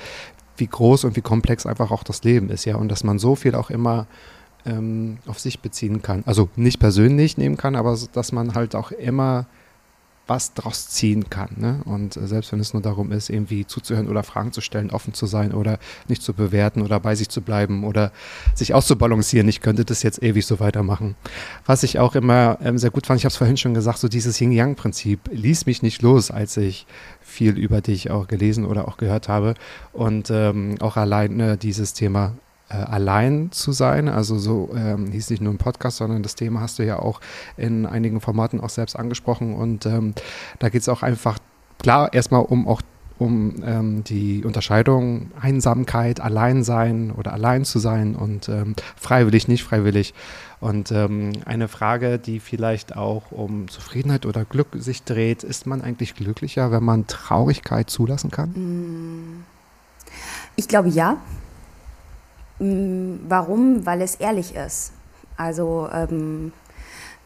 wie 0.56 0.66
groß 0.66 1.04
und 1.04 1.16
wie 1.16 1.22
komplex 1.22 1.66
einfach 1.66 1.90
auch 1.90 2.04
das 2.04 2.22
Leben 2.22 2.50
ist, 2.50 2.64
ja, 2.64 2.76
und 2.76 2.88
dass 2.88 3.02
man 3.02 3.18
so 3.18 3.34
viel 3.34 3.54
auch 3.56 3.70
immer 3.70 4.06
ähm, 4.66 5.18
auf 5.26 5.38
sich 5.38 5.60
beziehen 5.60 6.02
kann. 6.02 6.22
Also 6.26 6.48
nicht 6.56 6.78
persönlich 6.78 7.38
nehmen 7.38 7.56
kann, 7.56 7.76
aber 7.76 7.98
dass 8.12 8.32
man 8.32 8.54
halt 8.54 8.74
auch 8.74 8.90
immer 8.90 9.46
was 10.26 10.54
draus 10.54 10.88
ziehen 10.88 11.28
kann. 11.28 11.50
Ne? 11.56 11.80
Und 11.84 12.16
äh, 12.16 12.26
selbst 12.26 12.52
wenn 12.52 12.60
es 12.60 12.72
nur 12.72 12.82
darum 12.82 13.12
ist, 13.12 13.28
irgendwie 13.28 13.66
zuzuhören 13.66 14.08
oder 14.08 14.22
Fragen 14.22 14.52
zu 14.52 14.60
stellen, 14.60 14.90
offen 14.90 15.12
zu 15.12 15.26
sein 15.26 15.52
oder 15.52 15.78
nicht 16.08 16.22
zu 16.22 16.32
bewerten 16.32 16.80
oder 16.82 16.98
bei 16.98 17.14
sich 17.14 17.28
zu 17.28 17.42
bleiben 17.42 17.84
oder 17.84 18.10
sich 18.54 18.72
auszubalancieren. 18.72 19.48
Ich 19.48 19.60
könnte 19.60 19.84
das 19.84 20.02
jetzt 20.02 20.22
ewig 20.22 20.46
so 20.46 20.60
weitermachen. 20.60 21.14
Was 21.66 21.82
ich 21.82 21.98
auch 21.98 22.14
immer 22.14 22.58
ähm, 22.62 22.78
sehr 22.78 22.90
gut 22.90 23.06
fand, 23.06 23.20
ich 23.20 23.24
habe 23.24 23.32
es 23.32 23.36
vorhin 23.36 23.56
schon 23.56 23.74
gesagt, 23.74 23.98
so 23.98 24.08
dieses 24.08 24.40
Yin-Yang-Prinzip 24.40 25.20
ließ 25.30 25.66
mich 25.66 25.82
nicht 25.82 26.00
los, 26.00 26.30
als 26.30 26.56
ich 26.56 26.86
viel 27.20 27.58
über 27.58 27.80
dich 27.80 28.10
auch 28.10 28.26
gelesen 28.26 28.64
oder 28.64 28.88
auch 28.88 28.96
gehört 28.96 29.28
habe. 29.28 29.54
Und 29.92 30.30
ähm, 30.30 30.76
auch 30.80 30.96
allein 30.96 31.36
ne, 31.36 31.58
dieses 31.58 31.92
Thema 31.92 32.32
äh, 32.74 32.84
allein 32.84 33.52
zu 33.52 33.72
sein. 33.72 34.08
Also 34.08 34.38
so 34.38 34.70
ähm, 34.76 35.10
hieß 35.10 35.30
nicht 35.30 35.42
nur 35.42 35.52
ein 35.52 35.58
Podcast, 35.58 35.98
sondern 35.98 36.22
das 36.22 36.34
Thema 36.34 36.60
hast 36.60 36.78
du 36.78 36.84
ja 36.84 36.98
auch 36.98 37.20
in 37.56 37.86
einigen 37.86 38.20
Formaten 38.20 38.60
auch 38.60 38.70
selbst 38.70 38.96
angesprochen. 38.96 39.54
Und 39.54 39.86
ähm, 39.86 40.14
da 40.58 40.68
geht 40.68 40.82
es 40.82 40.88
auch 40.88 41.02
einfach 41.02 41.38
klar 41.78 42.12
erstmal 42.12 42.42
um 42.42 42.66
auch 42.66 42.82
um 43.16 43.62
ähm, 43.64 44.02
die 44.02 44.44
Unterscheidung 44.44 45.30
Einsamkeit, 45.40 46.20
Alleinsein 46.20 47.12
oder 47.12 47.32
allein 47.32 47.64
zu 47.64 47.78
sein 47.78 48.16
und 48.16 48.48
ähm, 48.48 48.74
freiwillig, 48.96 49.46
nicht 49.46 49.62
freiwillig. 49.62 50.14
Und 50.60 50.90
ähm, 50.90 51.32
eine 51.44 51.68
Frage, 51.68 52.18
die 52.18 52.40
vielleicht 52.40 52.96
auch 52.96 53.30
um 53.30 53.68
Zufriedenheit 53.68 54.26
oder 54.26 54.44
Glück 54.44 54.68
sich 54.72 55.04
dreht, 55.04 55.44
ist 55.44 55.66
man 55.66 55.80
eigentlich 55.80 56.16
glücklicher, 56.16 56.72
wenn 56.72 56.82
man 56.82 57.06
Traurigkeit 57.06 57.88
zulassen 57.88 58.30
kann? 58.30 59.44
Ich 60.56 60.66
glaube 60.66 60.88
ja. 60.88 61.18
Mm, 62.58 63.16
Warum? 63.28 63.86
Weil 63.86 64.02
es 64.02 64.16
ehrlich 64.16 64.54
ist. 64.54 64.92
Also 65.36 65.88
ähm, 65.92 66.52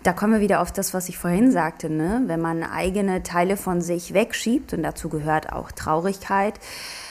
da 0.02 0.12
kommen 0.12 0.34
wir 0.34 0.40
wieder 0.40 0.60
auf 0.60 0.72
das, 0.72 0.94
was 0.94 1.08
ich 1.08 1.18
vorhin 1.18 1.50
sagte. 1.50 1.90
Ne? 1.90 2.22
Wenn 2.26 2.40
man 2.40 2.62
eigene 2.62 3.22
Teile 3.22 3.56
von 3.56 3.80
sich 3.80 4.14
wegschiebt, 4.14 4.72
und 4.72 4.82
dazu 4.82 5.08
gehört 5.08 5.52
auch 5.52 5.70
Traurigkeit, 5.72 6.58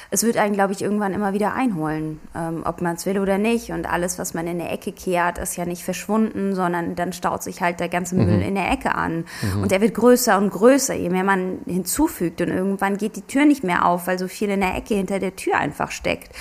es 0.10 0.24
wird 0.24 0.38
einen, 0.38 0.54
glaube 0.54 0.74
ich, 0.74 0.82
irgendwann 0.82 1.14
immer 1.14 1.34
wieder 1.34 1.54
einholen, 1.54 2.20
ähm, 2.36 2.64
ob 2.66 2.82
man 2.82 2.96
es 2.96 3.06
will 3.06 3.20
oder 3.20 3.38
nicht. 3.38 3.72
Und 3.72 3.92
alles, 3.92 4.18
was 4.18 4.34
man 4.34 4.48
in 4.48 4.60
der 4.60 4.72
Ecke 4.72 4.92
kehrt, 4.92 5.38
ist 5.38 5.58
ja 5.58 5.66
nicht 5.66 5.84
verschwunden, 5.84 6.56
sondern 6.56 6.96
dann 6.96 7.14
staut 7.14 7.44
sich 7.44 7.62
halt 7.62 7.80
der 7.80 7.90
ganze 7.90 8.16
Müll 8.16 8.42
in 8.42 8.56
der 8.56 8.72
Ecke 8.72 8.96
an. 8.96 9.26
Und 9.62 9.72
er 9.72 9.82
wird 9.82 9.94
größer 9.94 10.38
und 10.38 10.50
größer, 10.50 10.94
je 10.94 11.10
mehr 11.10 11.24
man 11.24 11.60
hinzufügt. 11.66 12.42
Und 12.42 12.50
irgendwann 12.50 12.98
geht 12.98 13.16
die 13.16 13.22
Tür 13.22 13.46
nicht 13.46 13.64
mehr 13.64 13.86
auf, 13.86 14.08
weil 14.08 14.18
so 14.18 14.28
viel 14.28 14.50
in 14.50 14.62
der 14.62 14.76
Ecke 14.76 14.96
hinter 14.96 15.20
der 15.20 15.36
Tür 15.36 15.58
einfach 15.58 15.92
steckt. 15.92 16.32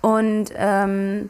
Und 0.00 0.46
ähm, 0.56 1.26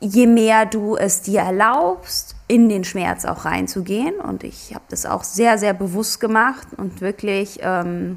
je 0.00 0.26
mehr 0.26 0.64
du 0.64 0.96
es 0.96 1.22
dir 1.22 1.40
erlaubst, 1.40 2.34
in 2.48 2.68
den 2.68 2.84
Schmerz 2.84 3.24
auch 3.24 3.44
reinzugehen. 3.44 4.14
Und 4.14 4.42
ich 4.42 4.74
habe 4.74 4.84
das 4.88 5.06
auch 5.06 5.22
sehr, 5.22 5.58
sehr 5.58 5.74
bewusst 5.74 6.18
gemacht 6.18 6.66
und 6.76 7.00
wirklich 7.00 7.60
ähm, 7.62 8.16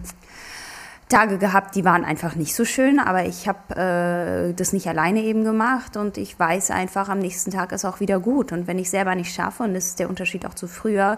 Tage 1.10 1.38
gehabt, 1.38 1.76
die 1.76 1.86
waren 1.86 2.06
einfach 2.06 2.36
nicht 2.36 2.56
so 2.56 2.66
schön, 2.66 3.00
aber 3.00 3.26
ich 3.26 3.48
habe 3.48 4.50
äh, 4.50 4.54
das 4.54 4.74
nicht 4.74 4.88
alleine 4.88 5.22
eben 5.22 5.44
gemacht 5.44 5.98
und 5.98 6.18
ich 6.18 6.40
weiß 6.40 6.72
einfach, 6.72 7.10
am 7.10 7.20
nächsten 7.20 7.52
Tag 7.52 7.72
ist 7.72 7.86
auch 7.86 8.00
wieder 8.00 8.20
gut. 8.20 8.52
Und 8.52 8.68
wenn 8.68 8.80
ich 8.80 8.90
selber 8.90 9.14
nicht 9.16 9.34
schaffe, 9.34 9.64
und 9.64 9.74
das 9.74 9.88
ist 9.88 10.00
der 10.00 10.10
Unterschied 10.10 10.46
auch 10.46 10.54
zu 10.54 10.68
früher, 10.68 11.18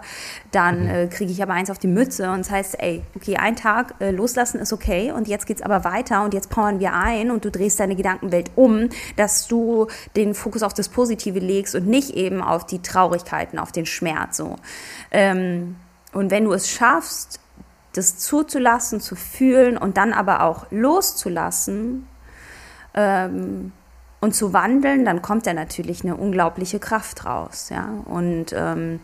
dann 0.50 0.86
äh, 0.86 1.06
kriege 1.06 1.30
ich 1.30 1.42
aber 1.42 1.54
eins 1.54 1.70
auf 1.70 1.78
die 1.78 1.86
Mütze 1.86 2.30
und 2.30 2.40
das 2.40 2.50
heißt, 2.50 2.80
ey, 2.80 3.02
okay, 3.14 3.36
ein 3.36 3.56
Tag 3.56 3.94
äh, 4.00 4.10
loslassen 4.10 4.60
ist 4.60 4.72
okay 4.72 5.12
und 5.12 5.28
jetzt 5.28 5.46
geht's 5.46 5.62
aber 5.62 5.84
weiter 5.84 6.24
und 6.24 6.34
jetzt 6.34 6.50
powern 6.50 6.80
wir 6.80 6.92
ein 6.92 7.30
und 7.30 7.44
du 7.44 7.50
drehst 7.50 7.80
deine 7.80 7.96
Gedankenwelt 7.96 8.50
um, 8.56 8.88
dass 9.16 9.46
du 9.46 9.86
den 10.16 10.34
Fokus 10.34 10.62
auf 10.62 10.74
das 10.74 10.88
Positive 10.88 11.38
legst 11.38 11.74
und 11.74 11.86
nicht 11.86 12.10
eben 12.10 12.42
auf 12.42 12.66
die 12.66 12.82
Traurigkeiten, 12.82 13.58
auf 13.58 13.72
den 13.72 13.86
Schmerz 13.86 14.36
so. 14.36 14.56
Ähm, 15.10 15.76
und 16.12 16.30
wenn 16.30 16.44
du 16.44 16.52
es 16.52 16.70
schaffst, 16.70 17.40
das 17.96 18.18
zuzulassen, 18.18 19.00
zu 19.00 19.16
fühlen 19.16 19.78
und 19.78 19.96
dann 19.96 20.12
aber 20.12 20.42
auch 20.42 20.66
loszulassen 20.70 22.06
ähm, 22.94 23.72
und 24.20 24.34
zu 24.34 24.52
wandeln, 24.52 25.04
dann 25.04 25.22
kommt 25.22 25.46
da 25.46 25.54
natürlich 25.54 26.02
eine 26.02 26.16
unglaubliche 26.16 26.78
Kraft 26.78 27.24
raus. 27.24 27.68
Ja? 27.70 27.88
Und 28.06 28.52
ähm, 28.56 29.00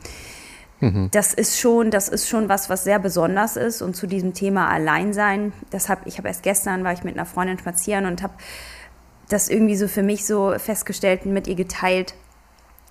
das 1.12 1.32
ist 1.32 1.60
schon, 1.60 1.92
das 1.92 2.08
ist 2.08 2.28
schon 2.28 2.48
was, 2.48 2.68
was 2.68 2.82
sehr 2.82 2.98
besonders 2.98 3.56
ist. 3.56 3.82
Und 3.82 3.94
zu 3.94 4.08
diesem 4.08 4.34
Thema 4.34 4.68
Alleinsein, 4.68 5.52
das 5.70 5.88
hab, 5.88 6.06
ich 6.08 6.18
habe 6.18 6.26
erst 6.26 6.42
gestern 6.42 6.82
war 6.82 6.92
ich 6.92 7.04
mit 7.04 7.14
einer 7.14 7.26
Freundin 7.26 7.56
spazieren 7.58 8.04
und 8.06 8.20
habe 8.20 8.34
das 9.28 9.48
irgendwie 9.48 9.76
so 9.76 9.86
für 9.86 10.02
mich 10.02 10.26
so 10.26 10.52
festgestellt 10.58 11.24
und 11.24 11.32
mit 11.32 11.46
ihr 11.46 11.54
geteilt. 11.54 12.14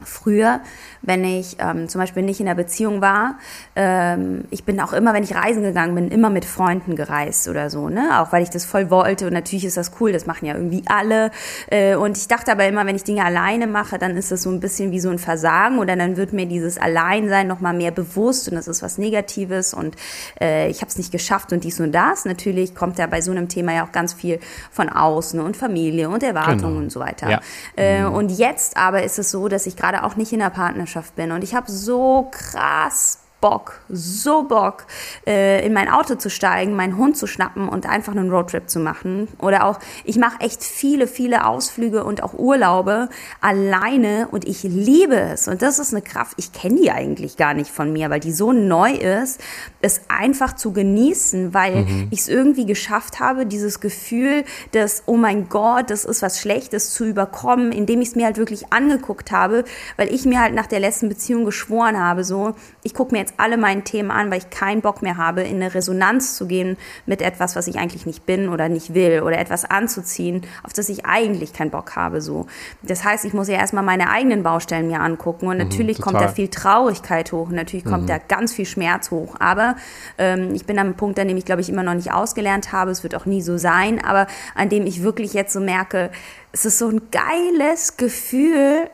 Früher, 0.03 0.59
wenn 1.01 1.23
ich 1.23 1.57
ähm, 1.59 1.89
zum 1.89 1.99
Beispiel 2.01 2.23
nicht 2.23 2.39
in 2.39 2.47
einer 2.47 2.55
Beziehung 2.55 3.01
war, 3.01 3.35
ähm, 3.75 4.45
ich 4.51 4.63
bin 4.63 4.79
auch 4.79 4.93
immer, 4.93 5.13
wenn 5.13 5.23
ich 5.23 5.35
reisen 5.35 5.63
gegangen 5.63 5.95
bin, 5.95 6.09
immer 6.09 6.29
mit 6.29 6.45
Freunden 6.45 6.95
gereist 6.95 7.47
oder 7.47 7.69
so, 7.69 7.89
ne? 7.89 8.19
Auch 8.21 8.31
weil 8.31 8.43
ich 8.43 8.49
das 8.49 8.65
voll 8.65 8.89
wollte 8.89 9.27
und 9.27 9.33
natürlich 9.33 9.65
ist 9.65 9.77
das 9.77 9.91
cool, 9.99 10.11
das 10.11 10.25
machen 10.25 10.45
ja 10.45 10.55
irgendwie 10.55 10.83
alle. 10.87 11.31
Äh, 11.69 11.95
und 11.95 12.17
ich 12.17 12.27
dachte 12.27 12.51
aber 12.51 12.65
immer, 12.67 12.85
wenn 12.85 12.95
ich 12.95 13.03
Dinge 13.03 13.25
alleine 13.25 13.67
mache, 13.67 13.97
dann 13.97 14.15
ist 14.17 14.31
das 14.31 14.43
so 14.43 14.49
ein 14.49 14.59
bisschen 14.59 14.91
wie 14.91 14.99
so 14.99 15.09
ein 15.09 15.19
Versagen 15.19 15.79
oder 15.79 15.95
dann 15.95 16.17
wird 16.17 16.33
mir 16.33 16.45
dieses 16.45 16.77
Alleinsein 16.77 17.47
nochmal 17.47 17.73
mehr 17.73 17.91
bewusst 17.91 18.47
und 18.49 18.55
das 18.55 18.67
ist 18.67 18.81
was 18.81 18.97
Negatives 18.97 19.73
und 19.73 19.95
äh, 20.39 20.69
ich 20.69 20.81
habe 20.81 20.89
es 20.89 20.97
nicht 20.97 21.11
geschafft 21.11 21.51
und 21.53 21.63
dies 21.63 21.79
und 21.79 21.91
das. 21.91 22.25
Natürlich 22.25 22.75
kommt 22.75 22.99
da 22.99 23.07
bei 23.07 23.21
so 23.21 23.31
einem 23.31 23.47
Thema 23.49 23.73
ja 23.73 23.85
auch 23.85 23.91
ganz 23.91 24.13
viel 24.13 24.39
von 24.71 24.89
außen 24.89 25.39
und 25.39 25.57
Familie 25.57 26.09
und 26.09 26.23
Erwartungen 26.23 26.61
Genau. 26.61 26.77
und 26.77 26.91
so 26.91 26.99
weiter. 26.99 27.29
Ja. 27.29 27.39
Äh, 27.75 28.03
und 28.03 28.29
jetzt 28.31 28.77
aber 28.77 29.03
ist 29.03 29.17
es 29.19 29.31
so, 29.31 29.47
dass 29.47 29.65
ich 29.65 29.75
gerade 29.75 29.90
auch 29.99 30.15
nicht 30.15 30.33
in 30.33 30.41
einer 30.41 30.49
Partnerschaft 30.49 31.15
bin. 31.15 31.31
Und 31.31 31.43
ich 31.43 31.53
habe 31.53 31.71
so 31.71 32.29
krass 32.31 33.20
Bock, 33.41 33.81
so 33.89 34.43
Bock, 34.43 34.85
äh, 35.25 35.65
in 35.65 35.73
mein 35.73 35.89
Auto 35.89 36.15
zu 36.15 36.29
steigen, 36.29 36.75
meinen 36.75 36.97
Hund 36.97 37.17
zu 37.17 37.25
schnappen 37.25 37.67
und 37.67 37.89
einfach 37.89 38.15
einen 38.15 38.29
Roadtrip 38.29 38.69
zu 38.69 38.79
machen. 38.79 39.27
Oder 39.39 39.65
auch, 39.65 39.79
ich 40.03 40.17
mache 40.17 40.39
echt 40.41 40.63
viele, 40.63 41.07
viele 41.07 41.45
Ausflüge 41.45 42.03
und 42.03 42.21
auch 42.23 42.35
Urlaube 42.35 43.09
alleine 43.41 44.27
und 44.29 44.47
ich 44.47 44.61
liebe 44.63 45.19
es. 45.19 45.47
Und 45.47 45.61
das 45.63 45.79
ist 45.79 45.91
eine 45.91 46.03
Kraft, 46.03 46.33
ich 46.37 46.53
kenne 46.53 46.79
die 46.79 46.91
eigentlich 46.91 47.35
gar 47.35 47.55
nicht 47.55 47.71
von 47.71 47.91
mir, 47.91 48.11
weil 48.11 48.19
die 48.19 48.31
so 48.31 48.51
neu 48.51 48.91
ist, 48.91 49.41
es 49.81 50.01
einfach 50.07 50.55
zu 50.55 50.71
genießen, 50.71 51.53
weil 51.53 51.85
ich 52.11 52.19
es 52.19 52.27
irgendwie 52.27 52.67
geschafft 52.67 53.19
habe, 53.19 53.47
dieses 53.47 53.79
Gefühl, 53.79 54.43
dass, 54.71 55.03
oh 55.07 55.17
mein 55.17 55.49
Gott, 55.49 55.89
das 55.89 56.05
ist 56.05 56.21
was 56.21 56.39
Schlechtes 56.39 56.93
zu 56.93 57.05
überkommen, 57.05 57.71
indem 57.71 58.01
ich 58.01 58.09
es 58.09 58.15
mir 58.15 58.25
halt 58.25 58.37
wirklich 58.37 58.71
angeguckt 58.71 59.31
habe, 59.31 59.63
weil 59.97 60.13
ich 60.13 60.25
mir 60.25 60.39
halt 60.39 60.53
nach 60.53 60.67
der 60.67 60.79
letzten 60.79 61.09
Beziehung 61.09 61.45
geschworen 61.45 61.99
habe, 61.99 62.23
so, 62.23 62.53
ich 62.83 62.93
gucke 62.93 63.13
mir 63.13 63.19
jetzt 63.19 63.30
alle 63.37 63.57
meine 63.57 63.83
Themen 63.83 64.11
an, 64.11 64.31
weil 64.31 64.39
ich 64.39 64.49
keinen 64.49 64.81
Bock 64.81 65.01
mehr 65.01 65.17
habe, 65.17 65.41
in 65.41 65.57
eine 65.57 65.73
Resonanz 65.73 66.35
zu 66.35 66.47
gehen 66.47 66.77
mit 67.05 67.21
etwas, 67.21 67.55
was 67.55 67.67
ich 67.67 67.77
eigentlich 67.77 68.05
nicht 68.05 68.25
bin 68.25 68.49
oder 68.49 68.69
nicht 68.69 68.93
will 68.93 69.21
oder 69.21 69.37
etwas 69.37 69.65
anzuziehen, 69.65 70.41
auf 70.63 70.73
das 70.73 70.89
ich 70.89 71.05
eigentlich 71.05 71.53
keinen 71.53 71.71
Bock 71.71 71.95
habe, 71.95 72.21
so. 72.21 72.47
Das 72.81 73.03
heißt, 73.03 73.25
ich 73.25 73.33
muss 73.33 73.47
ja 73.47 73.55
erstmal 73.55 73.83
meine 73.83 74.09
eigenen 74.09 74.43
Baustellen 74.43 74.87
mir 74.87 75.01
angucken 75.01 75.47
und 75.47 75.57
natürlich 75.57 76.01
kommt 76.01 76.19
da 76.19 76.27
viel 76.27 76.47
Traurigkeit 76.47 77.31
hoch, 77.31 77.49
natürlich 77.49 77.85
kommt 77.85 78.09
da 78.09 78.17
ganz 78.17 78.53
viel 78.53 78.65
Schmerz 78.65 79.11
hoch, 79.11 79.35
aber 79.39 79.75
ähm, 80.17 80.53
ich 80.53 80.65
bin 80.65 80.79
einem 80.79 80.95
Punkt, 80.95 81.19
an 81.19 81.27
dem 81.27 81.37
ich, 81.37 81.45
glaube 81.45 81.61
ich, 81.61 81.69
immer 81.69 81.83
noch 81.83 81.93
nicht 81.93 82.11
ausgelernt 82.11 82.71
habe, 82.71 82.91
es 82.91 83.03
wird 83.03 83.15
auch 83.15 83.25
nie 83.25 83.41
so 83.41 83.57
sein, 83.57 84.03
aber 84.03 84.27
an 84.55 84.69
dem 84.69 84.85
ich 84.85 85.03
wirklich 85.03 85.33
jetzt 85.33 85.53
so 85.53 85.59
merke, 85.59 86.11
es 86.51 86.65
ist 86.65 86.77
so 86.77 86.89
ein 86.89 87.01
geiles 87.11 87.97
Gefühl, 87.97 88.89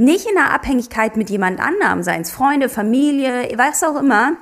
nicht 0.00 0.26
in 0.26 0.36
einer 0.36 0.52
Abhängigkeit 0.52 1.16
mit 1.16 1.30
jemand 1.30 1.60
anderem, 1.60 2.02
seien 2.02 2.22
es 2.22 2.30
Freunde, 2.30 2.68
Familie, 2.68 3.52
was 3.56 3.84
auch 3.84 3.96
immer, 3.96 4.32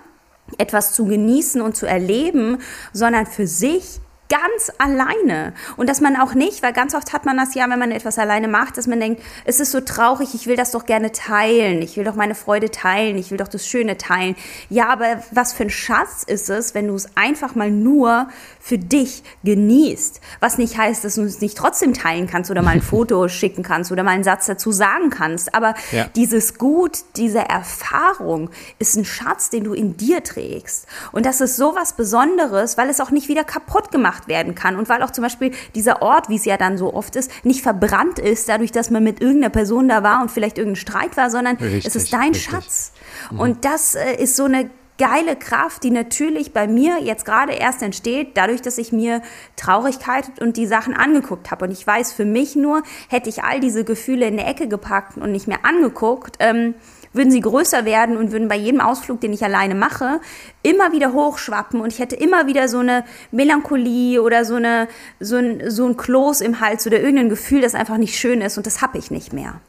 etwas 0.57 0.95
zu 0.95 1.05
genießen 1.05 1.61
und 1.61 1.77
zu 1.77 1.87
erleben, 1.87 2.59
sondern 2.93 3.27
für 3.27 3.47
sich 3.47 4.01
ganz 4.29 4.71
alleine. 4.79 5.55
Und 5.77 5.89
dass 5.89 6.01
man 6.01 6.17
auch 6.17 6.35
nicht, 6.35 6.63
weil 6.63 6.73
ganz 6.73 6.95
oft 6.95 7.13
hat 7.13 7.25
man 7.25 7.37
das 7.37 7.55
ja, 7.55 7.69
wenn 7.71 7.79
man 7.79 7.91
etwas 7.91 8.19
alleine 8.19 8.49
macht, 8.49 8.77
dass 8.77 8.87
man 8.87 9.01
denkt, 9.01 9.23
es 9.45 9.61
ist 9.61 9.73
so 9.73 9.81
traurig, 9.81 10.35
ich 10.35 10.47
will 10.47 10.57
das 10.57 10.71
doch 10.73 10.87
gerne 10.87 11.13
teilen, 11.13 11.81
ich 11.83 11.97
will 11.97 12.05
doch 12.05 12.15
meine 12.15 12.35
Freude 12.35 12.71
teilen, 12.71 13.17
ich 13.17 13.31
will 13.31 13.39
doch 13.39 13.49
das 13.49 13.67
Schöne 13.67 13.97
teilen. 13.97 14.37
Ja, 14.69 14.89
aber 14.89 15.23
was 15.31 15.53
für 15.53 15.65
ein 15.65 15.71
Schatz 15.71 16.25
ist 16.27 16.51
es, 16.51 16.75
wenn 16.75 16.89
du 16.89 16.95
es 16.95 17.09
einfach 17.17 17.55
mal 17.55 17.71
nur 17.71 18.29
für 18.61 18.79
dich 18.79 19.23
genießt. 19.45 20.21
Was 20.41 20.59
nicht 20.59 20.77
heißt, 20.77 21.05
dass 21.05 21.15
du 21.15 21.23
es 21.23 21.41
nicht 21.41 21.57
trotzdem 21.57 21.95
teilen 21.95 22.27
kannst 22.27 22.51
oder 22.51 22.63
mal 22.63 22.73
ein 22.73 22.83
Foto 22.89 23.29
schicken 23.29 23.63
kannst 23.63 23.91
oder 23.93 24.03
mal 24.03 24.11
einen 24.11 24.25
Satz 24.25 24.47
dazu 24.47 24.73
sagen 24.73 25.11
kannst. 25.11 25.55
Aber 25.55 25.75
Ja. 25.93 26.05
dieses 26.17 26.59
Gut, 26.59 26.99
diese 27.17 27.39
Erfahrung 27.41 28.51
ist 28.79 28.97
ein 28.97 29.05
Schatz, 29.05 29.51
den 29.51 29.65
du 29.65 29.73
in 29.73 29.97
dir 29.97 30.23
trägst. 30.23 30.87
Und 31.13 31.25
das 31.25 31.41
ist 31.41 31.57
so 31.57 31.75
was 31.75 31.95
Besonderes, 31.95 32.77
weil 32.77 32.91
es 32.91 33.01
auch 33.01 33.11
nicht 33.11 33.29
wieder 33.29 33.45
kaputt 33.45 33.91
gemacht 33.91 34.18
werden 34.27 34.55
kann. 34.55 34.77
Und 34.77 34.89
weil 34.89 35.03
auch 35.03 35.11
zum 35.11 35.23
Beispiel 35.23 35.53
dieser 35.75 36.03
Ort, 36.03 36.29
wie 36.29 36.37
es 36.37 36.45
ja 36.45 36.57
dann 36.57 36.79
so 36.79 36.93
oft 36.95 37.15
ist, 37.15 37.31
nicht 37.45 37.63
verbrannt 37.63 38.19
ist, 38.19 38.49
dadurch, 38.49 38.73
dass 38.73 38.91
man 38.91 39.05
mit 39.05 39.21
irgendeiner 39.21 39.51
Person 39.51 39.89
da 39.89 40.03
war 40.03 40.23
und 40.23 40.31
vielleicht 40.31 40.59
irgendein 40.59 40.77
Streit 40.77 41.17
war, 41.17 41.31
sondern 41.31 41.57
Richtig, 41.57 41.87
es 41.87 41.95
ist 41.95 42.13
dein 42.13 42.33
richtig. 42.33 42.45
Schatz. 42.45 42.93
Und 43.37 43.65
das 43.65 43.95
äh, 43.95 44.17
ist 44.17 44.35
so 44.35 44.45
eine 44.45 44.71
geile 44.99 45.37
Kraft, 45.37 45.85
die 45.85 45.91
natürlich 45.91 46.53
bei 46.53 46.67
mir 46.67 47.01
jetzt 47.01 47.25
gerade 47.25 47.53
erst 47.53 47.83
entsteht, 47.83 48.37
dadurch, 48.37 48.61
dass 48.61 48.79
ich 48.79 48.93
mir 48.93 49.23
Traurigkeit 49.57 50.41
und 50.41 50.57
die 50.57 50.67
Sachen 50.67 50.93
angeguckt 50.93 51.51
habe. 51.51 51.67
Und 51.67 51.71
ich 51.71 51.87
weiß 51.87 52.13
für 52.13 52.25
mich 52.25 52.57
nur, 52.57 52.83
hätte 53.09 53.29
ich 53.29 53.45
all 53.45 53.61
diese 53.61 53.85
Gefühle 53.85 54.27
in 54.27 54.37
der 54.37 54.49
Ecke 54.49 54.69
gepackt 54.69 55.17
und 55.17 55.31
nicht 55.31 55.47
mehr 55.47 55.65
angeguckt, 55.65 56.37
ähm, 56.41 56.75
würden 57.19 57.31
sie 57.31 57.41
größer 57.41 57.85
werden 57.85 58.17
und 58.17 58.33
würden 58.33 58.49
bei 58.49 58.57
jedem 58.57 58.81
Ausflug, 58.81 59.21
den 59.21 59.35
ich 59.35 59.45
alleine 59.45 59.75
mache, 59.75 60.21
immer 60.63 60.93
wieder 60.93 61.13
hochschwappen 61.13 61.83
und 61.83 61.93
ich 61.93 61.99
hätte 61.99 62.17
immer 62.17 62.47
wieder 62.47 62.69
so 62.69 62.79
eine 62.79 63.05
Melancholie 63.31 64.23
oder 64.23 64.47
so, 64.47 64.55
eine, 64.55 64.89
so, 65.21 65.37
ein, 65.37 65.71
so 65.71 65.87
ein 65.87 65.99
Kloß 65.99 66.41
im 66.41 66.61
Hals 66.61 66.87
oder 66.87 67.01
irgendein 67.01 67.29
Gefühl, 67.29 67.61
das 67.61 67.75
einfach 67.75 67.99
nicht 67.99 68.17
schön 68.17 68.41
ist 68.41 68.57
und 68.57 68.67
das 68.67 68.81
habe 68.81 68.97
ich 68.97 69.11
nicht 69.11 69.35
mehr. 69.35 69.61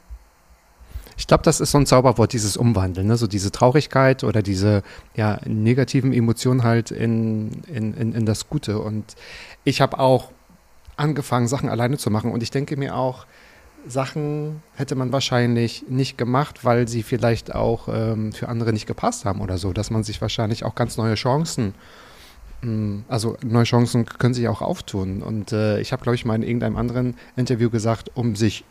Ich 1.18 1.28
glaube, 1.28 1.44
das 1.44 1.60
ist 1.60 1.72
so 1.72 1.78
ein 1.78 1.86
Zauberwort, 1.86 2.32
dieses 2.32 2.56
Umwandeln, 2.56 3.08
ne? 3.08 3.18
so 3.18 3.28
diese 3.28 3.52
Traurigkeit 3.52 4.24
oder 4.24 4.42
diese 4.42 4.84
ja, 5.16 5.40
negativen 5.46 6.14
Emotionen 6.14 6.64
halt 6.64 6.92
in, 6.92 7.62
in, 7.68 7.94
in, 7.94 8.14
in 8.14 8.26
das 8.26 8.48
Gute. 8.48 8.80
Und 8.80 9.18
ich 9.66 9.82
habe 9.82 10.00
auch 10.00 10.32
angefangen, 10.96 11.50
Sachen 11.50 11.68
alleine 11.68 11.98
zu 11.98 12.10
machen. 12.10 12.32
Und 12.32 12.42
ich 12.42 12.52
denke 12.52 12.78
mir 12.78 12.96
auch, 12.96 13.26
Sachen 13.88 14.62
hätte 14.76 14.96
man 14.96 15.12
wahrscheinlich 15.12 15.86
nicht 15.88 16.18
gemacht, 16.18 16.66
weil 16.66 16.88
sie 16.88 17.04
vielleicht 17.04 17.56
auch 17.56 17.88
ähm, 17.92 18.32
für 18.34 18.50
andere 18.50 18.74
nicht 18.74 18.88
gepasst 18.88 19.26
haben 19.26 19.42
oder 19.42 19.58
so, 19.58 19.74
dass 19.74 19.90
man 19.90 20.04
sich 20.04 20.22
wahrscheinlich 20.22 20.66
auch 20.66 20.76
ganz 20.76 20.98
neue 20.98 21.16
Chancen 21.16 21.74
Mm, 22.62 23.00
also 23.08 23.38
neue 23.44 23.64
Chancen 23.64 24.06
können 24.06 24.34
sich 24.34 24.48
auch 24.48 24.62
auftun. 24.62 25.22
Und 25.22 25.52
äh, 25.52 25.80
ich 25.80 25.92
habe, 25.92 26.04
glaube 26.04 26.16
ich, 26.16 26.26
mal 26.26 26.36
in 26.36 26.44
irgendeinem 26.44 26.78
anderen 26.78 27.16
Interview 27.36 27.70
gesagt, 27.70 28.12
um 28.16 28.36
sich 28.36 28.64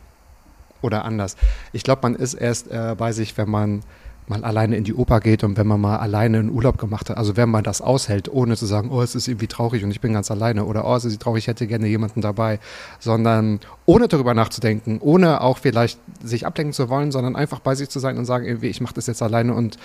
oder 0.80 1.04
anders. 1.04 1.36
Ich 1.72 1.82
glaube, 1.82 2.02
man 2.02 2.14
ist 2.14 2.34
erst 2.34 2.70
äh, 2.70 2.94
bei 2.96 3.12
sich, 3.12 3.36
wenn 3.36 3.50
man 3.50 3.82
mal 4.28 4.44
alleine 4.44 4.76
in 4.76 4.84
die 4.84 4.94
Oper 4.94 5.20
geht 5.20 5.44
und 5.44 5.56
wenn 5.56 5.66
man 5.66 5.80
mal 5.80 5.96
alleine 5.96 6.38
einen 6.38 6.50
Urlaub 6.50 6.78
gemacht 6.78 7.10
hat, 7.10 7.16
also 7.16 7.36
wenn 7.36 7.48
man 7.48 7.64
das 7.64 7.80
aushält, 7.80 8.28
ohne 8.32 8.56
zu 8.56 8.66
sagen, 8.66 8.90
oh, 8.90 9.02
es 9.02 9.14
ist 9.14 9.28
irgendwie 9.28 9.46
traurig 9.46 9.84
und 9.84 9.90
ich 9.90 10.00
bin 10.00 10.12
ganz 10.12 10.30
alleine 10.30 10.64
oder 10.64 10.86
oh, 10.86 10.94
es 10.96 11.04
ist 11.04 11.20
traurig, 11.20 11.44
ich 11.44 11.48
hätte 11.48 11.66
gerne 11.66 11.86
jemanden 11.86 12.20
dabei, 12.20 12.58
sondern 12.98 13.60
ohne 13.86 14.08
darüber 14.08 14.34
nachzudenken, 14.34 14.98
ohne 15.00 15.40
auch 15.40 15.58
vielleicht 15.58 15.98
sich 16.22 16.46
ablenken 16.46 16.72
zu 16.72 16.88
wollen, 16.88 17.12
sondern 17.12 17.36
einfach 17.36 17.60
bei 17.60 17.74
sich 17.74 17.88
zu 17.88 17.98
sein 17.98 18.18
und 18.18 18.24
sagen, 18.24 18.44
irgendwie, 18.46 18.68
ich 18.68 18.80
mache 18.80 18.94
das 18.94 19.06
jetzt 19.06 19.22
alleine 19.22 19.54
und 19.54 19.78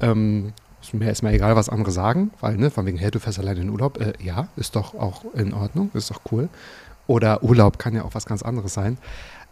ähm, 0.00 0.52
ist 0.80 1.22
mir 1.22 1.32
egal, 1.32 1.56
was 1.56 1.68
andere 1.68 1.90
sagen, 1.90 2.30
weil, 2.40 2.56
ne, 2.56 2.70
von 2.70 2.86
wegen, 2.86 2.98
hey, 2.98 3.10
du 3.10 3.18
fährst 3.18 3.38
alleine 3.38 3.60
in 3.60 3.66
den 3.66 3.72
Urlaub, 3.72 4.00
äh, 4.00 4.12
ja, 4.22 4.48
ist 4.56 4.76
doch 4.76 4.94
auch 4.94 5.24
in 5.34 5.52
Ordnung, 5.52 5.90
ist 5.94 6.10
doch 6.10 6.20
cool. 6.30 6.48
Oder 7.06 7.42
Urlaub 7.42 7.78
kann 7.78 7.94
ja 7.94 8.04
auch 8.04 8.14
was 8.14 8.26
ganz 8.26 8.42
anderes 8.42 8.74
sein. 8.74 8.98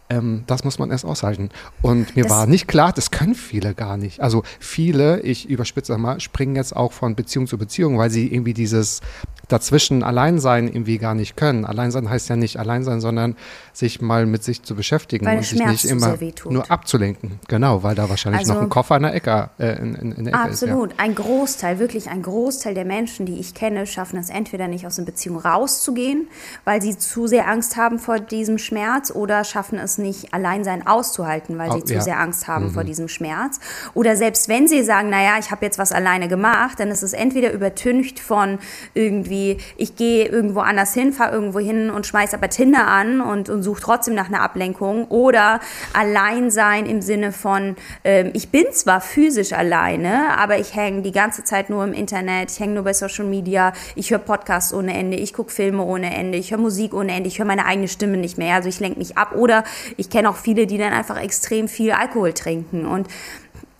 Ähm, 0.09 0.43
das 0.47 0.63
muss 0.63 0.79
man 0.79 0.89
erst 0.89 1.05
aushalten. 1.05 1.49
Und 1.81 2.15
mir 2.15 2.23
das 2.23 2.31
war 2.31 2.45
nicht 2.47 2.67
klar, 2.67 2.93
das 2.93 3.11
können 3.11 3.35
viele 3.35 3.73
gar 3.73 3.97
nicht. 3.97 4.21
Also 4.21 4.43
viele, 4.59 5.19
ich 5.21 5.49
überspitze 5.49 5.97
mal, 5.97 6.19
springen 6.19 6.55
jetzt 6.55 6.75
auch 6.75 6.93
von 6.93 7.15
Beziehung 7.15 7.47
zu 7.47 7.57
Beziehung, 7.57 7.97
weil 7.97 8.09
sie 8.09 8.33
irgendwie 8.33 8.53
dieses 8.53 9.01
dazwischen 9.47 10.03
Alleinsein 10.03 10.67
irgendwie 10.67 10.97
gar 10.97 11.15
nicht 11.15 11.37
können. 11.37 11.65
Alleinsein 11.65 12.09
heißt 12.09 12.29
ja 12.29 12.35
nicht 12.35 12.57
Alleinsein, 12.57 12.99
sondern 12.99 13.35
sich 13.73 14.01
mal 14.01 14.25
mit 14.25 14.43
sich 14.43 14.63
zu 14.63 14.75
beschäftigen 14.75 15.25
weil 15.25 15.37
und 15.37 15.45
sich 15.45 15.63
nicht 15.63 15.85
immer 15.85 16.17
nur 16.49 16.69
abzulenken. 16.69 17.39
Genau, 17.47 17.83
weil 17.83 17.95
da 17.95 18.09
wahrscheinlich 18.09 18.41
also, 18.41 18.55
noch 18.55 18.61
ein 18.61 18.69
Koffer 18.69 18.97
in 18.97 19.03
der 19.03 19.13
Ecke, 19.13 19.49
äh, 19.59 19.79
in, 19.79 19.95
in, 19.95 20.11
in 20.11 20.25
der 20.25 20.33
Ecke 20.33 20.43
absolut. 20.43 20.91
ist. 20.91 20.97
Ja. 20.97 21.03
Ein 21.05 21.15
Großteil, 21.15 21.79
wirklich 21.79 22.09
ein 22.09 22.21
Großteil 22.21 22.73
der 22.73 22.85
Menschen, 22.85 23.25
die 23.25 23.39
ich 23.39 23.53
kenne, 23.53 23.85
schaffen 23.87 24.19
es 24.19 24.29
entweder 24.29 24.67
nicht 24.67 24.85
aus 24.85 24.97
einer 24.97 25.05
Beziehung 25.05 25.37
rauszugehen, 25.37 26.27
weil 26.65 26.81
sie 26.81 26.97
zu 26.97 27.27
sehr 27.27 27.47
Angst 27.47 27.77
haben 27.77 27.99
vor 27.99 28.19
diesem 28.19 28.57
Schmerz 28.57 29.11
oder 29.11 29.43
schaffen 29.43 29.79
es 29.79 29.97
nicht, 29.97 30.33
Alleinsein 30.33 30.85
auszuhalten, 30.85 31.57
weil 31.57 31.71
sie 31.71 31.77
oh, 31.79 31.85
zu 31.85 31.93
ja. 31.93 32.01
sehr 32.01 32.19
Angst 32.19 32.47
haben 32.47 32.65
mhm. 32.65 32.71
vor 32.71 32.83
diesem 32.83 33.07
Schmerz. 33.07 33.59
Oder 33.93 34.15
selbst 34.15 34.49
wenn 34.49 34.67
sie 34.67 34.83
sagen, 34.83 35.09
naja, 35.09 35.35
ich 35.39 35.51
habe 35.51 35.65
jetzt 35.65 35.79
was 35.79 35.91
alleine 35.91 36.27
gemacht, 36.27 36.79
dann 36.79 36.89
ist 36.89 37.03
es 37.03 37.13
entweder 37.13 37.53
übertüncht 37.53 38.19
von 38.19 38.59
irgendwie, 38.93 39.36
ich 39.77 39.95
gehe 39.95 40.27
irgendwo 40.27 40.59
anders 40.59 40.93
hin, 40.93 41.13
fahre 41.13 41.33
irgendwo 41.33 41.59
hin 41.59 41.89
und 41.89 42.05
schmeiße 42.05 42.35
aber 42.35 42.49
Tinder 42.49 42.87
an 42.87 43.21
und, 43.21 43.49
und 43.49 43.63
suche 43.63 43.81
trotzdem 43.81 44.15
nach 44.15 44.27
einer 44.27 44.41
Ablenkung. 44.41 45.05
Oder 45.05 45.59
Alleinsein 45.93 46.85
im 46.85 47.01
Sinne 47.01 47.31
von, 47.31 47.75
ähm, 48.03 48.31
ich 48.33 48.49
bin 48.49 48.65
zwar 48.71 49.01
physisch 49.01 49.53
alleine, 49.53 50.37
aber 50.37 50.57
ich 50.59 50.75
hänge 50.75 51.01
die 51.01 51.11
ganze 51.11 51.43
Zeit 51.43 51.69
nur 51.69 51.83
im 51.83 51.93
Internet, 51.93 52.51
ich 52.51 52.59
hänge 52.59 52.73
nur 52.73 52.83
bei 52.83 52.93
Social 52.93 53.25
Media, 53.25 53.73
ich 53.95 54.11
höre 54.11 54.19
Podcasts 54.19 54.73
ohne 54.73 54.93
Ende, 54.93 55.17
ich 55.17 55.33
gucke 55.33 55.51
Filme 55.51 55.83
ohne 55.83 56.15
Ende, 56.15 56.37
ich 56.37 56.51
höre 56.51 56.59
Musik 56.59 56.93
ohne 56.93 57.13
Ende, 57.13 57.27
ich 57.27 57.39
höre 57.39 57.45
meine 57.45 57.65
eigene 57.65 57.87
Stimme 57.87 58.17
nicht 58.17 58.37
mehr, 58.37 58.55
also 58.55 58.69
ich 58.69 58.79
lenke 58.79 58.99
mich 58.99 59.17
ab. 59.17 59.35
Oder 59.35 59.63
ich 59.97 60.09
kenne 60.09 60.29
auch 60.29 60.37
viele, 60.37 60.67
die 60.67 60.77
dann 60.77 60.93
einfach 60.93 61.21
extrem 61.21 61.67
viel 61.67 61.91
Alkohol 61.91 62.33
trinken. 62.33 62.85
Und 62.85 63.07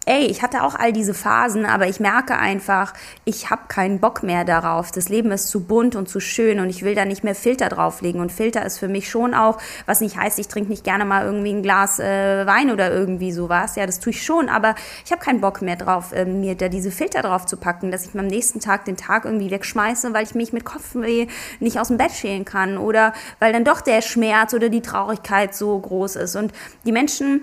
ey, 0.07 0.25
ich 0.25 0.41
hatte 0.41 0.63
auch 0.63 0.73
all 0.73 0.93
diese 0.93 1.13
Phasen, 1.13 1.65
aber 1.65 1.87
ich 1.87 1.99
merke 1.99 2.37
einfach, 2.37 2.93
ich 3.25 3.49
habe 3.49 3.63
keinen 3.67 3.99
Bock 3.99 4.23
mehr 4.23 4.45
darauf. 4.45 4.91
Das 4.91 5.09
Leben 5.09 5.31
ist 5.31 5.49
zu 5.49 5.65
bunt 5.65 5.95
und 5.95 6.07
zu 6.07 6.21
schön 6.21 6.61
und 6.61 6.69
ich 6.69 6.83
will 6.83 6.95
da 6.95 7.03
nicht 7.03 7.25
mehr 7.25 7.35
Filter 7.35 7.67
drauflegen. 7.67 8.21
Und 8.21 8.31
Filter 8.31 8.65
ist 8.65 8.79
für 8.79 8.87
mich 8.87 9.09
schon 9.09 9.33
auch, 9.33 9.57
was 9.85 9.99
nicht 9.99 10.17
heißt, 10.17 10.39
ich 10.39 10.47
trinke 10.47 10.69
nicht 10.69 10.85
gerne 10.85 11.03
mal 11.03 11.25
irgendwie 11.25 11.51
ein 11.51 11.61
Glas 11.61 11.99
äh, 11.99 12.47
Wein 12.47 12.71
oder 12.71 12.91
irgendwie 12.91 13.33
sowas. 13.33 13.75
Ja, 13.75 13.85
das 13.85 13.99
tue 13.99 14.11
ich 14.11 14.23
schon, 14.23 14.47
aber 14.47 14.75
ich 15.05 15.11
habe 15.11 15.21
keinen 15.21 15.41
Bock 15.41 15.61
mehr 15.61 15.75
drauf, 15.75 16.13
äh, 16.13 16.23
mir 16.23 16.55
da 16.55 16.69
diese 16.69 16.91
Filter 16.91 17.21
drauf 17.21 17.45
zu 17.45 17.57
packen, 17.57 17.91
dass 17.91 18.05
ich 18.05 18.17
am 18.17 18.27
nächsten 18.27 18.61
Tag 18.61 18.85
den 18.85 18.95
Tag 18.95 19.25
irgendwie 19.25 19.51
wegschmeiße, 19.51 20.13
weil 20.13 20.23
ich 20.23 20.35
mich 20.35 20.53
mit 20.53 20.63
Kopfweh 20.63 21.27
nicht 21.59 21.79
aus 21.79 21.89
dem 21.89 21.97
Bett 21.97 22.11
schälen 22.11 22.45
kann 22.45 22.77
oder 22.77 23.13
weil 23.39 23.51
dann 23.51 23.65
doch 23.65 23.81
der 23.81 24.01
Schmerz 24.01 24.53
oder 24.53 24.69
die 24.69 24.81
Traurigkeit 24.81 25.53
so 25.53 25.77
groß 25.77 26.15
ist. 26.15 26.37
Und 26.37 26.53
die 26.85 26.93
Menschen, 26.93 27.41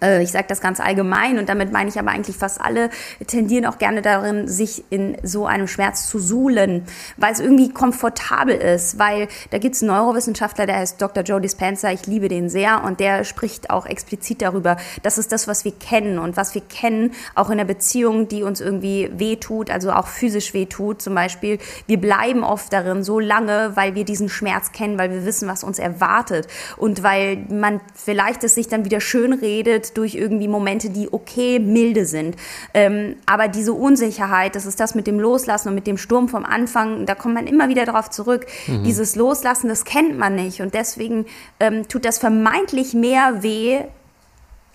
ich 0.00 0.32
sage 0.32 0.46
das 0.48 0.60
ganz 0.60 0.80
allgemein 0.80 1.38
und 1.38 1.48
damit 1.48 1.70
meine 1.70 1.90
ich 1.90 1.98
aber 1.98 2.10
eigentlich 2.10 2.36
fast 2.36 2.60
alle, 2.60 2.88
tendieren 3.26 3.66
auch 3.66 3.78
gerne 3.78 4.00
darin, 4.00 4.48
sich 4.48 4.82
in 4.90 5.16
so 5.22 5.46
einem 5.46 5.68
Schmerz 5.68 6.08
zu 6.08 6.18
suhlen, 6.18 6.86
weil 7.18 7.32
es 7.32 7.38
irgendwie 7.38 7.70
komfortabel 7.70 8.56
ist, 8.56 8.98
weil 8.98 9.28
da 9.50 9.58
gibt 9.58 9.76
es 9.76 9.82
einen 9.82 9.92
Neurowissenschaftler, 9.92 10.66
der 10.66 10.76
heißt 10.76 11.00
Dr. 11.00 11.22
Joe 11.22 11.40
Dispenza, 11.40 11.90
ich 11.90 12.06
liebe 12.06 12.28
den 12.28 12.48
sehr 12.48 12.82
und 12.82 12.98
der 12.98 13.24
spricht 13.24 13.68
auch 13.68 13.84
explizit 13.84 14.40
darüber, 14.40 14.78
das 15.02 15.18
ist 15.18 15.32
das, 15.32 15.48
was 15.48 15.66
wir 15.66 15.72
kennen 15.72 16.18
und 16.18 16.36
was 16.36 16.54
wir 16.54 16.62
kennen, 16.62 17.12
auch 17.34 17.50
in 17.50 17.58
der 17.58 17.66
Beziehung, 17.66 18.26
die 18.26 18.42
uns 18.42 18.62
irgendwie 18.62 19.10
wehtut, 19.12 19.70
also 19.70 19.92
auch 19.92 20.08
physisch 20.08 20.54
wehtut 20.54 21.02
zum 21.02 21.14
Beispiel, 21.14 21.58
wir 21.86 22.00
bleiben 22.00 22.42
oft 22.42 22.72
darin 22.72 23.04
so 23.04 23.20
lange, 23.20 23.72
weil 23.74 23.94
wir 23.94 24.04
diesen 24.04 24.30
Schmerz 24.30 24.72
kennen, 24.72 24.98
weil 24.98 25.10
wir 25.10 25.26
wissen, 25.26 25.46
was 25.46 25.62
uns 25.62 25.78
erwartet 25.78 26.48
und 26.78 27.02
weil 27.02 27.44
man 27.50 27.80
vielleicht 27.94 28.44
es 28.44 28.54
sich 28.54 28.68
dann 28.68 28.84
wieder 28.86 29.00
schön 29.00 29.34
redet, 29.34 29.73
gebildet 29.74 29.96
durch 29.96 30.14
irgendwie 30.14 30.48
Momente, 30.48 30.90
die 30.90 31.12
okay, 31.12 31.58
milde 31.58 32.06
sind. 32.06 32.36
Ähm, 32.72 33.16
aber 33.26 33.48
diese 33.48 33.72
Unsicherheit, 33.72 34.54
das 34.54 34.66
ist 34.66 34.80
das 34.80 34.94
mit 34.94 35.06
dem 35.06 35.18
Loslassen 35.18 35.68
und 35.68 35.74
mit 35.74 35.86
dem 35.86 35.98
Sturm 35.98 36.28
vom 36.28 36.44
Anfang, 36.44 37.06
da 37.06 37.14
kommt 37.14 37.34
man 37.34 37.46
immer 37.46 37.68
wieder 37.68 37.84
darauf 37.84 38.10
zurück. 38.10 38.46
Mhm. 38.66 38.84
Dieses 38.84 39.16
Loslassen, 39.16 39.68
das 39.68 39.84
kennt 39.84 40.18
man 40.18 40.34
nicht. 40.34 40.60
Und 40.60 40.74
deswegen 40.74 41.26
ähm, 41.60 41.88
tut 41.88 42.04
das 42.04 42.18
vermeintlich 42.18 42.94
mehr 42.94 43.42
weh, 43.42 43.82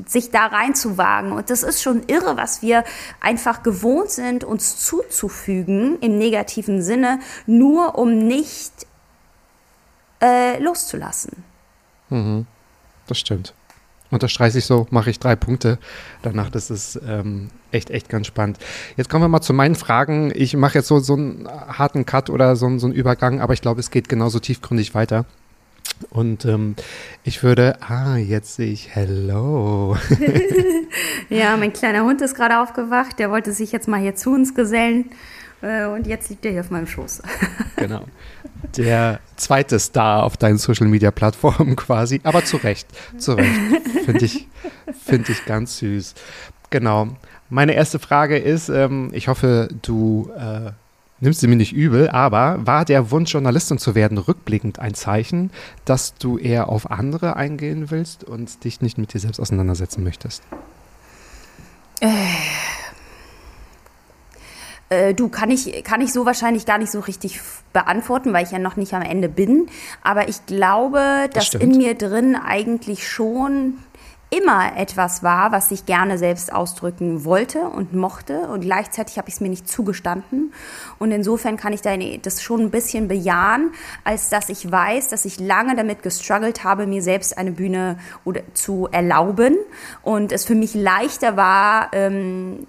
sich 0.05 0.31
da 0.31 0.45
reinzuwagen. 0.45 1.33
Und 1.33 1.49
das 1.49 1.63
ist 1.63 1.81
schon 1.81 2.03
irre, 2.07 2.37
was 2.37 2.61
wir 2.61 2.85
einfach 3.19 3.63
gewohnt 3.63 4.11
sind, 4.11 4.45
uns 4.45 4.77
zuzufügen 4.77 5.97
im 5.99 6.17
negativen 6.17 6.81
Sinne, 6.81 7.19
nur 7.45 7.97
um 7.97 8.17
nicht 8.17 8.71
äh, 10.21 10.57
loszulassen. 10.59 11.43
Mhm. 12.09 12.45
Das 13.07 13.17
stimmt 13.19 13.53
unterstreiche 14.11 14.57
ich 14.57 14.65
so, 14.65 14.87
mache 14.89 15.09
ich 15.09 15.19
drei 15.19 15.35
Punkte. 15.35 15.77
Danach, 16.21 16.49
das 16.49 16.69
ist 16.69 16.99
ähm, 17.07 17.49
echt, 17.71 17.89
echt 17.89 18.09
ganz 18.09 18.27
spannend. 18.27 18.57
Jetzt 18.97 19.09
kommen 19.09 19.23
wir 19.23 19.29
mal 19.29 19.41
zu 19.41 19.53
meinen 19.53 19.75
Fragen. 19.75 20.31
Ich 20.33 20.55
mache 20.55 20.79
jetzt 20.79 20.87
so, 20.87 20.99
so 20.99 21.13
einen 21.13 21.47
harten 21.47 22.05
Cut 22.05 22.29
oder 22.29 22.55
so, 22.55 22.77
so 22.79 22.87
einen 22.87 22.95
Übergang, 22.95 23.41
aber 23.41 23.53
ich 23.53 23.61
glaube, 23.61 23.79
es 23.79 23.91
geht 23.91 24.09
genauso 24.09 24.39
tiefgründig 24.39 24.95
weiter. 24.95 25.25
Und 26.09 26.45
ähm, 26.45 26.75
ich 27.23 27.43
würde, 27.43 27.77
ah, 27.81 28.15
jetzt 28.15 28.55
sehe 28.55 28.71
ich 28.71 28.95
Hello. 28.95 29.97
ja, 31.29 31.57
mein 31.57 31.73
kleiner 31.73 32.03
Hund 32.03 32.21
ist 32.21 32.35
gerade 32.35 32.59
aufgewacht. 32.59 33.19
Der 33.19 33.31
wollte 33.31 33.51
sich 33.51 33.71
jetzt 33.71 33.87
mal 33.87 33.99
hier 33.99 34.15
zu 34.15 34.31
uns 34.31 34.55
gesellen. 34.55 35.11
Äh, 35.61 35.85
und 35.85 36.07
jetzt 36.07 36.29
liegt 36.29 36.45
er 36.45 36.51
hier 36.51 36.61
auf 36.61 36.69
meinem 36.69 36.87
Schoß. 36.87 37.21
genau. 37.75 38.05
Der 38.77 39.19
zweite 39.35 39.79
Star 39.79 40.23
auf 40.23 40.37
deinen 40.37 40.57
Social 40.57 40.87
Media 40.87 41.11
Plattformen 41.11 41.75
quasi. 41.75 42.21
Aber 42.23 42.45
zu 42.45 42.57
Recht. 42.57 42.87
Zu 43.17 43.33
Recht. 43.33 43.49
Finde 44.05 44.25
ich, 44.25 44.47
find 45.05 45.29
ich 45.29 45.45
ganz 45.45 45.79
süß. 45.79 46.15
Genau. 46.69 47.09
Meine 47.49 47.73
erste 47.73 47.99
Frage 47.99 48.37
ist: 48.37 48.69
ähm, 48.69 49.09
Ich 49.13 49.27
hoffe, 49.27 49.69
du. 49.81 50.29
Äh, 50.37 50.71
nimmst 51.21 51.41
sie 51.41 51.47
mir 51.47 51.55
nicht 51.55 51.73
übel, 51.73 52.09
aber 52.09 52.65
war 52.65 52.85
der 52.85 53.11
Wunsch, 53.11 53.33
Journalistin 53.33 53.77
zu 53.77 53.95
werden, 53.95 54.17
rückblickend 54.17 54.79
ein 54.79 54.93
Zeichen, 54.93 55.51
dass 55.85 56.15
du 56.15 56.37
eher 56.37 56.69
auf 56.69 56.89
andere 56.91 57.35
eingehen 57.35 57.91
willst 57.91 58.23
und 58.23 58.63
dich 58.63 58.81
nicht 58.81 58.97
mit 58.97 59.13
dir 59.13 59.19
selbst 59.19 59.39
auseinandersetzen 59.39 60.03
möchtest? 60.03 60.43
Äh, 61.99 62.07
äh, 64.89 65.13
du, 65.13 65.29
kann 65.29 65.51
ich, 65.51 65.83
kann 65.83 66.01
ich 66.01 66.11
so 66.11 66.25
wahrscheinlich 66.25 66.65
gar 66.65 66.77
nicht 66.77 66.91
so 66.91 66.99
richtig 66.99 67.39
beantworten, 67.73 68.33
weil 68.33 68.43
ich 68.43 68.51
ja 68.51 68.59
noch 68.59 68.75
nicht 68.75 68.93
am 68.93 69.01
Ende 69.01 69.29
bin. 69.29 69.67
Aber 70.03 70.27
ich 70.27 70.45
glaube, 70.45 71.29
dass 71.33 71.51
das 71.51 71.61
in 71.61 71.77
mir 71.77 71.95
drin 71.95 72.35
eigentlich 72.35 73.07
schon 73.07 73.77
immer 74.31 74.77
etwas 74.77 75.23
war, 75.23 75.51
was 75.51 75.71
ich 75.71 75.87
gerne 75.87 76.19
selbst 76.19 76.53
ausdrücken 76.53 77.25
wollte 77.25 77.61
und 77.61 77.93
mochte. 77.93 78.41
Und 78.41 78.61
gleichzeitig 78.61 79.17
habe 79.17 79.27
ich 79.27 79.35
es 79.35 79.41
mir 79.41 79.49
nicht 79.49 79.67
zugestanden. 79.67 80.53
Und 80.99 81.11
insofern 81.11 81.57
kann 81.57 81.73
ich 81.73 81.81
das 82.21 82.43
schon 82.43 82.61
ein 82.61 82.69
bisschen 82.69 83.07
bejahen, 83.07 83.71
als 84.03 84.29
dass 84.29 84.49
ich 84.49 84.71
weiß, 84.71 85.07
dass 85.07 85.25
ich 85.25 85.39
lange 85.39 85.75
damit 85.75 86.03
gestruggelt 86.03 86.63
habe, 86.63 86.85
mir 86.85 87.01
selbst 87.01 87.37
eine 87.39 87.51
Bühne 87.51 87.97
zu 88.53 88.87
erlauben. 88.91 89.57
Und 90.03 90.31
es 90.31 90.45
für 90.45 90.55
mich 90.55 90.75
leichter 90.75 91.35
war, 91.35 91.89
ähm, 91.93 92.67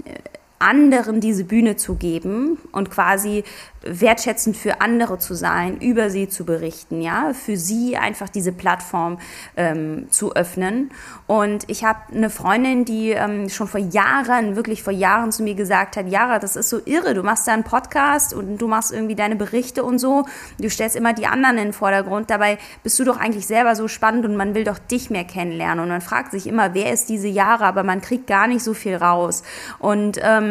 anderen 0.61 1.21
diese 1.21 1.45
Bühne 1.45 1.77
zu 1.77 1.95
geben 1.95 2.59
und 2.71 2.91
quasi 2.91 3.45
wertschätzend 3.83 4.59
für 4.59 4.83
andere 4.83 5.19
zu 5.19 5.35
sein, 5.35 5.79
über 5.81 6.11
sie 6.11 6.29
zu 6.29 6.45
berichten, 6.45 7.01
ja, 7.01 7.33
für 7.33 7.57
sie 7.57 7.97
einfach 7.97 8.29
diese 8.29 8.53
Plattform 8.53 9.19
ähm, 9.57 10.07
zu 10.11 10.35
öffnen. 10.35 10.91
Und 11.27 11.65
ich 11.69 11.83
habe 11.83 12.01
eine 12.15 12.29
Freundin, 12.29 12.85
die 12.85 13.11
ähm, 13.11 13.49
schon 13.49 13.69
vor 13.69 13.81
Jahren, 13.81 14.55
wirklich 14.55 14.83
vor 14.83 14.93
Jahren 14.93 15.33
zu 15.33 15.43
mir 15.43 15.55
gesagt 15.55 15.97
hat, 15.97 16.09
Jara, 16.09 16.39
das 16.39 16.57
ist 16.57 16.69
so 16.69 16.81
irre, 16.85 17.15
du 17.15 17.23
machst 17.23 17.49
da 17.49 17.53
einen 17.53 17.65
Podcast 17.65 18.35
und 18.35 18.59
du 18.59 18.69
machst 18.69 18.93
irgendwie 18.93 19.15
deine 19.15 19.37
Berichte 19.37 19.83
und 19.83 19.99
so, 19.99 20.27
du 20.59 20.69
stellst 20.69 20.95
immer 20.95 21.15
die 21.15 21.27
anderen 21.27 21.57
in 21.57 21.65
den 21.65 21.73
Vordergrund, 21.73 22.29
dabei 22.29 22.59
bist 22.83 22.99
du 22.99 23.05
doch 23.05 23.17
eigentlich 23.17 23.47
selber 23.47 23.75
so 23.77 23.89
spannend 23.89 24.27
und 24.27 24.37
man 24.37 24.55
will 24.55 24.65
doch 24.65 24.79
dich 24.79 25.09
mehr 25.09 25.25
kennenlernen. 25.25 25.85
Und 25.85 25.89
man 25.89 26.03
fragt 26.03 26.33
sich 26.33 26.47
immer, 26.47 26.75
wer 26.75 26.93
ist 26.93 27.09
diese 27.09 27.29
Jara, 27.29 27.67
aber 27.67 27.83
man 27.83 28.03
kriegt 28.03 28.27
gar 28.27 28.47
nicht 28.47 28.63
so 28.63 28.75
viel 28.75 28.97
raus. 28.97 29.43
Und 29.79 30.21
ähm, 30.23 30.50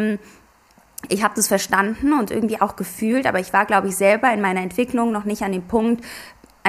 ich 1.08 1.22
habe 1.22 1.34
das 1.34 1.48
verstanden 1.48 2.12
und 2.12 2.30
irgendwie 2.30 2.60
auch 2.60 2.76
gefühlt, 2.76 3.26
aber 3.26 3.40
ich 3.40 3.52
war, 3.52 3.64
glaube 3.64 3.88
ich, 3.88 3.96
selber 3.96 4.32
in 4.32 4.40
meiner 4.40 4.60
Entwicklung 4.60 5.12
noch 5.12 5.24
nicht 5.24 5.42
an 5.42 5.52
dem 5.52 5.66
Punkt, 5.66 6.04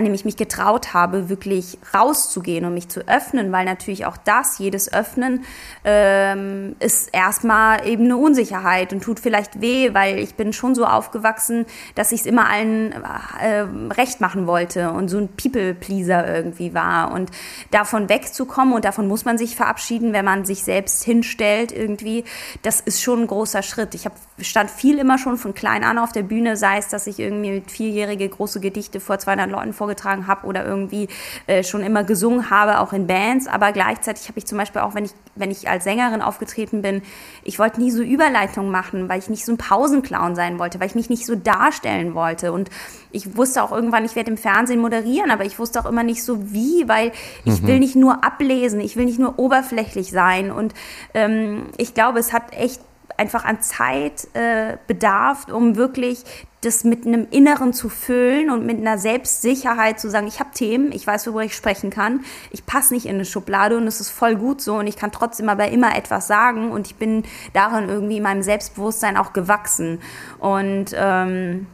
an 0.02 0.06
dem 0.06 0.16
ich 0.16 0.26
mich 0.26 0.36
getraut 0.36 0.96
habe, 0.96 1.30
wirklich 1.30 1.78
rauszugehen 1.94 2.66
und 2.66 2.74
mich 2.74 2.90
zu 2.90 3.08
öffnen, 3.08 3.52
weil 3.52 3.66
natürlich 3.66 4.08
auch 4.08 4.18
das, 4.18 4.58
jedes 4.58 4.92
Öffnen, 4.92 5.44
ähm, 5.86 6.76
ist 6.80 7.10
erstmal 7.14 7.88
eben 7.88 8.06
eine 8.06 8.18
Unsicherheit 8.18 8.94
und 8.94 9.04
tut 9.04 9.20
vielleicht 9.20 9.62
weh, 9.62 9.94
weil 9.94 10.18
ich 10.18 10.34
bin 10.34 10.54
schon 10.54 10.74
so 10.74 10.86
aufgewachsen, 10.86 11.68
dass 11.94 12.12
ich 12.12 12.22
es 12.22 12.26
immer 12.26 12.50
allen 12.50 12.94
äh, 12.94 13.68
recht 13.94 14.22
machen 14.22 14.48
wollte 14.48 14.90
und 14.90 15.08
so 15.08 15.20
ein 15.20 15.30
People-Pleaser 15.30 16.36
irgendwie 16.36 16.74
war. 16.74 17.12
Und 17.12 17.30
davon 17.70 18.10
wegzukommen 18.10 18.74
und 18.74 18.86
davon 18.86 19.08
muss 19.08 19.24
man 19.24 19.38
sich 19.38 19.56
verabschieden, 19.56 20.14
wenn 20.14 20.26
man 20.26 20.46
sich 20.46 20.64
selbst 20.64 21.04
hinstellt 21.04 21.72
irgendwie, 21.72 22.24
das 22.64 22.82
ist 22.82 23.04
schon 23.04 23.22
ein 23.22 23.28
großer 23.28 23.62
Schritt. 23.62 23.94
Ich 23.94 24.06
hab, 24.06 24.14
stand 24.40 24.72
viel 24.72 24.98
immer 24.98 25.20
schon 25.20 25.38
von 25.38 25.54
klein 25.54 25.84
an 25.84 26.00
auf 26.00 26.12
der 26.12 26.24
Bühne, 26.24 26.58
sei 26.58 26.80
es, 26.80 26.88
dass 26.88 27.06
ich 27.06 27.20
irgendwie 27.20 27.52
mit 27.52 27.70
vierjährige 27.70 28.28
große 28.28 28.60
Gedichte 28.60 29.00
vor 29.00 29.20
200 29.20 29.48
Leuten 29.48 29.74
vorgetragen 29.74 29.91
habe 30.28 30.46
oder 30.46 30.66
irgendwie 30.66 31.08
äh, 31.48 31.64
schon 31.64 31.82
immer 31.82 32.04
gesungen 32.04 32.50
habe, 32.50 32.80
auch 32.80 32.94
in 32.94 33.08
Bands. 33.08 33.48
Aber 33.48 33.72
gleichzeitig 33.72 34.28
habe 34.28 34.40
ich 34.40 34.46
zum 34.46 34.58
Beispiel 34.58 34.82
auch, 34.82 34.96
wenn 34.96 35.06
ich, 35.06 35.12
wenn 35.36 35.52
ich 35.52 35.70
als 35.70 35.84
Sängerin 35.84 36.22
aufgetreten 36.22 36.82
bin, 36.82 37.02
ich 37.44 37.60
wollte 37.60 37.82
nie 37.82 37.92
so 37.92 38.02
Überleitungen 38.02 38.72
machen, 38.72 39.10
weil 39.10 39.20
ich 39.20 39.30
nicht 39.30 39.46
so 39.46 39.54
ein 39.54 39.58
Pausenclown 39.58 40.36
sein 40.36 40.60
wollte, 40.60 40.80
weil 40.80 40.88
ich 40.88 40.96
mich 40.96 41.10
nicht 41.10 41.26
so 41.26 41.36
darstellen 41.36 42.14
wollte. 42.14 42.52
Und 42.52 42.70
ich 43.12 43.36
wusste 43.36 43.64
auch 43.64 43.72
irgendwann, 43.72 44.06
ich 44.06 44.16
werde 44.16 44.32
im 44.32 44.38
Fernsehen 44.38 44.80
moderieren, 44.80 45.32
aber 45.32 45.46
ich 45.46 45.60
wusste 45.60 45.80
auch 45.80 45.86
immer 45.86 46.04
nicht 46.04 46.24
so 46.24 46.52
wie, 46.52 46.88
weil 46.88 47.12
ich 47.46 47.62
mhm. 47.62 47.68
will 47.68 47.80
nicht 47.80 47.96
nur 47.96 48.24
ablesen, 48.24 48.80
ich 48.82 48.96
will 48.96 49.06
nicht 49.06 49.20
nur 49.20 49.40
oberflächlich 49.40 50.12
sein. 50.12 50.52
Und 50.52 50.74
ähm, 51.14 51.68
ich 51.78 51.94
glaube, 51.94 52.20
es 52.20 52.34
hat 52.34 52.54
echt 52.54 52.82
einfach 53.18 53.46
an 53.46 53.62
Zeit 53.62 54.28
äh, 54.34 54.78
bedarf, 54.88 55.48
um 55.48 55.76
wirklich 55.76 56.24
das 56.62 56.84
mit 56.84 57.08
einem 57.08 57.28
Inneren 57.32 57.74
zu 57.74 57.90
füllen 57.90 58.52
und 58.52 58.66
mit 58.66 58.78
einer 58.78 59.00
Selbstsicherheit 59.00 60.00
zu 60.00 60.10
sagen, 60.10 60.28
ich 60.28 60.40
habe 60.40 60.52
Themen, 60.54 60.92
ich 60.92 61.06
weiß, 61.08 61.26
worüber 61.26 61.44
ich 61.44 61.56
sprechen 61.56 61.90
kann, 61.90 62.24
ich 62.52 62.66
passe 62.68 62.94
nicht 62.94 63.08
in 63.08 63.16
eine 63.16 63.26
Schublade 63.26 63.78
und 63.78 63.88
es 63.88 64.00
ist 64.00 64.12
voll 64.12 64.36
gut 64.36 64.62
so 64.62 64.76
und 64.76 64.86
ich 64.86 64.96
kann 64.96 65.12
trotzdem 65.12 65.50
aber 65.50 65.70
immer 65.70 65.96
etwas 65.96 66.28
sagen 66.28 66.72
und 66.72 66.86
ich 66.86 66.96
bin 66.96 67.24
darin 67.54 67.90
irgendwie 67.90 68.18
in 68.18 68.24
meinem 68.24 68.44
Selbstbewusstsein 68.44 69.18
auch 69.18 69.34
gewachsen. 69.34 70.02
Und 70.38 70.92
ähm, 70.94 71.66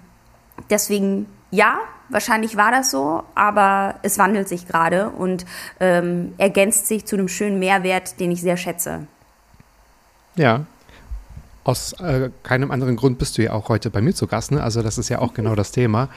deswegen, 0.69 1.25
ja, 1.51 1.79
wahrscheinlich 2.07 2.55
war 2.55 2.71
das 2.71 2.89
so, 2.89 3.23
aber 3.35 3.95
es 4.03 4.17
wandelt 4.17 4.47
sich 4.47 4.67
gerade 4.67 5.09
und 5.09 5.45
ähm, 5.81 6.33
ergänzt 6.37 6.87
sich 6.87 7.05
zu 7.05 7.17
einem 7.17 7.27
schönen 7.27 7.59
Mehrwert, 7.59 8.21
den 8.21 8.31
ich 8.31 8.39
sehr 8.39 8.55
schätze. 8.55 9.05
Ja, 10.35 10.65
aus 11.67 11.93
äh, 11.93 12.29
keinem 12.43 12.71
anderen 12.71 12.95
Grund 12.95 13.19
bist 13.19 13.37
du 13.37 13.43
ja 13.43 13.51
auch 13.51 13.67
heute 13.69 13.89
bei 13.89 14.01
mir 14.01 14.13
zu 14.13 14.25
Gast. 14.25 14.51
Ne? 14.51 14.63
Also 14.63 14.81
das 14.81 14.97
ist 14.97 15.09
ja 15.09 15.19
auch 15.19 15.33
genau 15.33 15.53
das 15.53 15.71
Thema. 15.71 16.09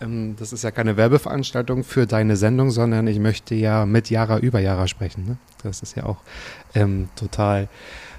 Ähm, 0.00 0.36
das 0.38 0.52
ist 0.52 0.64
ja 0.64 0.70
keine 0.70 0.96
Werbeveranstaltung 0.96 1.84
für 1.84 2.06
deine 2.06 2.36
Sendung, 2.36 2.70
sondern 2.70 3.06
ich 3.06 3.18
möchte 3.18 3.54
ja 3.54 3.84
mit 3.84 4.08
Jara 4.08 4.38
über 4.38 4.60
Jara 4.60 4.88
sprechen. 4.88 5.26
Ne? 5.26 5.36
Das 5.62 5.82
ist 5.82 5.96
ja 5.96 6.04
auch 6.04 6.18
ähm, 6.74 7.10
total, 7.14 7.68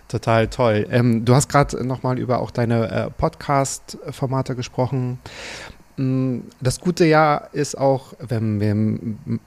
total 0.07 0.49
toll. 0.49 0.87
Ähm, 0.91 1.25
du 1.25 1.33
hast 1.33 1.49
gerade 1.49 1.83
nochmal 1.85 2.19
über 2.19 2.39
auch 2.39 2.51
deine 2.51 2.91
äh, 2.91 3.09
Podcast-Formate 3.09 4.55
gesprochen. 4.55 5.19
Mm, 5.97 6.41
das 6.61 6.79
gute 6.79 7.05
Jahr 7.05 7.49
ist 7.53 7.75
auch, 7.75 8.13
wenn 8.19 8.59
wir, 8.59 8.75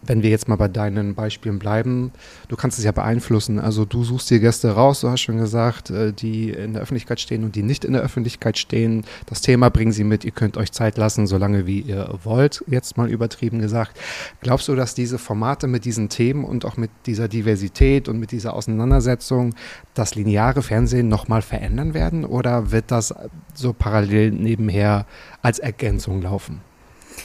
wenn 0.03 0.23
wir 0.23 0.31
jetzt 0.31 0.49
mal 0.49 0.57
bei 0.57 0.67
deinen 0.67 1.15
Beispielen 1.15 1.61
bleiben, 1.61 2.11
du 2.49 2.57
kannst 2.57 2.79
es 2.79 2.85
ja 2.85 2.91
beeinflussen. 2.91 3.61
Also 3.61 3.85
du 3.85 4.03
suchst 4.03 4.29
dir 4.31 4.41
Gäste 4.41 4.73
raus, 4.73 5.01
du 5.01 5.09
hast 5.09 5.21
schon 5.21 5.39
gesagt, 5.39 5.91
äh, 5.91 6.13
die 6.13 6.51
in 6.51 6.73
der 6.73 6.83
Öffentlichkeit 6.83 7.21
stehen 7.21 7.45
und 7.45 7.55
die 7.55 7.63
nicht 7.63 7.85
in 7.85 7.93
der 7.93 8.03
Öffentlichkeit 8.03 8.59
stehen. 8.59 9.05
Das 9.27 9.43
Thema 9.43 9.71
bringen 9.71 9.93
sie 9.93 10.03
mit, 10.03 10.25
ihr 10.25 10.33
könnt 10.33 10.57
euch 10.57 10.73
Zeit 10.73 10.99
lassen, 10.99 11.29
solange 11.29 11.67
wie 11.67 11.81
ihr 11.81 12.19
wollt, 12.25 12.65
jetzt 12.67 12.97
mal 12.97 13.09
übertrieben 13.09 13.61
gesagt. 13.61 13.97
Glaubst 14.41 14.67
du, 14.67 14.75
dass 14.75 14.95
diese 14.95 15.19
Formate 15.19 15.69
mit 15.69 15.85
diesen 15.85 16.09
Themen 16.09 16.45
und 16.45 16.65
auch 16.65 16.77
mit 16.77 16.91
dieser 17.07 17.29
Diversität 17.29 18.09
und 18.09 18.19
mit 18.19 18.33
dieser 18.33 18.55
Auseinandersetzung 18.55 19.55
das 19.95 20.17
lineare 20.17 20.63
Fernsehen 20.63 21.09
nochmal 21.09 21.43
verändern 21.43 21.95
werden 21.95 22.25
oder 22.25 22.73
wird 22.73 22.91
das 22.91 23.15
so 23.55 23.73
parallel 23.73 24.33
nebenher 24.33 25.07
als 25.43 25.59
Ergänzung 25.59 26.23
laufen? 26.23 26.61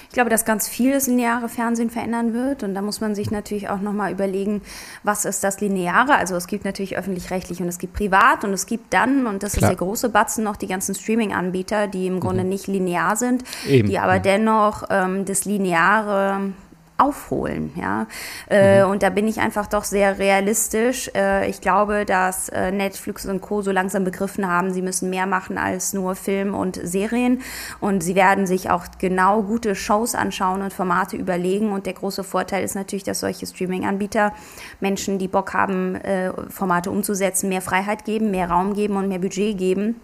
Ich 0.09 0.13
glaube, 0.13 0.29
dass 0.29 0.45
ganz 0.45 0.67
viel 0.67 0.93
das 0.93 1.07
lineare 1.07 1.49
Fernsehen 1.49 1.89
verändern 1.89 2.33
wird. 2.33 2.63
Und 2.63 2.73
da 2.73 2.81
muss 2.81 3.01
man 3.01 3.15
sich 3.15 3.31
natürlich 3.31 3.69
auch 3.69 3.81
nochmal 3.81 4.11
überlegen, 4.11 4.61
was 5.03 5.25
ist 5.25 5.43
das 5.43 5.61
Lineare? 5.61 6.15
Also 6.15 6.35
es 6.35 6.47
gibt 6.47 6.65
natürlich 6.65 6.97
öffentlich-rechtlich 6.97 7.61
und 7.61 7.67
es 7.67 7.77
gibt 7.77 7.93
privat 7.93 8.43
und 8.43 8.53
es 8.53 8.65
gibt 8.65 8.93
dann, 8.93 9.27
und 9.27 9.43
das 9.43 9.53
Klar. 9.53 9.71
ist 9.71 9.79
der 9.79 9.85
große 9.85 10.09
Batzen, 10.09 10.43
noch 10.43 10.55
die 10.55 10.67
ganzen 10.67 10.95
Streaming-Anbieter, 10.95 11.87
die 11.87 12.07
im 12.07 12.19
Grunde 12.19 12.43
mhm. 12.43 12.49
nicht 12.49 12.67
linear 12.67 13.15
sind, 13.15 13.43
Eben, 13.67 13.89
die 13.89 13.99
aber 13.99 14.15
ja. 14.15 14.19
dennoch 14.19 14.83
ähm, 14.89 15.25
das 15.25 15.45
Lineare 15.45 16.53
aufholen. 16.97 17.71
Ja? 17.75 18.07
Äh, 18.49 18.83
mhm. 18.83 18.91
Und 18.91 19.03
da 19.03 19.09
bin 19.09 19.27
ich 19.27 19.39
einfach 19.39 19.67
doch 19.67 19.83
sehr 19.83 20.17
realistisch. 20.17 21.11
Äh, 21.13 21.49
ich 21.49 21.61
glaube, 21.61 22.05
dass 22.05 22.49
äh, 22.49 22.71
Netflix 22.71 23.25
und 23.25 23.41
Co. 23.41 23.61
so 23.61 23.71
langsam 23.71 24.03
begriffen 24.03 24.47
haben, 24.47 24.73
sie 24.73 24.81
müssen 24.81 25.09
mehr 25.09 25.25
machen 25.25 25.57
als 25.57 25.93
nur 25.93 26.15
Film 26.15 26.53
und 26.53 26.79
Serien. 26.81 27.41
Und 27.81 28.01
sie 28.01 28.15
werden 28.15 28.47
sich 28.47 28.69
auch 28.69 28.85
genau 28.99 29.43
gute 29.43 29.75
Shows 29.75 30.15
anschauen 30.15 30.61
und 30.61 30.73
Formate 30.73 31.17
überlegen. 31.17 31.71
Und 31.71 31.85
der 31.85 31.93
große 31.93 32.23
Vorteil 32.23 32.63
ist 32.63 32.75
natürlich, 32.75 33.03
dass 33.03 33.19
solche 33.19 33.45
Streaming-Anbieter 33.45 34.33
Menschen, 34.79 35.19
die 35.19 35.27
Bock 35.27 35.53
haben, 35.53 35.95
äh, 35.95 36.31
Formate 36.49 36.91
umzusetzen, 36.91 37.49
mehr 37.49 37.61
Freiheit 37.61 38.05
geben, 38.05 38.31
mehr 38.31 38.49
Raum 38.49 38.73
geben 38.73 38.95
und 38.95 39.09
mehr 39.09 39.19
Budget 39.19 39.57
geben 39.57 39.99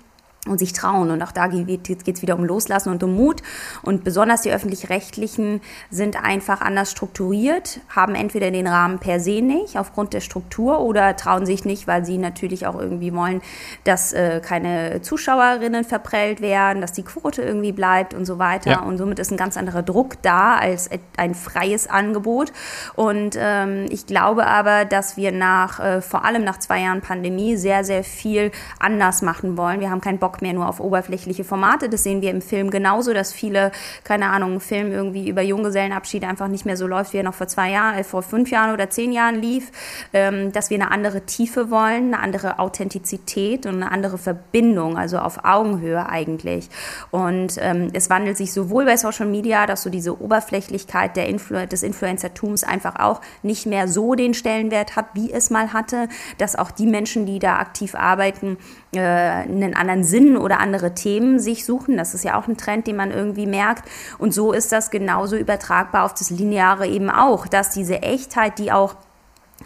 und 0.48 0.58
sich 0.58 0.74
trauen. 0.74 1.12
Und 1.12 1.22
auch 1.22 1.32
da 1.32 1.48
geht 1.48 1.88
es 1.88 2.22
wieder 2.24 2.36
um 2.36 2.44
Loslassen 2.44 2.90
und 2.90 3.04
um 3.04 3.16
Mut. 3.16 3.44
Und 3.84 4.04
besonders 4.04 4.42
die 4.42 4.52
öffentlich-rechtlichen 4.52 5.62
sind 5.92 6.22
einfach 6.24 6.62
anders 6.62 6.90
strukturiert, 6.90 7.80
haben 7.90 8.16
entweder 8.16 8.50
den 8.50 8.66
Rahmen 8.66 8.98
per 8.98 9.20
se 9.20 9.42
nicht 9.42 9.78
aufgrund 9.78 10.14
der 10.14 10.22
Struktur 10.22 10.82
oder 10.82 11.16
trauen 11.16 11.46
sich 11.46 11.64
nicht, 11.64 11.86
weil 11.86 12.06
sie 12.06 12.18
natürlich 12.18 12.66
auch 12.66 12.80
irgendwie 12.80 13.14
wollen, 13.14 13.42
dass 13.84 14.14
äh, 14.14 14.42
keine 14.44 15.04
Zuschauerinnen 15.04 15.84
verprellt 15.84 16.42
werden, 16.42 16.82
dass 16.82 16.94
die 16.94 17.04
Quote 17.04 17.44
irgendwie 17.44 17.72
bleibt 17.72 18.16
und 18.16 18.26
so 18.26 18.40
weiter. 18.40 18.72
Ja. 18.72 18.80
Und 18.82 18.98
somit 18.98 19.20
ist 19.20 19.32
ein 19.32 19.38
ganz 19.38 19.58
anderer 19.58 19.84
Druck 19.84 20.24
da 20.24 20.56
als 20.56 20.90
ein 21.18 21.36
freies 21.36 21.88
Angebot. 21.88 22.52
Und 22.96 23.38
ähm, 23.38 23.86
ich 23.90 24.08
glaube 24.08 24.48
aber, 24.48 24.86
dass 24.86 25.18
wir 25.18 25.32
nach, 25.32 25.80
äh, 25.80 26.02
vor 26.02 26.26
allem 26.26 26.44
nach 26.44 26.58
zwei 26.58 26.82
Jahren 26.82 27.02
Pandemie, 27.02 27.58
sehr, 27.58 27.84
sehr 27.84 28.04
viel 28.04 28.52
anders 28.80 29.22
machen 29.22 29.56
wollen. 29.56 29.82
Wir 29.82 29.92
haben 29.92 30.02
keinen 30.02 30.18
Bock 30.18 30.31
Bock 30.32 30.42
mehr 30.42 30.54
nur 30.54 30.70
auf 30.70 30.80
oberflächliche 30.80 31.44
Formate. 31.44 31.90
Das 31.90 32.04
sehen 32.04 32.22
wir 32.22 32.32
im 32.32 32.42
Film 32.42 32.70
genauso, 32.70 33.14
dass 33.14 33.34
viele, 33.34 33.72
keine 34.06 34.30
Ahnung, 34.30 34.54
ein 34.54 34.60
Film 34.62 34.92
irgendwie 34.92 35.28
über 35.28 35.42
Junggesellenabschiede 35.42 36.26
einfach 36.26 36.48
nicht 36.48 36.66
mehr 36.66 36.78
so 36.78 36.88
läuft, 36.88 37.12
wie 37.12 37.18
er 37.18 37.24
noch 37.24 37.34
vor 37.34 37.48
zwei 37.48 37.72
Jahren, 37.72 37.96
äh, 37.96 38.04
vor 38.06 38.24
fünf 38.24 38.50
Jahren 38.50 38.74
oder 38.74 38.90
zehn 38.90 39.12
Jahren 39.12 39.42
lief. 39.42 39.72
Ähm, 40.14 40.54
dass 40.54 40.70
wir 40.70 40.76
eine 40.76 40.92
andere 40.92 41.26
Tiefe 41.26 41.70
wollen, 41.70 42.14
eine 42.14 42.20
andere 42.20 42.60
Authentizität 42.60 43.66
und 43.66 43.76
eine 43.76 43.92
andere 43.92 44.18
Verbindung, 44.18 44.98
also 44.98 45.18
auf 45.18 45.44
Augenhöhe 45.44 46.08
eigentlich. 46.08 46.70
Und 47.12 47.56
ähm, 47.60 47.90
es 47.94 48.10
wandelt 48.10 48.38
sich 48.38 48.54
sowohl 48.54 48.86
bei 48.86 48.96
Social 48.96 49.28
Media, 49.28 49.66
dass 49.66 49.84
so 49.84 49.90
diese 49.90 50.22
Oberflächlichkeit 50.22 51.18
der 51.18 51.28
Influ 51.28 51.68
des 51.68 51.84
Influencertums 51.84 52.64
einfach 52.64 53.00
auch 53.00 53.20
nicht 53.44 53.66
mehr 53.66 53.90
so 53.90 54.16
den 54.16 54.34
Stellenwert 54.34 54.96
hat, 54.96 55.08
wie 55.14 55.32
es 55.32 55.50
mal 55.50 55.74
hatte, 55.74 56.08
dass 56.38 56.56
auch 56.56 56.72
die 56.72 56.88
Menschen, 56.88 57.26
die 57.26 57.40
da 57.40 57.58
aktiv 57.58 57.96
arbeiten, 57.96 58.58
äh, 58.94 59.00
einen 59.00 59.74
anderen 59.74 60.04
Sinn 60.04 60.38
oder 60.38 60.60
andere 60.60 60.94
Themen 60.94 61.40
sich 61.40 61.66
suchen. 61.66 61.98
Das 61.98 62.14
ist 62.14 62.24
ja 62.24 62.40
auch 62.40 62.48
ein 62.48 62.58
Trend, 62.58 62.88
den 62.88 62.98
man 62.98 63.12
irgendwie 63.12 63.48
merkt. 63.48 63.90
Und 64.18 64.34
so 64.34 64.52
ist 64.52 64.72
das 64.72 64.92
genauso 64.92 65.38
übertragbar 65.38 66.04
auf 66.04 66.14
das 66.14 66.30
Lineare 66.30 66.88
eben 66.88 67.10
auch, 67.10 67.48
dass 67.48 67.70
diese 67.70 68.02
Echtheit, 68.02 68.60
die 68.60 68.72
auch 68.72 68.96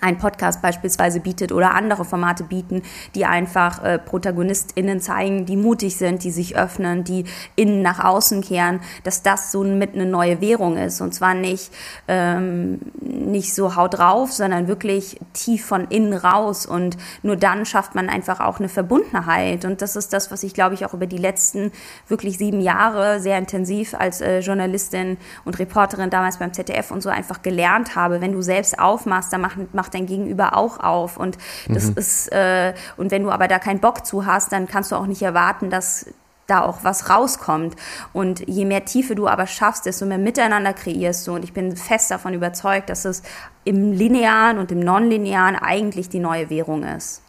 ein 0.05 0.19
Podcast 0.19 0.61
beispielsweise 0.61 1.19
bietet 1.19 1.51
oder 1.51 1.73
andere 1.73 2.05
Formate 2.05 2.43
bieten, 2.43 2.83
die 3.15 3.25
einfach 3.25 3.83
äh, 3.83 3.97
ProtagonistInnen 3.97 5.01
zeigen, 5.01 5.45
die 5.45 5.57
mutig 5.57 5.97
sind, 5.97 6.23
die 6.23 6.31
sich 6.31 6.55
öffnen, 6.55 7.03
die 7.03 7.25
innen 7.55 7.81
nach 7.81 8.03
außen 8.03 8.41
kehren, 8.41 8.81
dass 9.03 9.23
das 9.23 9.51
so 9.51 9.63
mit 9.63 9.95
eine 9.95 10.05
neue 10.05 10.41
Währung 10.41 10.77
ist. 10.77 11.01
Und 11.01 11.13
zwar 11.13 11.33
nicht, 11.33 11.71
ähm, 12.07 12.79
nicht 13.01 13.55
so 13.55 13.75
haut 13.75 13.97
drauf, 13.97 14.31
sondern 14.31 14.67
wirklich 14.67 15.19
tief 15.33 15.65
von 15.65 15.85
innen 15.87 16.13
raus. 16.13 16.67
Und 16.67 16.97
nur 17.23 17.35
dann 17.35 17.65
schafft 17.65 17.95
man 17.95 18.07
einfach 18.07 18.39
auch 18.39 18.59
eine 18.59 18.69
Verbundenheit. 18.69 19.65
Und 19.65 19.81
das 19.81 19.95
ist 19.95 20.13
das, 20.13 20.31
was 20.31 20.43
ich, 20.43 20.53
glaube 20.53 20.75
ich, 20.75 20.85
auch 20.85 20.93
über 20.93 21.07
die 21.07 21.17
letzten 21.17 21.71
wirklich 22.07 22.37
sieben 22.37 22.61
Jahre 22.61 23.19
sehr 23.19 23.39
intensiv 23.39 23.95
als 23.95 24.21
äh, 24.21 24.39
Journalistin 24.39 25.17
und 25.45 25.57
Reporterin 25.57 26.11
damals 26.11 26.37
beim 26.37 26.53
ZDF 26.53 26.91
und 26.91 27.01
so 27.01 27.09
einfach 27.09 27.41
gelernt 27.41 27.95
habe. 27.95 28.21
Wenn 28.21 28.33
du 28.33 28.43
selbst 28.43 28.77
aufmachst, 28.77 29.33
dann 29.33 29.41
macht, 29.41 29.73
macht 29.73 29.94
dein 29.95 30.05
Gegenüber 30.05 30.55
auch 30.57 30.79
auf. 30.79 31.17
Und 31.17 31.37
das 31.67 31.85
mhm. 31.85 31.97
ist, 31.97 32.31
äh, 32.31 32.73
und 32.97 33.11
wenn 33.11 33.23
du 33.23 33.31
aber 33.31 33.47
da 33.47 33.59
keinen 33.59 33.79
Bock 33.79 34.05
zu 34.05 34.25
hast, 34.25 34.51
dann 34.51 34.67
kannst 34.67 34.91
du 34.91 34.95
auch 34.95 35.07
nicht 35.07 35.21
erwarten, 35.21 35.69
dass 35.69 36.05
da 36.47 36.61
auch 36.61 36.83
was 36.83 37.09
rauskommt. 37.09 37.75
Und 38.13 38.47
je 38.47 38.65
mehr 38.65 38.85
Tiefe 38.85 39.15
du 39.15 39.27
aber 39.27 39.47
schaffst, 39.47 39.85
desto 39.85 40.05
mehr 40.05 40.17
Miteinander 40.17 40.73
kreierst 40.73 41.25
du. 41.27 41.33
Und 41.33 41.43
ich 41.43 41.53
bin 41.53 41.75
fest 41.75 42.11
davon 42.11 42.33
überzeugt, 42.33 42.89
dass 42.89 43.05
es 43.05 43.23
im 43.63 43.91
Linearen 43.91 44.57
und 44.59 44.71
im 44.71 44.79
Nonlinearen 44.79 45.55
eigentlich 45.55 46.09
die 46.09 46.19
neue 46.19 46.49
Währung 46.49 46.83
ist. 46.83 47.21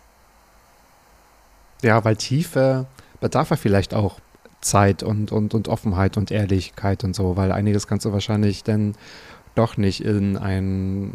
Ja, 1.83 2.05
weil 2.05 2.17
Tiefe 2.17 2.87
bedarf 3.21 3.51
er 3.51 3.57
vielleicht 3.57 3.95
auch 3.95 4.21
Zeit 4.61 5.03
und, 5.03 5.33
und, 5.33 5.55
und 5.55 5.69
Offenheit 5.69 6.17
und 6.17 6.31
Ehrlichkeit 6.31 7.05
und 7.05 7.15
so, 7.15 7.37
weil 7.37 7.53
einiges 7.53 7.87
kannst 7.87 8.05
du 8.05 8.13
wahrscheinlich 8.13 8.65
dann 8.65 8.95
doch 9.55 9.77
nicht 9.77 10.05
in 10.05 10.37
ein 10.37 11.13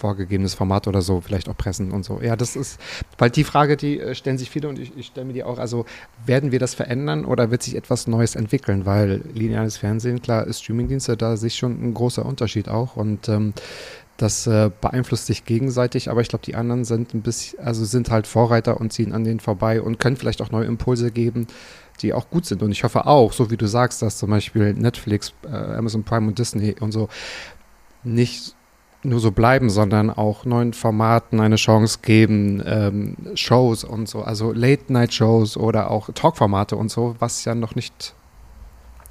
vorgegebenes 0.00 0.54
Format 0.54 0.88
oder 0.88 1.02
so 1.02 1.20
vielleicht 1.20 1.48
auch 1.48 1.56
pressen 1.56 1.92
und 1.92 2.04
so. 2.04 2.20
Ja, 2.22 2.34
das 2.34 2.56
ist, 2.56 2.80
weil 3.18 3.30
die 3.30 3.44
Frage, 3.44 3.76
die 3.76 4.00
äh, 4.00 4.14
stellen 4.14 4.38
sich 4.38 4.50
viele 4.50 4.68
und 4.68 4.78
ich, 4.78 4.96
ich 4.96 5.06
stelle 5.06 5.26
mir 5.26 5.34
die 5.34 5.44
auch, 5.44 5.58
also 5.58 5.84
werden 6.24 6.52
wir 6.52 6.58
das 6.58 6.74
verändern 6.74 7.24
oder 7.24 7.50
wird 7.50 7.62
sich 7.62 7.76
etwas 7.76 8.06
Neues 8.06 8.34
entwickeln? 8.34 8.86
Weil 8.86 9.22
lineares 9.34 9.76
Fernsehen, 9.76 10.22
klar, 10.22 10.46
ist 10.46 10.62
Streamingdienste, 10.62 11.16
da 11.16 11.36
sich 11.36 11.56
schon 11.56 11.82
ein 11.82 11.94
großer 11.94 12.24
Unterschied 12.24 12.68
auch 12.68 12.96
und 12.96 13.28
ähm, 13.28 13.52
das 14.16 14.46
äh, 14.46 14.70
beeinflusst 14.80 15.26
sich 15.26 15.44
gegenseitig, 15.44 16.10
aber 16.10 16.20
ich 16.20 16.28
glaube, 16.28 16.44
die 16.44 16.54
anderen 16.54 16.84
sind 16.84 17.14
ein 17.14 17.22
bisschen, 17.22 17.58
also 17.60 17.84
sind 17.84 18.10
halt 18.10 18.26
Vorreiter 18.26 18.78
und 18.78 18.92
ziehen 18.92 19.12
an 19.12 19.24
denen 19.24 19.40
vorbei 19.40 19.80
und 19.80 19.98
können 19.98 20.16
vielleicht 20.16 20.42
auch 20.42 20.50
neue 20.50 20.66
Impulse 20.66 21.10
geben, 21.10 21.46
die 22.02 22.12
auch 22.12 22.28
gut 22.28 22.44
sind. 22.44 22.62
Und 22.62 22.70
ich 22.70 22.84
hoffe 22.84 23.06
auch, 23.06 23.32
so 23.32 23.50
wie 23.50 23.56
du 23.56 23.66
sagst, 23.66 24.02
dass 24.02 24.18
zum 24.18 24.30
Beispiel 24.30 24.74
Netflix, 24.74 25.32
äh, 25.44 25.48
Amazon 25.48 26.04
Prime 26.04 26.28
und 26.28 26.38
Disney 26.38 26.76
und 26.80 26.92
so 26.92 27.08
nicht 28.02 28.54
nur 29.02 29.20
so 29.20 29.30
bleiben, 29.30 29.70
sondern 29.70 30.10
auch 30.10 30.44
neuen 30.44 30.72
Formaten 30.72 31.40
eine 31.40 31.56
Chance 31.56 32.00
geben, 32.02 32.62
ähm, 32.66 33.16
Shows 33.34 33.84
und 33.84 34.08
so, 34.08 34.22
also 34.22 34.52
Late-Night-Shows 34.52 35.56
oder 35.56 35.90
auch 35.90 36.10
Talk-Formate 36.12 36.76
und 36.76 36.90
so, 36.90 37.14
was 37.18 37.44
ja 37.44 37.54
noch 37.54 37.74
nicht 37.74 38.14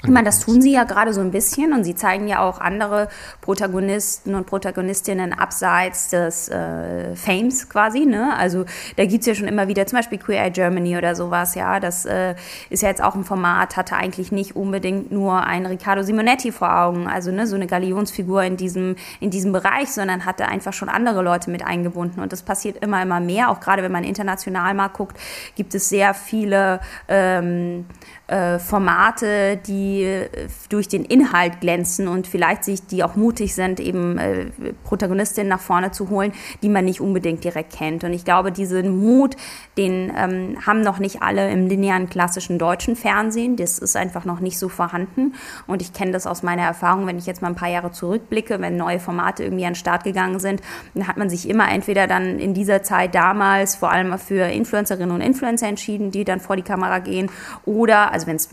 ich 0.02 0.10
meine, 0.10 0.28
das 0.28 0.40
tun 0.40 0.62
sie 0.62 0.72
ja 0.72 0.86
gerade 0.86 1.14
so 1.14 1.20
ein 1.20 1.32
bisschen 1.32 1.74
und 1.74 1.84
sie 1.84 1.94
zeigen 1.94 2.30
ja 2.30 2.40
auch 2.40 2.62
andere 2.62 3.10
Protagonisten 3.42 4.34
und 4.34 4.46
Protagonistinnen 4.46 5.34
abseits 5.34 6.08
des 6.08 6.48
äh, 6.48 7.18
Fames 7.18 7.68
quasi. 7.68 8.06
Ne? 8.06 8.34
Also 8.38 8.64
da 8.96 9.06
gibt 9.06 9.22
es 9.22 9.26
ja 9.28 9.36
schon 9.36 9.50
immer 9.50 9.68
wieder 9.68 9.86
zum 9.88 9.98
Beispiel 9.98 10.18
Queer 10.18 10.46
Eye 10.46 10.52
Germany 10.52 10.98
oder 10.98 11.16
sowas. 11.16 11.54
Ja, 11.56 11.82
das 11.82 12.06
äh, 12.06 12.36
ist 12.70 12.82
ja 12.82 12.88
jetzt 12.88 13.04
auch 13.04 13.14
ein 13.14 13.26
Format, 13.26 13.76
hatte 13.76 13.98
eigentlich 13.98 14.32
nicht 14.32 14.56
unbedingt 14.56 15.12
nur 15.12 15.44
einen 15.44 15.66
Riccardo 15.66 16.02
Simonetti 16.02 16.54
vor 16.54 16.74
Augen, 16.74 17.08
also 17.08 17.32
ne, 17.32 17.46
so 17.46 17.58
eine 17.58 17.68
Galionsfigur 17.68 18.42
in 18.44 18.56
diesem, 18.56 18.96
in 19.20 19.32
diesem 19.32 19.52
Bereich, 19.52 19.92
sondern 19.92 20.24
hatte 20.24 20.48
einfach 20.48 20.72
schon 20.72 20.88
andere 20.88 21.22
Leute 21.22 21.52
mit 21.52 21.66
eingebunden. 21.66 22.22
Und 22.22 22.32
das 22.32 22.42
passiert 22.42 22.78
immer, 22.78 23.02
immer 23.02 23.20
mehr. 23.20 23.50
Auch 23.50 23.60
gerade 23.60 23.84
wenn 23.84 23.92
man 23.92 24.06
international 24.06 24.74
mal 24.76 24.88
guckt, 24.88 25.18
gibt 25.58 25.76
es 25.76 25.90
sehr 25.90 26.14
viele 26.14 26.80
ähm, 27.10 27.86
äh, 28.28 28.60
Formate, 28.60 29.58
die 29.58 29.89
äh, 30.04 30.30
durch 30.70 30.88
den 30.88 31.06
Inhalt 31.06 31.62
glänzen 31.62 32.08
und 32.08 32.28
vielleicht 32.28 32.64
sich, 32.64 32.86
die 32.86 33.04
auch 33.04 33.16
mutig 33.16 33.56
sind, 33.56 33.80
eben 33.80 34.18
äh, 34.18 34.46
Protagonistinnen 34.84 35.50
nach 35.50 35.60
vorne 35.60 35.92
zu 35.92 36.10
holen, 36.10 36.34
die 36.62 36.70
man 36.70 36.86
nicht 36.86 37.02
unbedingt 37.02 37.44
direkt 37.44 37.74
kennt. 37.74 38.04
Und 38.04 38.14
ich 38.14 38.26
glaube, 38.26 38.52
diesen 38.52 38.98
Mut, 38.98 39.36
den 39.78 40.12
ähm, 40.16 40.58
haben 40.66 40.82
noch 40.82 41.00
nicht 41.00 41.22
alle 41.22 41.50
im 41.52 41.68
linearen 41.68 42.10
klassischen 42.10 42.60
deutschen 42.60 42.96
Fernsehen. 42.96 43.56
Das 43.56 43.80
ist 43.80 43.96
einfach 43.96 44.26
noch 44.26 44.40
nicht 44.40 44.58
so 44.58 44.70
vorhanden. 44.70 45.34
Und 45.68 45.82
ich 45.82 45.94
kenne 45.94 46.12
das 46.12 46.28
aus 46.28 46.44
meiner 46.44 46.64
Erfahrung, 46.64 47.08
wenn 47.08 47.18
ich 47.18 47.26
jetzt 47.26 47.42
mal 47.42 47.50
ein 47.50 47.56
paar 47.56 47.70
Jahre 47.70 47.92
zurückblicke, 47.92 48.60
wenn 48.62 48.78
neue 48.78 49.00
Formate 49.00 49.44
irgendwie 49.44 49.66
an 49.66 49.74
den 49.74 49.76
Start 49.76 50.04
gegangen 50.04 50.40
sind, 50.40 50.62
dann 50.94 51.08
hat 51.08 51.18
man 51.18 51.30
sich 51.30 51.50
immer 51.50 51.70
entweder 51.72 52.08
dann 52.08 52.40
in 52.40 52.54
dieser 52.54 52.84
Zeit 52.84 53.16
damals 53.16 53.76
vor 53.76 53.92
allem 53.92 54.18
für 54.18 54.46
Influencerinnen 54.46 55.12
und 55.12 55.22
Influencer 55.22 55.68
entschieden, 55.68 56.12
die 56.12 56.24
dann 56.24 56.40
vor 56.40 56.56
die 56.56 56.62
Kamera 56.62 57.00
gehen 57.00 57.30
oder 57.66 58.12
also 58.12 58.28
wenn 58.28 58.36
es 58.36 58.50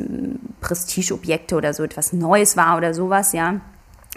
Prestigeobjekte 1.27 1.57
oder 1.57 1.75
so 1.75 1.83
etwas 1.83 2.13
Neues 2.13 2.57
war 2.57 2.77
oder 2.77 2.95
sowas, 2.95 3.33
ja, 3.33 3.61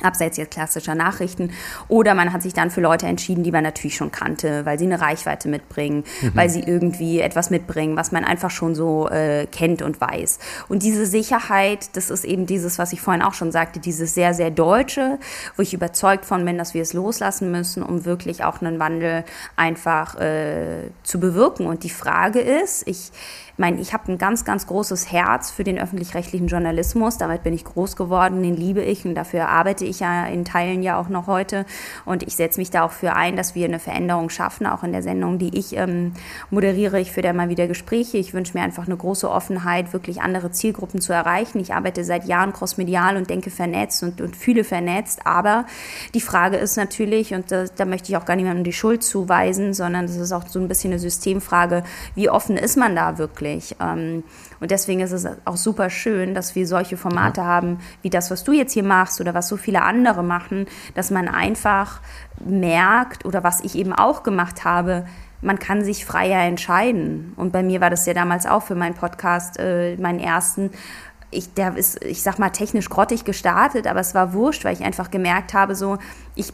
abseits 0.01 0.37
jetzt 0.37 0.51
klassischer 0.51 0.95
Nachrichten. 0.95 1.51
Oder 1.89 2.13
man 2.13 2.31
hat 2.31 2.41
sich 2.41 2.53
dann 2.53 2.71
für 2.71 2.79
Leute 2.79 3.05
entschieden, 3.05 3.43
die 3.43 3.51
man 3.51 3.63
natürlich 3.63 3.97
schon 3.97 4.13
kannte, 4.13 4.65
weil 4.65 4.79
sie 4.79 4.85
eine 4.85 5.01
Reichweite 5.01 5.49
mitbringen, 5.49 6.05
mhm. 6.21 6.31
weil 6.35 6.49
sie 6.49 6.61
irgendwie 6.61 7.19
etwas 7.19 7.49
mitbringen, 7.49 7.97
was 7.97 8.13
man 8.13 8.23
einfach 8.23 8.49
schon 8.49 8.75
so 8.75 9.09
äh, 9.09 9.45
kennt 9.47 9.81
und 9.81 9.99
weiß. 9.99 10.39
Und 10.69 10.83
diese 10.83 11.05
Sicherheit, 11.05 11.97
das 11.97 12.09
ist 12.09 12.23
eben 12.23 12.45
dieses, 12.45 12.79
was 12.79 12.93
ich 12.93 13.01
vorhin 13.01 13.21
auch 13.21 13.33
schon 13.33 13.51
sagte, 13.51 13.81
dieses 13.81 14.13
sehr, 14.13 14.33
sehr 14.33 14.51
Deutsche, 14.51 15.19
wo 15.57 15.63
ich 15.63 15.73
überzeugt 15.73 16.23
von 16.23 16.45
bin, 16.45 16.57
dass 16.57 16.73
wir 16.73 16.81
es 16.81 16.93
loslassen 16.93 17.51
müssen, 17.51 17.83
um 17.83 18.05
wirklich 18.05 18.45
auch 18.45 18.61
einen 18.61 18.79
Wandel 18.79 19.25
einfach 19.57 20.15
äh, 20.15 20.91
zu 21.03 21.19
bewirken. 21.19 21.65
Und 21.67 21.83
die 21.83 21.89
Frage 21.89 22.39
ist, 22.39 22.87
ich 22.87 23.11
meine, 23.59 23.79
ich 23.79 23.93
habe 23.93 24.11
ein 24.11 24.17
ganz, 24.17 24.45
ganz 24.45 24.65
großes 24.67 25.11
Herz 25.11 25.51
für 25.51 25.63
den 25.63 25.77
öffentlich-rechtlichen 25.77 26.47
Journalismus. 26.47 27.17
Damit 27.17 27.43
bin 27.43 27.53
ich 27.53 27.65
groß 27.65 27.95
geworden, 27.95 28.41
den 28.41 28.55
liebe 28.55 28.81
ich 28.81 29.05
und 29.05 29.15
dafür 29.15 29.49
arbeite 29.49 29.85
ich 29.85 29.99
ja 29.99 30.25
in 30.27 30.45
Teilen 30.45 30.81
ja 30.81 30.99
auch 30.99 31.09
noch 31.09 31.27
heute. 31.27 31.65
Und 32.05 32.23
ich 32.23 32.35
setze 32.35 32.59
mich 32.59 32.71
da 32.71 32.83
auch 32.83 32.91
für 32.91 33.13
ein, 33.13 33.35
dass 33.35 33.55
wir 33.55 33.65
eine 33.65 33.79
Veränderung 33.79 34.29
schaffen, 34.29 34.65
auch 34.65 34.83
in 34.83 34.93
der 34.93 35.03
Sendung, 35.03 35.37
die 35.39 35.57
ich 35.57 35.75
ähm, 35.75 36.13
moderiere. 36.49 36.99
Ich 36.99 37.11
führe 37.11 37.27
da 37.27 37.33
mal 37.33 37.49
wieder 37.49 37.67
Gespräche. 37.67 38.17
Ich 38.17 38.33
wünsche 38.33 38.57
mir 38.57 38.63
einfach 38.63 38.85
eine 38.85 38.95
große 38.95 39.29
Offenheit, 39.29 39.91
wirklich 39.91 40.21
andere 40.21 40.51
Zielgruppen 40.51 41.01
zu 41.01 41.11
erreichen. 41.11 41.59
Ich 41.59 41.73
arbeite 41.73 42.03
seit 42.03 42.25
Jahren 42.25 42.53
crossmedial 42.53 43.17
und 43.17 43.29
denke 43.29 43.51
vernetzt 43.51 44.01
und, 44.03 44.21
und 44.21 44.37
fühle 44.37 44.63
vernetzt. 44.63 45.25
Aber 45.25 45.65
die 46.13 46.21
Frage 46.21 46.57
ist 46.57 46.77
natürlich, 46.77 47.33
und 47.33 47.51
da, 47.51 47.65
da 47.75 47.85
möchte 47.85 48.09
ich 48.09 48.17
auch 48.17 48.25
gar 48.25 48.37
niemandem 48.37 48.63
die 48.63 48.73
Schuld 48.73 49.03
zuweisen, 49.03 49.73
sondern 49.73 50.07
das 50.07 50.15
ist 50.15 50.31
auch 50.31 50.47
so 50.47 50.59
ein 50.59 50.69
bisschen 50.69 50.91
eine 50.93 50.99
Systemfrage, 50.99 51.83
wie 52.15 52.29
offen 52.29 52.55
ist 52.55 52.77
man 52.77 52.95
da 52.95 53.17
wirklich? 53.17 53.48
Wirklich. 53.49 53.75
Ähm, 53.79 54.23
und 54.59 54.71
deswegen 54.71 54.99
ist 55.01 55.11
es 55.11 55.27
auch 55.45 55.57
super 55.57 55.89
schön, 55.89 56.33
dass 56.33 56.55
wir 56.55 56.67
solche 56.67 56.97
Formate 56.97 57.41
ja. 57.41 57.47
haben, 57.47 57.79
wie 58.01 58.09
das, 58.09 58.31
was 58.31 58.43
du 58.43 58.51
jetzt 58.51 58.73
hier 58.73 58.83
machst 58.83 59.19
oder 59.21 59.33
was 59.33 59.47
so 59.47 59.57
viele 59.57 59.81
andere 59.81 60.23
machen, 60.23 60.67
dass 60.95 61.11
man 61.11 61.27
einfach 61.27 62.01
merkt 62.43 63.25
oder 63.25 63.43
was 63.43 63.61
ich 63.61 63.75
eben 63.75 63.93
auch 63.93 64.23
gemacht 64.23 64.63
habe, 64.63 65.05
man 65.41 65.57
kann 65.57 65.83
sich 65.83 66.05
freier 66.05 66.41
entscheiden. 66.43 67.33
Und 67.37 67.51
bei 67.51 67.63
mir 67.63 67.81
war 67.81 67.89
das 67.89 68.05
ja 68.05 68.13
damals 68.13 68.45
auch 68.45 68.63
für 68.63 68.75
meinen 68.75 68.95
Podcast, 68.95 69.57
äh, 69.57 69.95
meinen 69.97 70.19
ersten, 70.19 70.71
ich, 71.31 71.53
der 71.53 71.77
ist, 71.77 72.03
ich 72.03 72.23
sag 72.23 72.39
mal, 72.39 72.49
technisch 72.49 72.89
grottig 72.89 73.23
gestartet, 73.23 73.87
aber 73.87 73.99
es 73.99 74.15
war 74.15 74.33
wurscht, 74.33 74.65
weil 74.65 74.73
ich 74.73 74.83
einfach 74.83 75.11
gemerkt 75.11 75.53
habe, 75.53 75.75
so, 75.75 75.97
ich 76.35 76.51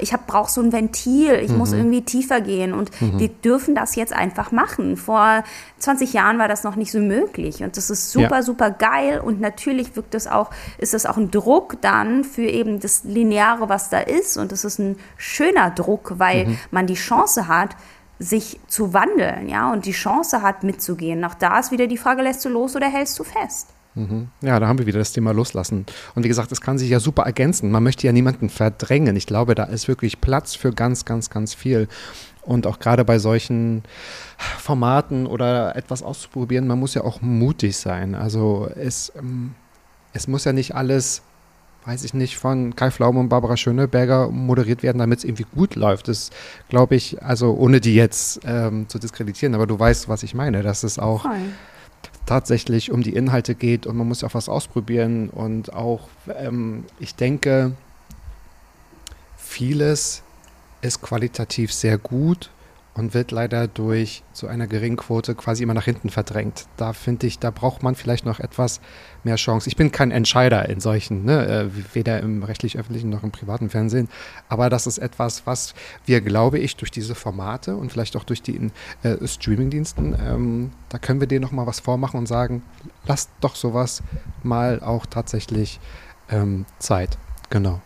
ich 0.00 0.12
brauche 0.26 0.50
so 0.50 0.62
ein 0.62 0.72
Ventil, 0.72 1.34
ich 1.34 1.50
mhm. 1.50 1.58
muss 1.58 1.72
irgendwie 1.72 2.02
tiefer 2.02 2.40
gehen 2.40 2.72
und 2.72 2.90
mhm. 3.00 3.18
wir 3.18 3.28
dürfen 3.28 3.74
das 3.74 3.94
jetzt 3.94 4.12
einfach 4.12 4.50
machen. 4.50 4.96
Vor 4.96 5.44
20 5.78 6.12
Jahren 6.14 6.38
war 6.38 6.48
das 6.48 6.64
noch 6.64 6.76
nicht 6.76 6.90
so 6.90 6.98
möglich 6.98 7.62
und 7.62 7.76
das 7.76 7.90
ist 7.90 8.10
super, 8.10 8.36
ja. 8.36 8.42
super 8.42 8.70
geil 8.70 9.20
und 9.20 9.40
natürlich 9.40 9.94
wirkt 9.94 10.14
das 10.14 10.26
auch, 10.26 10.50
ist 10.78 10.94
das 10.94 11.04
auch 11.04 11.18
ein 11.18 11.30
Druck 11.30 11.80
dann 11.82 12.24
für 12.24 12.46
eben 12.46 12.80
das 12.80 13.04
Lineare, 13.04 13.68
was 13.68 13.90
da 13.90 13.98
ist 13.98 14.38
und 14.38 14.50
das 14.50 14.64
ist 14.64 14.78
ein 14.78 14.96
schöner 15.18 15.70
Druck, 15.70 16.14
weil 16.16 16.46
mhm. 16.46 16.58
man 16.70 16.86
die 16.86 16.94
Chance 16.94 17.48
hat, 17.48 17.76
sich 18.18 18.58
zu 18.66 18.94
wandeln, 18.94 19.48
ja, 19.48 19.70
und 19.70 19.84
die 19.84 19.92
Chance 19.92 20.40
hat 20.40 20.64
mitzugehen. 20.64 21.22
Auch 21.24 21.34
da 21.34 21.58
ist 21.58 21.70
wieder 21.70 21.86
die 21.86 21.98
Frage, 21.98 22.22
lässt 22.22 22.42
du 22.46 22.48
los 22.48 22.74
oder 22.74 22.86
hältst 22.86 23.18
du 23.18 23.24
fest? 23.24 23.75
Mhm. 23.96 24.28
Ja, 24.42 24.60
da 24.60 24.68
haben 24.68 24.78
wir 24.78 24.86
wieder 24.86 24.98
das 24.98 25.12
Thema 25.12 25.32
Loslassen. 25.32 25.86
Und 26.14 26.22
wie 26.22 26.28
gesagt, 26.28 26.52
es 26.52 26.60
kann 26.60 26.78
sich 26.78 26.90
ja 26.90 27.00
super 27.00 27.22
ergänzen. 27.22 27.70
Man 27.70 27.82
möchte 27.82 28.06
ja 28.06 28.12
niemanden 28.12 28.50
verdrängen. 28.50 29.16
Ich 29.16 29.26
glaube, 29.26 29.54
da 29.54 29.64
ist 29.64 29.88
wirklich 29.88 30.20
Platz 30.20 30.54
für 30.54 30.72
ganz, 30.72 31.06
ganz, 31.06 31.30
ganz 31.30 31.54
viel. 31.54 31.88
Und 32.42 32.66
auch 32.66 32.78
gerade 32.78 33.04
bei 33.04 33.18
solchen 33.18 33.82
Formaten 34.58 35.26
oder 35.26 35.74
etwas 35.74 36.02
auszuprobieren, 36.02 36.66
man 36.66 36.78
muss 36.78 36.94
ja 36.94 37.02
auch 37.02 37.22
mutig 37.22 37.76
sein. 37.76 38.14
Also 38.14 38.68
es, 38.76 39.12
ähm, 39.18 39.54
es 40.12 40.28
muss 40.28 40.44
ja 40.44 40.52
nicht 40.52 40.74
alles, 40.74 41.22
weiß 41.86 42.04
ich 42.04 42.12
nicht, 42.12 42.36
von 42.36 42.76
Kai 42.76 42.90
Flaum 42.90 43.16
und 43.16 43.30
Barbara 43.30 43.56
Schöneberger 43.56 44.28
moderiert 44.28 44.82
werden, 44.82 44.98
damit 44.98 45.20
es 45.20 45.24
irgendwie 45.24 45.46
gut 45.54 45.74
läuft. 45.74 46.08
Das 46.08 46.30
glaube 46.68 46.96
ich, 46.96 47.22
also 47.22 47.54
ohne 47.54 47.80
die 47.80 47.94
jetzt 47.94 48.40
ähm, 48.44 48.90
zu 48.90 48.98
diskreditieren, 48.98 49.54
aber 49.54 49.66
du 49.66 49.78
weißt, 49.78 50.08
was 50.08 50.22
ich 50.22 50.34
meine. 50.34 50.62
Das 50.62 50.84
ist 50.84 50.98
auch. 50.98 51.22
Voll 51.22 51.40
tatsächlich 52.26 52.90
um 52.90 53.02
die 53.02 53.14
Inhalte 53.14 53.54
geht 53.54 53.86
und 53.86 53.96
man 53.96 54.06
muss 54.06 54.20
ja 54.20 54.28
auch 54.28 54.34
was 54.34 54.48
ausprobieren 54.48 55.30
und 55.30 55.72
auch, 55.72 56.08
ähm, 56.28 56.84
ich 56.98 57.14
denke, 57.14 57.72
vieles 59.36 60.22
ist 60.82 61.00
qualitativ 61.00 61.72
sehr 61.72 61.98
gut 61.98 62.50
und 62.96 63.12
wird 63.12 63.30
leider 63.30 63.68
durch 63.68 64.22
so 64.32 64.46
eine 64.46 64.66
geringe 64.66 64.96
Quote 64.96 65.34
quasi 65.34 65.62
immer 65.62 65.74
nach 65.74 65.84
hinten 65.84 66.08
verdrängt. 66.08 66.66
Da 66.78 66.94
finde 66.94 67.26
ich, 67.26 67.38
da 67.38 67.50
braucht 67.50 67.82
man 67.82 67.94
vielleicht 67.94 68.24
noch 68.24 68.40
etwas 68.40 68.80
mehr 69.22 69.36
Chance. 69.36 69.68
Ich 69.68 69.76
bin 69.76 69.92
kein 69.92 70.10
Entscheider 70.10 70.68
in 70.68 70.80
solchen, 70.80 71.24
ne, 71.24 71.46
äh, 71.46 71.94
weder 71.94 72.20
im 72.20 72.42
rechtlich-öffentlichen 72.42 73.10
noch 73.10 73.22
im 73.22 73.30
privaten 73.30 73.68
Fernsehen, 73.68 74.08
aber 74.48 74.70
das 74.70 74.86
ist 74.86 74.98
etwas, 74.98 75.46
was 75.46 75.74
wir, 76.06 76.22
glaube 76.22 76.58
ich, 76.58 76.76
durch 76.76 76.90
diese 76.90 77.14
Formate 77.14 77.76
und 77.76 77.92
vielleicht 77.92 78.16
auch 78.16 78.24
durch 78.24 78.42
die 78.42 78.70
äh, 79.02 79.26
Streamingdiensten, 79.26 80.16
ähm, 80.18 80.70
da 80.88 80.98
können 80.98 81.20
wir 81.20 81.26
denen 81.26 81.42
noch 81.42 81.52
mal 81.52 81.66
was 81.66 81.80
vormachen 81.80 82.18
und 82.18 82.26
sagen, 82.26 82.62
lasst 83.06 83.30
doch 83.40 83.56
sowas 83.56 84.02
mal 84.42 84.80
auch 84.80 85.04
tatsächlich 85.04 85.80
ähm, 86.30 86.64
Zeit. 86.78 87.18
Genau. 87.50 87.82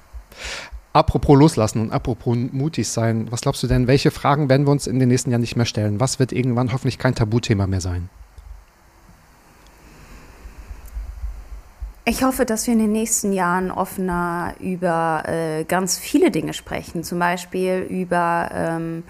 Apropos 0.93 1.39
loslassen 1.39 1.83
und 1.83 1.93
apropos 1.93 2.37
mutig 2.37 2.89
sein, 2.89 3.29
was 3.31 3.43
glaubst 3.43 3.63
du 3.63 3.69
denn, 3.69 3.87
welche 3.87 4.11
Fragen 4.11 4.49
werden 4.49 4.67
wir 4.67 4.73
uns 4.73 4.89
in 4.89 4.99
den 4.99 5.09
nächsten 5.09 5.31
Jahren 5.31 5.41
nicht 5.41 5.55
mehr 5.55 5.67
stellen? 5.67 6.01
Was 6.01 6.19
wird 6.19 6.33
irgendwann 6.33 6.73
hoffentlich 6.73 6.99
kein 6.99 7.15
Tabuthema 7.15 7.69
mehr 7.69 7.81
sein? 7.81 8.09
Ich 12.05 12.25
hoffe, 12.25 12.45
dass 12.45 12.67
wir 12.67 12.73
in 12.73 12.81
den 12.81 12.93
nächsten 12.93 13.33
Jahren 13.33 13.71
offener 13.71 14.55
über 14.59 15.23
äh, 15.29 15.63
ganz 15.63 15.97
viele 15.97 16.33
Dinge 16.33 16.55
sprechen, 16.55 17.05
zum 17.05 17.21
Beispiel 17.21 17.87
über 17.89 18.51
ähm, 18.53 19.05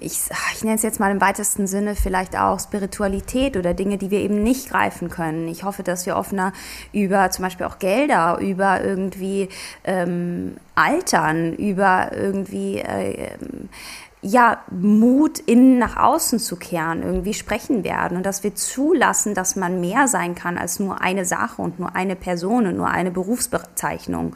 ich, 0.00 0.20
ich 0.52 0.62
nenne 0.62 0.76
es 0.76 0.82
jetzt 0.82 1.00
mal 1.00 1.10
im 1.10 1.22
weitesten 1.22 1.66
Sinne 1.66 1.94
vielleicht 1.94 2.38
auch 2.38 2.60
Spiritualität 2.60 3.56
oder 3.56 3.72
Dinge, 3.72 3.96
die 3.96 4.10
wir 4.10 4.20
eben 4.20 4.42
nicht 4.42 4.68
greifen 4.68 5.08
können. 5.08 5.48
Ich 5.48 5.64
hoffe, 5.64 5.82
dass 5.82 6.04
wir 6.04 6.16
offener 6.16 6.52
über 6.92 7.30
zum 7.30 7.44
Beispiel 7.44 7.64
auch 7.64 7.78
Gelder, 7.78 8.38
über 8.40 8.84
irgendwie 8.84 9.48
ähm, 9.84 10.58
Altern, 10.74 11.54
über 11.54 12.10
irgendwie 12.12 12.78
äh, 12.78 13.30
ja, 14.20 14.58
Mut 14.70 15.38
innen 15.38 15.78
nach 15.78 15.96
außen 15.96 16.40
zu 16.40 16.56
kehren, 16.56 17.02
irgendwie 17.02 17.34
sprechen 17.34 17.84
werden 17.84 18.16
und 18.16 18.26
dass 18.26 18.42
wir 18.42 18.54
zulassen, 18.54 19.34
dass 19.34 19.54
man 19.54 19.80
mehr 19.80 20.08
sein 20.08 20.34
kann 20.34 20.58
als 20.58 20.80
nur 20.80 21.00
eine 21.00 21.24
Sache 21.24 21.62
und 21.62 21.78
nur 21.78 21.94
eine 21.94 22.16
Person 22.16 22.66
und 22.66 22.76
nur 22.76 22.88
eine 22.88 23.12
Berufsbezeichnung. 23.12 24.34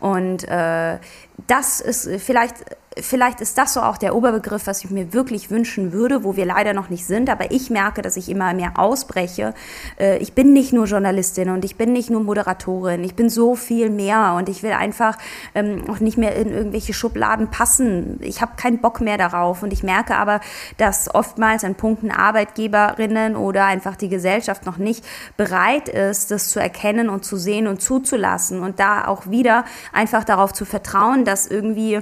Und 0.00 0.46
äh, 0.48 0.98
das 1.46 1.80
ist 1.80 2.08
vielleicht 2.18 2.56
vielleicht 2.98 3.40
ist 3.40 3.56
das 3.58 3.74
so 3.74 3.80
auch 3.80 3.96
der 3.96 4.14
Oberbegriff, 4.14 4.66
was 4.66 4.84
ich 4.84 4.90
mir 4.90 5.12
wirklich 5.12 5.50
wünschen 5.50 5.92
würde, 5.92 6.24
wo 6.24 6.36
wir 6.36 6.44
leider 6.44 6.74
noch 6.74 6.90
nicht 6.90 7.06
sind. 7.06 7.30
Aber 7.30 7.50
ich 7.50 7.70
merke, 7.70 8.02
dass 8.02 8.16
ich 8.16 8.28
immer 8.28 8.52
mehr 8.54 8.72
ausbreche. 8.76 9.54
Äh, 9.98 10.18
ich 10.18 10.34
bin 10.34 10.52
nicht 10.52 10.72
nur 10.72 10.86
Journalistin 10.86 11.50
und 11.50 11.64
ich 11.64 11.76
bin 11.76 11.92
nicht 11.92 12.10
nur 12.10 12.22
Moderatorin. 12.22 13.04
Ich 13.04 13.14
bin 13.14 13.28
so 13.28 13.54
viel 13.54 13.90
mehr 13.90 14.34
und 14.36 14.48
ich 14.48 14.62
will 14.62 14.72
einfach 14.72 15.16
ähm, 15.54 15.84
auch 15.88 16.00
nicht 16.00 16.18
mehr 16.18 16.36
in 16.36 16.52
irgendwelche 16.52 16.92
Schubladen 16.92 17.48
passen. 17.48 18.18
Ich 18.20 18.40
habe 18.40 18.52
keinen 18.56 18.80
Bock 18.80 19.00
mehr 19.00 19.18
darauf. 19.18 19.62
Und 19.62 19.72
ich 19.72 19.82
merke 19.82 20.16
aber, 20.16 20.40
dass 20.76 21.14
oftmals 21.14 21.64
an 21.64 21.74
Punkten 21.74 22.10
Arbeitgeberinnen 22.10 23.36
oder 23.36 23.64
einfach 23.66 23.96
die 23.96 24.08
Gesellschaft 24.08 24.66
noch 24.66 24.76
nicht 24.76 25.04
bereit 25.36 25.88
ist, 25.88 26.30
das 26.30 26.48
zu 26.48 26.60
erkennen 26.60 27.08
und 27.08 27.24
zu 27.24 27.36
sehen 27.36 27.66
und 27.66 27.80
zuzulassen. 27.80 28.62
Und 28.62 28.80
da 28.80 29.06
auch 29.06 29.28
wieder 29.28 29.64
einfach 29.92 30.24
darauf 30.24 30.52
zu 30.52 30.64
vertrauen, 30.64 31.21
dass 31.24 31.46
irgendwie 31.46 32.00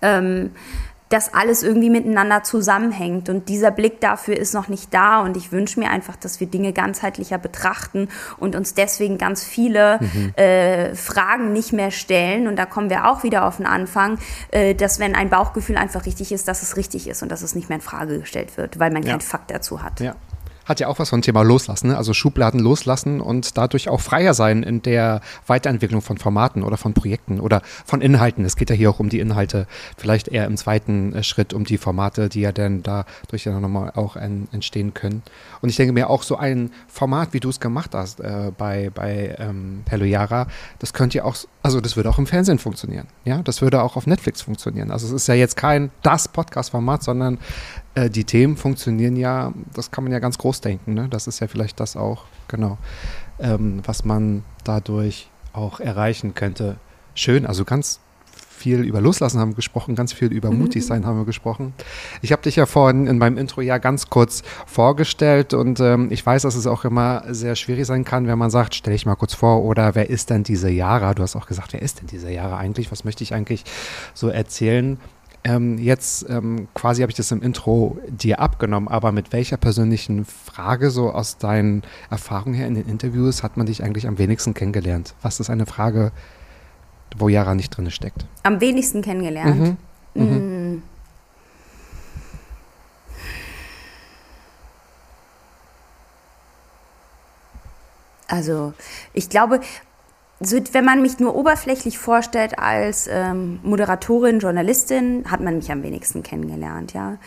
ähm, 0.00 0.50
dass 1.12 1.34
alles 1.34 1.62
irgendwie 1.62 1.90
miteinander 1.90 2.42
zusammenhängt. 2.42 3.28
Und 3.28 3.50
dieser 3.50 3.70
Blick 3.70 4.00
dafür 4.00 4.36
ist 4.36 4.54
noch 4.54 4.68
nicht 4.68 4.94
da. 4.94 5.20
Und 5.20 5.36
ich 5.36 5.52
wünsche 5.52 5.78
mir 5.78 5.90
einfach, 5.90 6.16
dass 6.16 6.40
wir 6.40 6.46
Dinge 6.46 6.72
ganzheitlicher 6.72 7.36
betrachten 7.36 8.08
und 8.38 8.56
uns 8.56 8.72
deswegen 8.72 9.18
ganz 9.18 9.44
viele 9.44 9.98
mhm. 10.00 10.32
äh, 10.36 10.94
Fragen 10.94 11.52
nicht 11.52 11.74
mehr 11.74 11.90
stellen. 11.90 12.48
Und 12.48 12.56
da 12.56 12.64
kommen 12.64 12.88
wir 12.88 13.10
auch 13.10 13.24
wieder 13.24 13.44
auf 13.46 13.58
den 13.58 13.66
Anfang, 13.66 14.18
äh, 14.50 14.74
dass 14.74 15.00
wenn 15.00 15.14
ein 15.14 15.28
Bauchgefühl 15.28 15.76
einfach 15.76 16.06
richtig 16.06 16.32
ist, 16.32 16.48
dass 16.48 16.62
es 16.62 16.78
richtig 16.78 17.06
ist 17.06 17.22
und 17.22 17.30
dass 17.30 17.42
es 17.42 17.54
nicht 17.54 17.68
mehr 17.68 17.76
in 17.76 17.82
Frage 17.82 18.20
gestellt 18.20 18.56
wird, 18.56 18.78
weil 18.78 18.90
man 18.90 19.02
ja. 19.02 19.10
keinen 19.10 19.20
Fakt 19.20 19.50
dazu 19.50 19.82
hat. 19.82 20.00
Ja 20.00 20.16
hat 20.64 20.80
ja 20.80 20.88
auch 20.88 20.98
was 20.98 21.10
von 21.10 21.22
Thema 21.22 21.42
Loslassen, 21.42 21.88
ne? 21.88 21.96
also 21.96 22.12
Schubladen 22.14 22.60
loslassen 22.60 23.20
und 23.20 23.56
dadurch 23.56 23.88
auch 23.88 24.00
freier 24.00 24.34
sein 24.34 24.62
in 24.62 24.82
der 24.82 25.20
Weiterentwicklung 25.46 26.02
von 26.02 26.18
Formaten 26.18 26.62
oder 26.62 26.76
von 26.76 26.94
Projekten 26.94 27.40
oder 27.40 27.62
von 27.84 28.00
Inhalten. 28.00 28.44
Es 28.44 28.56
geht 28.56 28.70
ja 28.70 28.76
hier 28.76 28.90
auch 28.90 29.00
um 29.00 29.08
die 29.08 29.20
Inhalte, 29.20 29.66
vielleicht 29.96 30.28
eher 30.28 30.46
im 30.46 30.56
zweiten 30.56 31.14
äh, 31.14 31.22
Schritt 31.22 31.52
um 31.52 31.64
die 31.64 31.78
Formate, 31.78 32.28
die 32.28 32.40
ja 32.40 32.52
dann 32.52 32.82
dadurch 32.82 33.44
ja 33.44 33.58
nochmal 33.58 33.92
auch 33.94 34.16
ein, 34.16 34.48
entstehen 34.52 34.94
können. 34.94 35.22
Und 35.60 35.68
ich 35.68 35.76
denke 35.76 35.92
mir 35.92 36.10
auch 36.10 36.22
so 36.22 36.36
ein 36.36 36.70
Format, 36.88 37.32
wie 37.32 37.40
du 37.40 37.48
es 37.48 37.60
gemacht 37.60 37.94
hast 37.94 38.20
äh, 38.20 38.52
bei, 38.56 38.90
bei 38.94 39.36
ähm, 39.38 39.82
Hello 39.88 40.04
Yara, 40.04 40.46
das 40.78 40.92
könnte 40.92 41.18
ja 41.18 41.24
auch, 41.24 41.36
also 41.62 41.80
das 41.80 41.96
würde 41.96 42.10
auch 42.10 42.18
im 42.18 42.26
Fernsehen 42.26 42.58
funktionieren. 42.58 43.06
Ja, 43.24 43.42
das 43.42 43.62
würde 43.62 43.82
auch 43.82 43.96
auf 43.96 44.06
Netflix 44.06 44.42
funktionieren. 44.42 44.90
Also 44.90 45.06
es 45.06 45.12
ist 45.12 45.26
ja 45.26 45.34
jetzt 45.34 45.56
kein 45.56 45.90
das 46.02 46.28
Podcast-Format, 46.28 47.02
sondern 47.02 47.38
äh, 47.94 48.10
die 48.10 48.24
Themen 48.24 48.56
funktionieren 48.56 49.16
ja, 49.16 49.52
das 49.74 49.90
kann 49.90 50.04
man 50.04 50.12
ja 50.12 50.18
ganz 50.18 50.38
groß 50.38 50.60
denken. 50.60 50.94
Ne? 50.94 51.08
Das 51.10 51.26
ist 51.26 51.40
ja 51.40 51.48
vielleicht 51.48 51.80
das 51.80 51.96
auch, 51.96 52.24
genau, 52.48 52.78
ähm, 53.38 53.82
was 53.84 54.04
man 54.04 54.44
dadurch 54.64 55.30
auch 55.52 55.80
erreichen 55.80 56.34
könnte. 56.34 56.76
Schön, 57.14 57.44
also 57.46 57.64
ganz 57.64 58.00
viel 58.62 58.80
über 58.84 59.00
Loslassen 59.00 59.40
haben 59.40 59.50
wir 59.50 59.56
gesprochen, 59.56 59.96
ganz 59.96 60.12
viel 60.12 60.32
über 60.32 60.50
mhm. 60.50 60.58
mutig 60.58 60.86
sein 60.86 61.04
haben 61.04 61.18
wir 61.18 61.24
gesprochen. 61.24 61.74
Ich 62.22 62.30
habe 62.30 62.42
dich 62.42 62.56
ja 62.56 62.64
vorhin 62.64 63.08
in 63.08 63.18
meinem 63.18 63.36
Intro 63.36 63.60
ja 63.60 63.78
ganz 63.78 64.08
kurz 64.08 64.42
vorgestellt 64.66 65.52
und 65.52 65.80
ähm, 65.80 66.08
ich 66.10 66.24
weiß, 66.24 66.42
dass 66.42 66.54
es 66.54 66.68
auch 66.68 66.84
immer 66.84 67.24
sehr 67.28 67.56
schwierig 67.56 67.86
sein 67.86 68.04
kann, 68.04 68.28
wenn 68.28 68.38
man 68.38 68.50
sagt, 68.50 68.76
stell 68.76 68.92
dich 68.92 69.04
mal 69.04 69.16
kurz 69.16 69.34
vor 69.34 69.64
oder 69.64 69.96
wer 69.96 70.08
ist 70.08 70.30
denn 70.30 70.44
diese 70.44 70.70
Yara? 70.70 71.12
Du 71.14 71.22
hast 71.22 71.34
auch 71.34 71.46
gesagt, 71.46 71.72
wer 71.72 71.82
ist 71.82 72.00
denn 72.00 72.06
diese 72.06 72.30
Yara 72.30 72.56
eigentlich? 72.56 72.92
Was 72.92 73.04
möchte 73.04 73.24
ich 73.24 73.34
eigentlich 73.34 73.64
so 74.14 74.28
erzählen? 74.28 74.98
Ähm, 75.44 75.78
jetzt 75.78 76.28
ähm, 76.28 76.68
quasi 76.72 77.02
habe 77.02 77.10
ich 77.10 77.16
das 77.16 77.32
im 77.32 77.42
Intro 77.42 77.98
dir 78.06 78.38
abgenommen, 78.38 78.88
aber 78.88 79.10
mit 79.10 79.32
welcher 79.32 79.56
persönlichen 79.56 80.24
Frage 80.24 80.90
so 80.90 81.10
aus 81.10 81.38
deinen 81.38 81.82
Erfahrungen 82.10 82.54
her 82.54 82.68
in 82.68 82.74
den 82.74 82.88
Interviews 82.88 83.42
hat 83.42 83.56
man 83.56 83.66
dich 83.66 83.82
eigentlich 83.82 84.06
am 84.06 84.18
wenigsten 84.18 84.54
kennengelernt? 84.54 85.14
Was 85.20 85.40
ist 85.40 85.50
eine 85.50 85.66
Frage, 85.66 86.12
wo 87.16 87.28
Yara 87.28 87.56
nicht 87.56 87.76
drin 87.76 87.90
steckt? 87.90 88.24
Am 88.44 88.60
wenigsten 88.60 89.02
kennengelernt? 89.02 89.76
Mhm. 90.14 90.22
Mhm. 90.22 90.76
Mm. 90.76 90.82
Also 98.28 98.72
ich 99.12 99.28
glaube, 99.28 99.60
so, 100.44 100.58
wenn 100.72 100.84
man 100.84 101.02
mich 101.02 101.18
nur 101.18 101.34
oberflächlich 101.34 101.98
vorstellt 101.98 102.58
als 102.58 103.08
ähm, 103.10 103.60
Moderatorin, 103.62 104.38
Journalistin, 104.38 105.24
hat 105.30 105.40
man 105.40 105.56
mich 105.56 105.70
am 105.70 105.82
wenigsten 105.82 106.22
kennengelernt, 106.22 106.92
ja. 106.92 107.18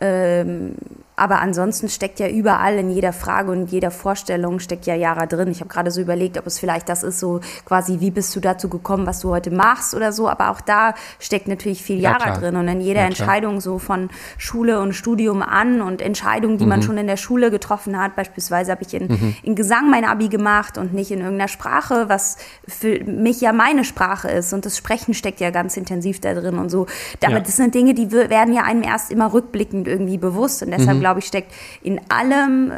Ähm, 0.00 0.74
aber 1.16 1.40
ansonsten 1.40 1.88
steckt 1.88 2.20
ja 2.20 2.28
überall 2.28 2.76
in 2.76 2.90
jeder 2.90 3.14
Frage 3.14 3.50
und 3.50 3.70
jeder 3.72 3.90
Vorstellung 3.90 4.60
steckt 4.60 4.84
ja 4.84 4.94
Jara 4.94 5.24
drin. 5.24 5.50
Ich 5.50 5.60
habe 5.60 5.70
gerade 5.70 5.90
so 5.90 6.02
überlegt, 6.02 6.36
ob 6.36 6.46
es 6.46 6.58
vielleicht 6.58 6.90
das 6.90 7.02
ist, 7.02 7.18
so 7.18 7.40
quasi, 7.64 8.00
wie 8.00 8.10
bist 8.10 8.36
du 8.36 8.40
dazu 8.40 8.68
gekommen, 8.68 9.06
was 9.06 9.20
du 9.20 9.30
heute 9.30 9.50
machst 9.50 9.94
oder 9.94 10.12
so. 10.12 10.28
Aber 10.28 10.50
auch 10.50 10.60
da 10.60 10.94
steckt 11.18 11.48
natürlich 11.48 11.82
viel 11.82 12.00
Jara 12.00 12.28
ja, 12.28 12.36
drin. 12.36 12.56
Und 12.56 12.68
in 12.68 12.82
jeder 12.82 13.00
ja, 13.00 13.06
Entscheidung 13.06 13.62
so 13.62 13.78
von 13.78 14.10
Schule 14.36 14.78
und 14.80 14.92
Studium 14.92 15.40
an 15.40 15.80
und 15.80 16.02
Entscheidungen, 16.02 16.58
die 16.58 16.64
mhm. 16.64 16.70
man 16.70 16.82
schon 16.82 16.98
in 16.98 17.06
der 17.06 17.16
Schule 17.16 17.50
getroffen 17.50 17.98
hat. 17.98 18.14
Beispielsweise 18.14 18.72
habe 18.72 18.82
ich 18.82 18.92
in, 18.92 19.06
mhm. 19.08 19.36
in 19.42 19.54
Gesang 19.54 19.90
mein 19.90 20.04
Abi 20.04 20.28
gemacht 20.28 20.76
und 20.76 20.92
nicht 20.92 21.10
in 21.10 21.20
irgendeiner 21.20 21.48
Sprache, 21.48 22.10
was 22.10 22.36
für 22.68 23.02
mich 23.04 23.40
ja 23.40 23.54
meine 23.54 23.84
Sprache 23.84 24.28
ist. 24.28 24.52
Und 24.52 24.66
das 24.66 24.76
Sprechen 24.76 25.14
steckt 25.14 25.40
ja 25.40 25.48
ganz 25.48 25.78
intensiv 25.78 26.20
da 26.20 26.34
drin 26.34 26.58
und 26.58 26.68
so. 26.68 26.86
Aber 27.24 27.36
ja. 27.36 27.40
das 27.40 27.56
sind 27.56 27.74
Dinge, 27.74 27.94
die 27.94 28.12
werden 28.12 28.52
ja 28.52 28.64
einem 28.64 28.82
erst 28.82 29.10
immer 29.10 29.32
rückblickend 29.32 29.85
irgendwie 29.86 30.18
bewusst. 30.18 30.62
Und 30.62 30.70
deshalb 30.70 30.98
mhm 30.98 31.00
glaube 31.00 31.20
ich, 31.20 31.26
steckt 31.26 31.52
in 31.82 32.00
allem 32.08 32.72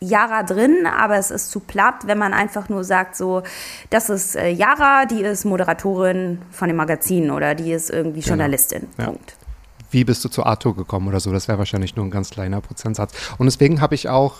Yara 0.00 0.42
drin, 0.42 0.86
aber 0.86 1.16
es 1.16 1.30
ist 1.30 1.50
zu 1.50 1.60
platt, 1.60 2.06
wenn 2.06 2.18
man 2.18 2.32
einfach 2.32 2.68
nur 2.68 2.84
sagt, 2.84 3.16
so, 3.16 3.42
das 3.90 4.10
ist 4.10 4.36
äh, 4.36 4.50
Yara, 4.50 5.06
die 5.06 5.22
ist 5.22 5.44
Moderatorin 5.44 6.42
von 6.50 6.68
dem 6.68 6.76
Magazin 6.76 7.30
oder 7.30 7.54
die 7.54 7.72
ist 7.72 7.90
irgendwie 7.90 8.20
genau. 8.20 8.34
Journalistin. 8.34 8.88
Ja. 8.98 9.06
Punkt. 9.06 9.36
Wie 9.90 10.04
bist 10.04 10.24
du 10.24 10.28
zu 10.28 10.44
Arthur 10.44 10.74
gekommen 10.76 11.08
oder 11.08 11.20
so? 11.20 11.32
Das 11.32 11.48
wäre 11.48 11.58
wahrscheinlich 11.58 11.94
nur 11.96 12.04
ein 12.04 12.10
ganz 12.10 12.30
kleiner 12.30 12.60
Prozentsatz. 12.60 13.12
Und 13.38 13.46
deswegen 13.46 13.80
habe 13.80 13.94
ich 13.94 14.08
auch 14.08 14.38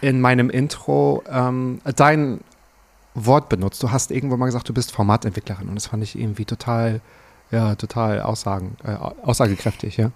in 0.00 0.20
meinem 0.20 0.50
Intro 0.50 1.22
ähm, 1.30 1.80
dein 1.96 2.40
Wort 3.14 3.48
benutzt. 3.48 3.82
Du 3.82 3.92
hast 3.92 4.10
irgendwo 4.10 4.36
mal 4.36 4.46
gesagt, 4.46 4.68
du 4.68 4.74
bist 4.74 4.90
Formatentwicklerin 4.90 5.68
und 5.68 5.76
das 5.76 5.86
fand 5.86 6.02
ich 6.02 6.18
irgendwie 6.18 6.44
total, 6.44 7.00
ja, 7.50 7.76
total 7.76 8.20
aussagen, 8.20 8.76
äh, 8.84 8.94
aussagekräftig, 8.94 9.98
ja. 9.98 10.10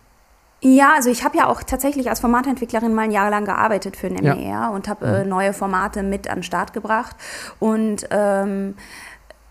Ja, 0.62 0.94
also 0.94 1.10
ich 1.10 1.22
habe 1.22 1.36
ja 1.36 1.48
auch 1.48 1.62
tatsächlich 1.62 2.08
als 2.08 2.20
Formatentwicklerin 2.20 2.94
mal 2.94 3.02
ein 3.02 3.10
Jahr 3.10 3.28
lang 3.30 3.44
gearbeitet 3.44 3.96
für 3.96 4.08
den 4.08 4.24
MER 4.24 4.36
ja. 4.36 4.68
und 4.70 4.88
habe 4.88 5.04
äh, 5.06 5.22
mhm. 5.22 5.28
neue 5.28 5.52
Formate 5.52 6.02
mit 6.02 6.28
an 6.28 6.38
den 6.38 6.42
Start 6.42 6.72
gebracht. 6.72 7.14
Und 7.58 8.08
ähm, 8.10 8.74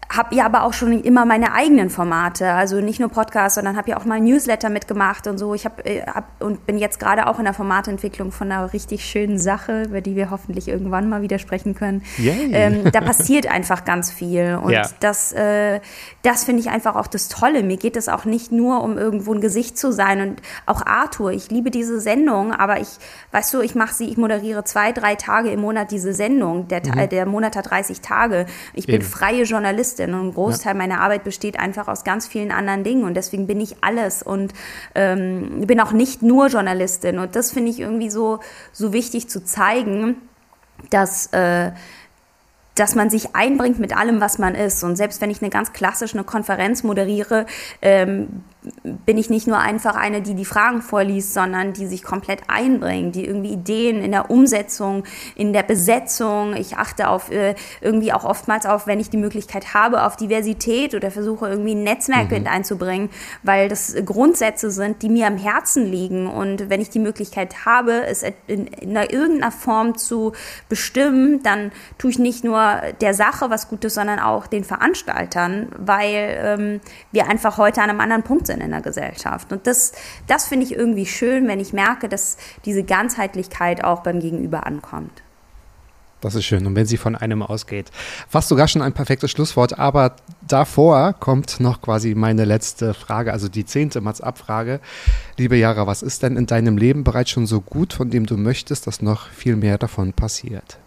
habe 0.10 0.36
ja 0.36 0.46
aber 0.46 0.64
auch 0.64 0.74
schon 0.74 1.02
immer 1.02 1.26
meine 1.26 1.54
eigenen 1.54 1.90
Formate, 1.90 2.52
also 2.52 2.80
nicht 2.80 3.00
nur 3.00 3.10
Podcasts, 3.10 3.56
sondern 3.56 3.76
habe 3.76 3.90
ja 3.90 3.98
auch 3.98 4.06
mal 4.06 4.20
Newsletter 4.20 4.70
mitgemacht 4.70 5.28
und 5.28 5.38
so. 5.38 5.54
Ich 5.54 5.66
habe 5.66 5.84
äh, 5.86 6.04
hab, 6.06 6.26
und 6.42 6.66
bin 6.66 6.78
jetzt 6.78 7.00
gerade 7.00 7.28
auch 7.28 7.40
in 7.40 7.46
der 7.46 7.54
Formatentwicklung 7.54 8.32
von 8.32 8.52
einer 8.52 8.72
richtig 8.72 9.04
schönen 9.06 9.40
Sache, 9.40 9.84
über 9.84 10.02
die 10.02 10.16
wir 10.16 10.30
hoffentlich 10.30 10.68
irgendwann 10.68 11.10
mal 11.10 11.22
wieder 11.22 11.40
sprechen 11.40 11.76
können. 11.76 12.04
Ähm, 12.20 12.84
da 12.92 13.02
passiert 13.02 13.48
einfach 13.48 13.84
ganz 13.84 14.12
viel 14.12 14.60
und 14.62 14.72
ja. 14.72 14.88
das, 15.00 15.34
äh, 15.34 15.80
das 16.22 16.44
finde 16.44 16.62
ich 16.62 16.70
einfach 16.70 16.96
auch 16.96 17.08
das 17.08 17.28
Tolle. 17.28 17.64
Mir 17.64 17.78
geht 17.78 17.98
es 17.98 18.08
auch 18.08 18.26
nicht 18.26 18.52
nur 18.52 18.84
um 18.84 18.98
irgendwo 18.98 19.34
ein 19.34 19.42
Gesicht 19.42 19.78
zu 19.78 19.92
sein 19.92 20.22
und 20.22 20.42
auch 20.66 20.86
Arthur. 20.86 21.32
Ich 21.32 21.50
liebe 21.50 21.72
diese 21.72 22.00
Sendung, 22.00 22.54
aber 22.54 22.80
ich, 22.80 22.90
weißt 23.32 23.54
du, 23.54 23.62
ich 23.62 23.74
mache 23.76 23.94
sie, 23.94 24.08
ich 24.10 24.18
moderiere 24.18 24.64
zwei, 24.64 24.92
drei 24.92 25.16
Tage 25.16 25.50
im 25.50 25.62
Monat 25.62 25.92
diese 25.92 26.14
Sendung. 26.14 26.68
Der, 26.68 26.82
mhm. 26.86 27.10
der 27.10 27.26
Monat 27.26 27.56
hat 27.56 27.72
30 27.72 28.02
Tage. 28.02 28.46
Ich 28.74 28.86
bin 28.86 28.96
Eben. 28.96 29.04
freie 29.04 29.44
Journalistin 29.44 29.95
Journalistin 29.96 30.14
und 30.14 30.28
ein 30.28 30.34
Großteil 30.34 30.74
ja. 30.74 30.78
meiner 30.78 31.02
Arbeit 31.02 31.24
besteht 31.24 31.60
einfach 31.60 31.88
aus 31.88 32.04
ganz 32.04 32.28
vielen 32.28 32.52
anderen 32.52 32.84
Dingen 32.84 33.04
und 33.04 33.16
deswegen 33.16 33.48
bin 33.48 33.60
ich 33.62 33.78
alles 33.82 34.24
und 34.24 34.54
ähm, 34.94 35.66
bin 35.66 35.80
auch 35.80 35.92
nicht 35.92 36.22
nur 36.22 36.48
Journalistin 36.48 37.20
und 37.20 37.36
das 37.36 37.52
finde 37.52 37.72
ich 37.72 37.80
irgendwie 37.80 38.10
so, 38.10 38.40
so 38.72 38.94
wichtig 38.94 39.30
zu 39.30 39.44
zeigen, 39.44 40.18
dass 40.90 41.28
äh, 41.28 41.72
dass 42.78 42.94
man 42.94 43.10
sich 43.10 43.38
einbringt 43.38 43.80
mit 43.80 43.96
allem, 43.96 44.20
was 44.20 44.38
man 44.38 44.54
ist. 44.54 44.84
Und 44.84 44.98
selbst 44.98 45.22
wenn 45.22 45.30
ich 45.30 45.42
eine 45.42 45.50
ganz 45.50 45.72
klassische 45.72 46.22
Konferenz 46.26 46.84
moderiere, 46.84 47.46
ähm, 47.82 48.44
bin 48.84 49.18
ich 49.18 49.30
nicht 49.30 49.48
nur 49.48 49.60
einfach 49.60 49.96
eine, 49.96 50.22
die 50.22 50.36
die 50.36 50.46
Fragen 50.46 50.82
vorliest, 50.82 51.34
sondern 51.34 51.74
die 51.74 51.86
sich 51.86 52.04
komplett 52.04 52.42
einbringt, 52.48 53.16
die 53.16 53.26
irgendwie 53.26 53.54
Ideen 53.54 54.02
in 54.04 54.12
der 54.12 54.30
Umsetzung, 54.30 55.04
in 55.36 55.54
der 55.54 55.64
Besetzung. 55.64 56.56
Ich 56.56 56.78
achte 56.78 57.10
auf 57.10 57.32
äh, 57.32 57.56
irgendwie 57.82 58.14
auch 58.14 58.24
oftmals 58.24 58.66
auf, 58.66 58.88
wenn 58.88 59.00
ich 59.00 59.10
die 59.10 59.18
Möglichkeit 59.18 59.74
habe, 59.74 60.04
auf 60.04 60.16
Diversität 60.16 60.96
oder 60.96 61.12
versuche 61.12 61.48
irgendwie 61.48 61.76
ein 61.76 61.84
Netzwerk 61.84 62.32
mhm. 62.32 62.38
mit 62.38 62.48
einzubringen, 62.48 63.10
weil 63.44 63.70
das 63.70 63.96
Grundsätze 64.06 64.72
sind, 64.72 65.02
die 65.02 65.10
mir 65.10 65.28
am 65.28 65.38
Herzen 65.38 65.86
liegen. 65.86 66.28
Und 66.28 66.70
wenn 66.70 66.82
ich 66.82 66.90
die 66.90 67.00
Möglichkeit 67.00 67.66
habe, 67.66 68.06
es 68.06 68.24
in, 68.48 68.68
in 68.68 68.96
irgendeiner 68.96 69.52
Form 69.52 69.98
zu 69.98 70.34
bestimmen, 70.70 71.44
dann 71.44 71.72
tue 71.98 72.12
ich 72.12 72.20
nicht 72.20 72.44
nur 72.44 72.82
der 73.02 73.14
Sache 73.14 73.50
was 73.50 73.70
Gutes, 73.70 73.94
sondern 73.94 74.20
auch 74.20 74.48
den 74.48 74.64
Veranstaltern, 74.64 75.70
weil 75.78 76.38
ähm, 76.42 76.82
wir 77.12 77.28
einfach 77.28 77.58
heute 77.58 77.82
an 77.82 77.90
einem 77.90 78.02
anderen 78.02 78.24
Punkt 78.24 78.48
sind 78.48 78.55
in 78.62 78.72
der 78.72 78.82
Gesellschaft. 78.82 79.52
Und 79.52 79.68
das, 79.68 79.94
das 80.28 80.48
finde 80.48 80.66
ich 80.66 80.74
irgendwie 80.74 81.06
schön, 81.06 81.48
wenn 81.48 81.60
ich 81.60 81.74
merke, 81.74 82.10
dass 82.10 82.38
diese 82.66 82.84
Ganzheitlichkeit 82.84 83.84
auch 83.84 84.04
beim 84.04 84.20
Gegenüber 84.20 84.66
ankommt. 84.66 85.24
Das 86.26 86.34
ist 86.34 86.46
schön. 86.46 86.66
Und 86.66 86.76
wenn 86.76 86.88
sie 86.88 86.98
von 86.98 87.16
einem 87.16 87.44
ausgeht. 87.44 87.92
Fast 88.28 88.48
sogar 88.48 88.68
schon 88.68 88.82
ein 88.82 88.94
perfektes 88.94 89.30
Schlusswort. 89.30 89.78
Aber 89.78 90.16
davor 90.48 91.14
kommt 91.14 91.60
noch 91.60 91.82
quasi 91.82 92.16
meine 92.16 92.46
letzte 92.46 92.96
Frage, 92.96 93.32
also 93.32 93.48
die 93.48 93.64
zehnte 93.64 94.02
Mats-Abfrage. 94.02 94.80
Liebe 95.38 95.56
Jara, 95.56 95.86
was 95.86 96.02
ist 96.02 96.24
denn 96.24 96.36
in 96.36 96.48
deinem 96.48 96.78
Leben 96.78 97.04
bereits 97.04 97.30
schon 97.30 97.46
so 97.46 97.62
gut, 97.62 97.94
von 97.94 98.10
dem 98.10 98.26
du 98.26 98.38
möchtest, 98.38 98.88
dass 98.88 99.04
noch 99.04 99.30
viel 99.30 99.56
mehr 99.56 99.78
davon 99.78 100.14
passiert? 100.14 100.80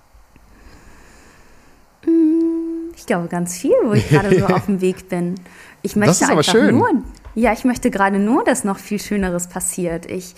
Ich 2.96 3.06
glaube 3.06 3.28
ganz 3.28 3.56
viel, 3.56 3.76
wo 3.84 3.92
ich 3.92 4.08
gerade 4.08 4.36
so 4.36 4.46
auf 4.48 4.66
dem 4.66 4.80
Weg 4.80 5.08
bin. 5.08 5.36
Ich 5.82 5.94
möchte 5.94 6.10
das 6.10 6.22
ist 6.22 6.30
aber 6.30 6.42
schön. 6.42 6.76
nur, 6.76 6.90
ja, 7.38 7.52
ich 7.52 7.64
möchte 7.64 7.90
gerade 7.90 8.18
nur, 8.18 8.42
dass 8.42 8.64
noch 8.64 8.78
viel 8.78 8.98
Schöneres 8.98 9.46
passiert. 9.46 10.06
Ich, 10.06 10.34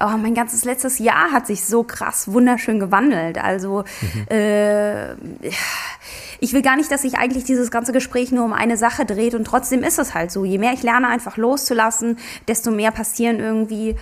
oh, 0.00 0.16
mein 0.16 0.34
ganzes 0.34 0.64
letztes 0.64 0.98
Jahr 0.98 1.30
hat 1.30 1.46
sich 1.46 1.64
so 1.64 1.84
krass 1.84 2.32
wunderschön 2.32 2.80
gewandelt. 2.80 3.38
Also 3.38 3.84
mhm. 4.00 4.26
äh, 4.36 5.12
ich 6.40 6.52
will 6.52 6.62
gar 6.62 6.76
nicht, 6.76 6.90
dass 6.90 7.02
sich 7.02 7.16
eigentlich 7.18 7.44
dieses 7.44 7.70
ganze 7.70 7.92
Gespräch 7.92 8.32
nur 8.32 8.44
um 8.44 8.52
eine 8.52 8.76
Sache 8.76 9.04
dreht 9.04 9.34
und 9.36 9.44
trotzdem 9.44 9.84
ist 9.84 10.00
es 10.00 10.12
halt 10.14 10.32
so. 10.32 10.44
Je 10.44 10.58
mehr 10.58 10.72
ich 10.72 10.82
lerne, 10.82 11.06
einfach 11.06 11.36
loszulassen, 11.36 12.18
desto 12.48 12.72
mehr 12.72 12.90
passieren 12.90 13.38
irgendwie 13.38 13.94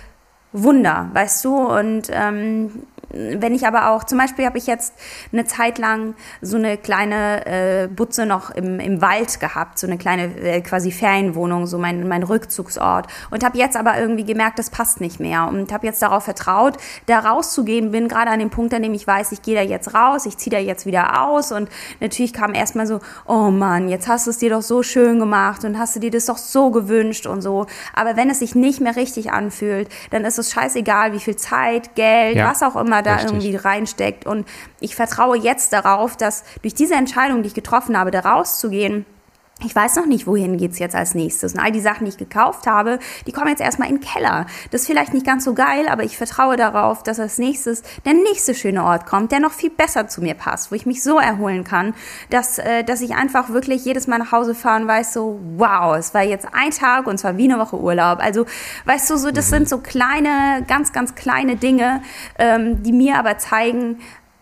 Wunder, 0.51 1.11
weißt 1.13 1.45
du? 1.45 1.55
Und 1.55 2.09
ähm, 2.11 2.71
wenn 3.11 3.55
ich 3.55 3.65
aber 3.65 3.89
auch, 3.89 4.03
zum 4.03 4.17
Beispiel 4.17 4.45
habe 4.45 4.57
ich 4.57 4.67
jetzt 4.67 4.93
eine 5.33 5.45
Zeit 5.45 5.77
lang 5.77 6.15
so 6.41 6.57
eine 6.57 6.77
kleine 6.77 7.45
äh, 7.45 7.87
Butze 7.87 8.25
noch 8.25 8.51
im, 8.51 8.79
im 8.79 9.01
Wald 9.01 9.39
gehabt, 9.39 9.79
so 9.79 9.87
eine 9.87 9.97
kleine 9.97 10.35
äh, 10.37 10.61
quasi 10.61 10.91
Ferienwohnung, 10.91 11.65
so 11.65 11.77
mein, 11.77 12.07
mein 12.07 12.23
Rückzugsort. 12.23 13.07
Und 13.31 13.43
habe 13.43 13.57
jetzt 13.57 13.75
aber 13.77 13.99
irgendwie 13.99 14.25
gemerkt, 14.25 14.59
das 14.59 14.69
passt 14.69 15.01
nicht 15.01 15.19
mehr. 15.19 15.47
Und 15.47 15.71
habe 15.71 15.87
jetzt 15.87 16.01
darauf 16.01 16.23
vertraut, 16.23 16.77
da 17.07 17.19
rauszugehen. 17.19 17.91
Bin 17.91 18.07
gerade 18.07 18.29
an 18.29 18.39
dem 18.39 18.49
Punkt, 18.49 18.73
an 18.73 18.83
dem 18.83 18.93
ich 18.93 19.07
weiß, 19.07 19.31
ich 19.31 19.41
gehe 19.41 19.55
da 19.55 19.61
jetzt 19.61 19.93
raus, 19.95 20.25
ich 20.25 20.37
ziehe 20.37 20.55
da 20.55 20.59
jetzt 20.59 20.85
wieder 20.85 21.23
aus. 21.23 21.51
Und 21.51 21.69
natürlich 21.99 22.33
kam 22.33 22.53
erstmal 22.53 22.85
so, 22.85 22.99
oh 23.27 23.49
Mann, 23.49 23.89
jetzt 23.89 24.07
hast 24.07 24.27
du 24.27 24.31
es 24.31 24.37
dir 24.37 24.51
doch 24.51 24.61
so 24.61 24.83
schön 24.83 25.19
gemacht 25.19 25.63
und 25.65 25.79
hast 25.79 25.95
du 25.95 25.99
dir 25.99 26.11
das 26.11 26.25
doch 26.25 26.37
so 26.37 26.69
gewünscht 26.69 27.25
und 27.25 27.41
so. 27.41 27.65
Aber 27.93 28.15
wenn 28.15 28.29
es 28.29 28.39
sich 28.39 28.53
nicht 28.53 28.81
mehr 28.81 28.95
richtig 28.95 29.31
anfühlt, 29.31 29.89
dann 30.11 30.25
ist 30.25 30.37
es 30.37 30.51
scheißegal, 30.51 31.13
wie 31.13 31.19
viel 31.19 31.35
Zeit, 31.35 31.95
Geld, 31.95 32.37
ja. 32.37 32.49
was 32.49 32.61
auch 32.61 32.75
immer 32.75 32.98
da 33.01 33.15
Richtig. 33.15 33.31
irgendwie 33.31 33.55
reinsteckt. 33.55 34.25
Und 34.25 34.47
ich 34.79 34.95
vertraue 34.95 35.37
jetzt 35.37 35.73
darauf, 35.73 36.17
dass 36.17 36.43
durch 36.61 36.73
diese 36.73 36.95
Entscheidung, 36.95 37.41
die 37.43 37.47
ich 37.47 37.53
getroffen 37.53 37.97
habe, 37.97 38.11
da 38.11 38.21
rauszugehen, 38.21 39.05
ich 39.65 39.75
weiß 39.75 39.97
noch 39.97 40.05
nicht, 40.05 40.25
wohin 40.25 40.57
geht's 40.57 40.79
jetzt 40.79 40.95
als 40.95 41.15
nächstes. 41.15 41.53
Und 41.53 41.59
all 41.59 41.71
die 41.71 41.81
Sachen, 41.81 42.05
die 42.05 42.09
ich 42.09 42.17
gekauft 42.17 42.65
habe, 42.65 42.99
die 43.27 43.31
kommen 43.31 43.49
jetzt 43.49 43.61
erstmal 43.61 43.89
in 43.89 43.95
den 43.95 44.01
Keller. 44.01 44.45
Das 44.71 44.81
ist 44.81 44.87
vielleicht 44.87 45.13
nicht 45.13 45.25
ganz 45.25 45.43
so 45.43 45.53
geil, 45.53 45.87
aber 45.89 46.03
ich 46.03 46.17
vertraue 46.17 46.55
darauf, 46.55 47.03
dass 47.03 47.19
als 47.19 47.37
nächstes 47.37 47.83
der 48.05 48.13
nächste 48.13 48.55
schöne 48.55 48.83
Ort 48.83 49.05
kommt, 49.05 49.31
der 49.31 49.39
noch 49.39 49.51
viel 49.51 49.69
besser 49.69 50.07
zu 50.07 50.21
mir 50.21 50.33
passt, 50.33 50.71
wo 50.71 50.75
ich 50.75 50.85
mich 50.85 51.03
so 51.03 51.19
erholen 51.19 51.63
kann, 51.63 51.93
dass, 52.29 52.57
äh, 52.57 52.83
dass 52.83 53.01
ich 53.01 53.15
einfach 53.15 53.49
wirklich 53.49 53.83
jedes 53.83 54.07
Mal 54.07 54.19
nach 54.19 54.31
Hause 54.31 54.55
fahren 54.55 54.87
weiß, 54.87 55.13
so, 55.13 55.39
wow, 55.57 55.97
es 55.97 56.13
war 56.13 56.23
jetzt 56.23 56.47
ein 56.53 56.71
Tag 56.71 57.07
und 57.07 57.17
zwar 57.17 57.37
wie 57.37 57.51
eine 57.51 57.59
Woche 57.59 57.77
Urlaub. 57.77 58.19
Also, 58.21 58.45
weißt 58.85 59.09
du, 59.09 59.17
so, 59.17 59.31
das 59.31 59.47
mhm. 59.47 59.55
sind 59.55 59.69
so 59.69 59.79
kleine, 59.79 60.63
ganz, 60.67 60.93
ganz 60.93 61.15
kleine 61.15 61.57
Dinge, 61.57 62.01
ähm, 62.37 62.81
die 62.83 62.93
mir 62.93 63.17
aber 63.17 63.37
zeigen, 63.37 63.97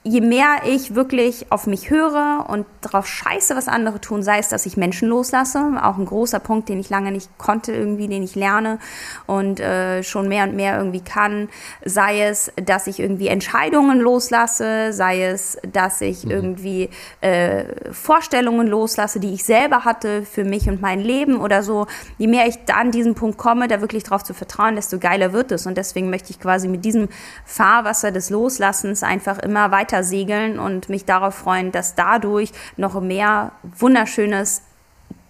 je 0.07 0.21
mehr 0.21 0.61
ich 0.65 0.95
wirklich 0.95 1.51
auf 1.51 1.67
mich 1.67 1.89
höre 1.89 2.45
und 2.47 2.65
darauf 2.81 3.07
scheiße, 3.07 3.55
was 3.55 3.67
andere 3.67 3.99
tun, 3.99 4.23
sei 4.23 4.39
es, 4.39 4.49
dass 4.49 4.65
ich 4.65 4.77
Menschen 4.77 5.09
loslasse, 5.09 5.73
auch 5.83 5.97
ein 5.97 6.05
großer 6.05 6.39
Punkt, 6.39 6.69
den 6.69 6.79
ich 6.79 6.89
lange 6.89 7.11
nicht 7.11 7.29
konnte, 7.37 7.73
irgendwie, 7.73 8.07
den 8.07 8.23
ich 8.23 8.35
lerne 8.35 8.79
und 9.25 9.59
äh, 9.59 10.03
schon 10.03 10.29
mehr 10.29 10.45
und 10.45 10.55
mehr 10.55 10.77
irgendwie 10.77 11.01
kann, 11.01 11.49
sei 11.83 12.21
es, 12.21 12.51
dass 12.55 12.87
ich 12.87 12.99
irgendwie 12.99 13.27
Entscheidungen 13.27 13.99
loslasse, 13.99 14.93
sei 14.93 15.25
es, 15.25 15.57
dass 15.71 16.01
ich 16.01 16.23
mhm. 16.23 16.31
irgendwie 16.31 16.89
äh, 17.21 17.65
Vorstellungen 17.91 18.67
loslasse, 18.67 19.19
die 19.19 19.33
ich 19.33 19.43
selber 19.43 19.83
hatte 19.83 20.23
für 20.23 20.45
mich 20.45 20.69
und 20.69 20.81
mein 20.81 21.01
Leben 21.01 21.37
oder 21.37 21.63
so. 21.63 21.87
Je 22.17 22.27
mehr 22.27 22.47
ich 22.47 22.55
da 22.65 22.75
an 22.75 22.91
diesen 22.91 23.15
Punkt 23.15 23.37
komme, 23.37 23.67
da 23.67 23.81
wirklich 23.81 24.03
drauf 24.03 24.23
zu 24.23 24.33
vertrauen, 24.33 24.75
desto 24.75 24.99
geiler 24.99 25.33
wird 25.33 25.51
es. 25.51 25.65
Und 25.65 25.77
deswegen 25.77 26.09
möchte 26.09 26.31
ich 26.31 26.39
quasi 26.39 26.67
mit 26.69 26.85
diesem 26.85 27.09
Fahrwasser 27.45 28.11
des 28.11 28.29
Loslassens 28.29 29.03
einfach 29.03 29.39
immer 29.39 29.71
weiter 29.71 29.96
weiter 29.97 30.03
segeln 30.03 30.59
und 30.59 30.89
mich 30.89 31.05
darauf 31.05 31.35
freuen, 31.35 31.71
dass 31.71 31.95
dadurch 31.95 32.51
noch 32.77 32.99
mehr 33.01 33.51
Wunderschönes 33.77 34.61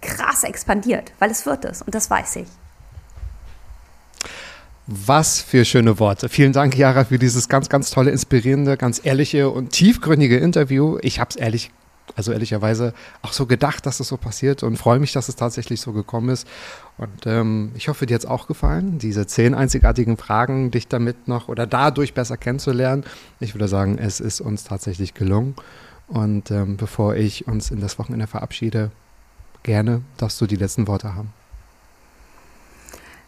krass 0.02 0.44
expandiert, 0.44 1.12
weil 1.20 1.32
es 1.32 1.46
wird 1.46 1.66
es 1.66 1.82
und 1.82 1.96
das 1.96 2.10
weiß 2.10 2.38
ich. 2.38 2.48
Was 4.90 5.42
für 5.42 5.66
schöne 5.66 6.00
Worte. 6.00 6.30
Vielen 6.30 6.54
Dank, 6.54 6.78
Jara, 6.78 7.04
für 7.04 7.20
dieses 7.20 7.50
ganz, 7.50 7.68
ganz 7.68 7.90
tolle, 7.90 8.12
inspirierende, 8.12 8.78
ganz 8.78 9.02
ehrliche 9.04 9.50
und 9.50 9.72
tiefgründige 9.72 10.38
Interview. 10.38 10.98
Ich 11.02 11.20
habe 11.20 11.30
es 11.30 11.36
ehrlich 11.36 11.72
also 12.16 12.32
ehrlicherweise 12.32 12.94
auch 13.22 13.34
so 13.34 13.46
gedacht, 13.46 13.86
dass 13.86 13.98
das 13.98 14.08
so 14.08 14.18
passiert 14.18 14.64
und 14.64 14.78
freue 14.78 15.00
mich, 15.00 15.14
dass 15.14 15.30
es 15.30 15.36
tatsächlich 15.36 15.82
so 15.82 15.94
gekommen 15.94 16.30
ist. 16.30 16.48
Und 16.98 17.26
ähm, 17.26 17.72
ich 17.76 17.90
hoffe, 17.90 18.06
dir 18.06 18.16
hat 18.16 18.22
es 18.24 18.30
auch 18.30 18.48
gefallen, 18.48 18.98
diese 18.98 19.28
zehn 19.28 19.54
einzigartigen 19.54 20.18
Fragen, 20.18 20.72
dich 20.72 20.88
damit 20.88 21.28
noch 21.28 21.48
oder 21.48 21.68
dadurch 21.68 22.14
besser 22.14 22.38
kennenzulernen. 22.38 23.04
Ich 23.40 23.54
würde 23.54 23.68
sagen, 23.68 23.98
es 23.98 24.20
ist 24.20 24.42
uns 24.42 24.64
tatsächlich 24.64 25.14
gelungen. 25.14 25.56
Und 26.08 26.52
ähm, 26.52 26.78
bevor 26.78 27.16
ich 27.16 27.48
uns 27.48 27.70
in 27.70 27.82
das 27.82 28.00
Wochenende 28.00 28.28
verabschiede, 28.28 28.92
gerne 29.64 30.02
darfst 30.18 30.40
du 30.40 30.48
die 30.48 30.56
letzten 30.56 30.88
Worte 30.88 31.16
haben. 31.16 31.34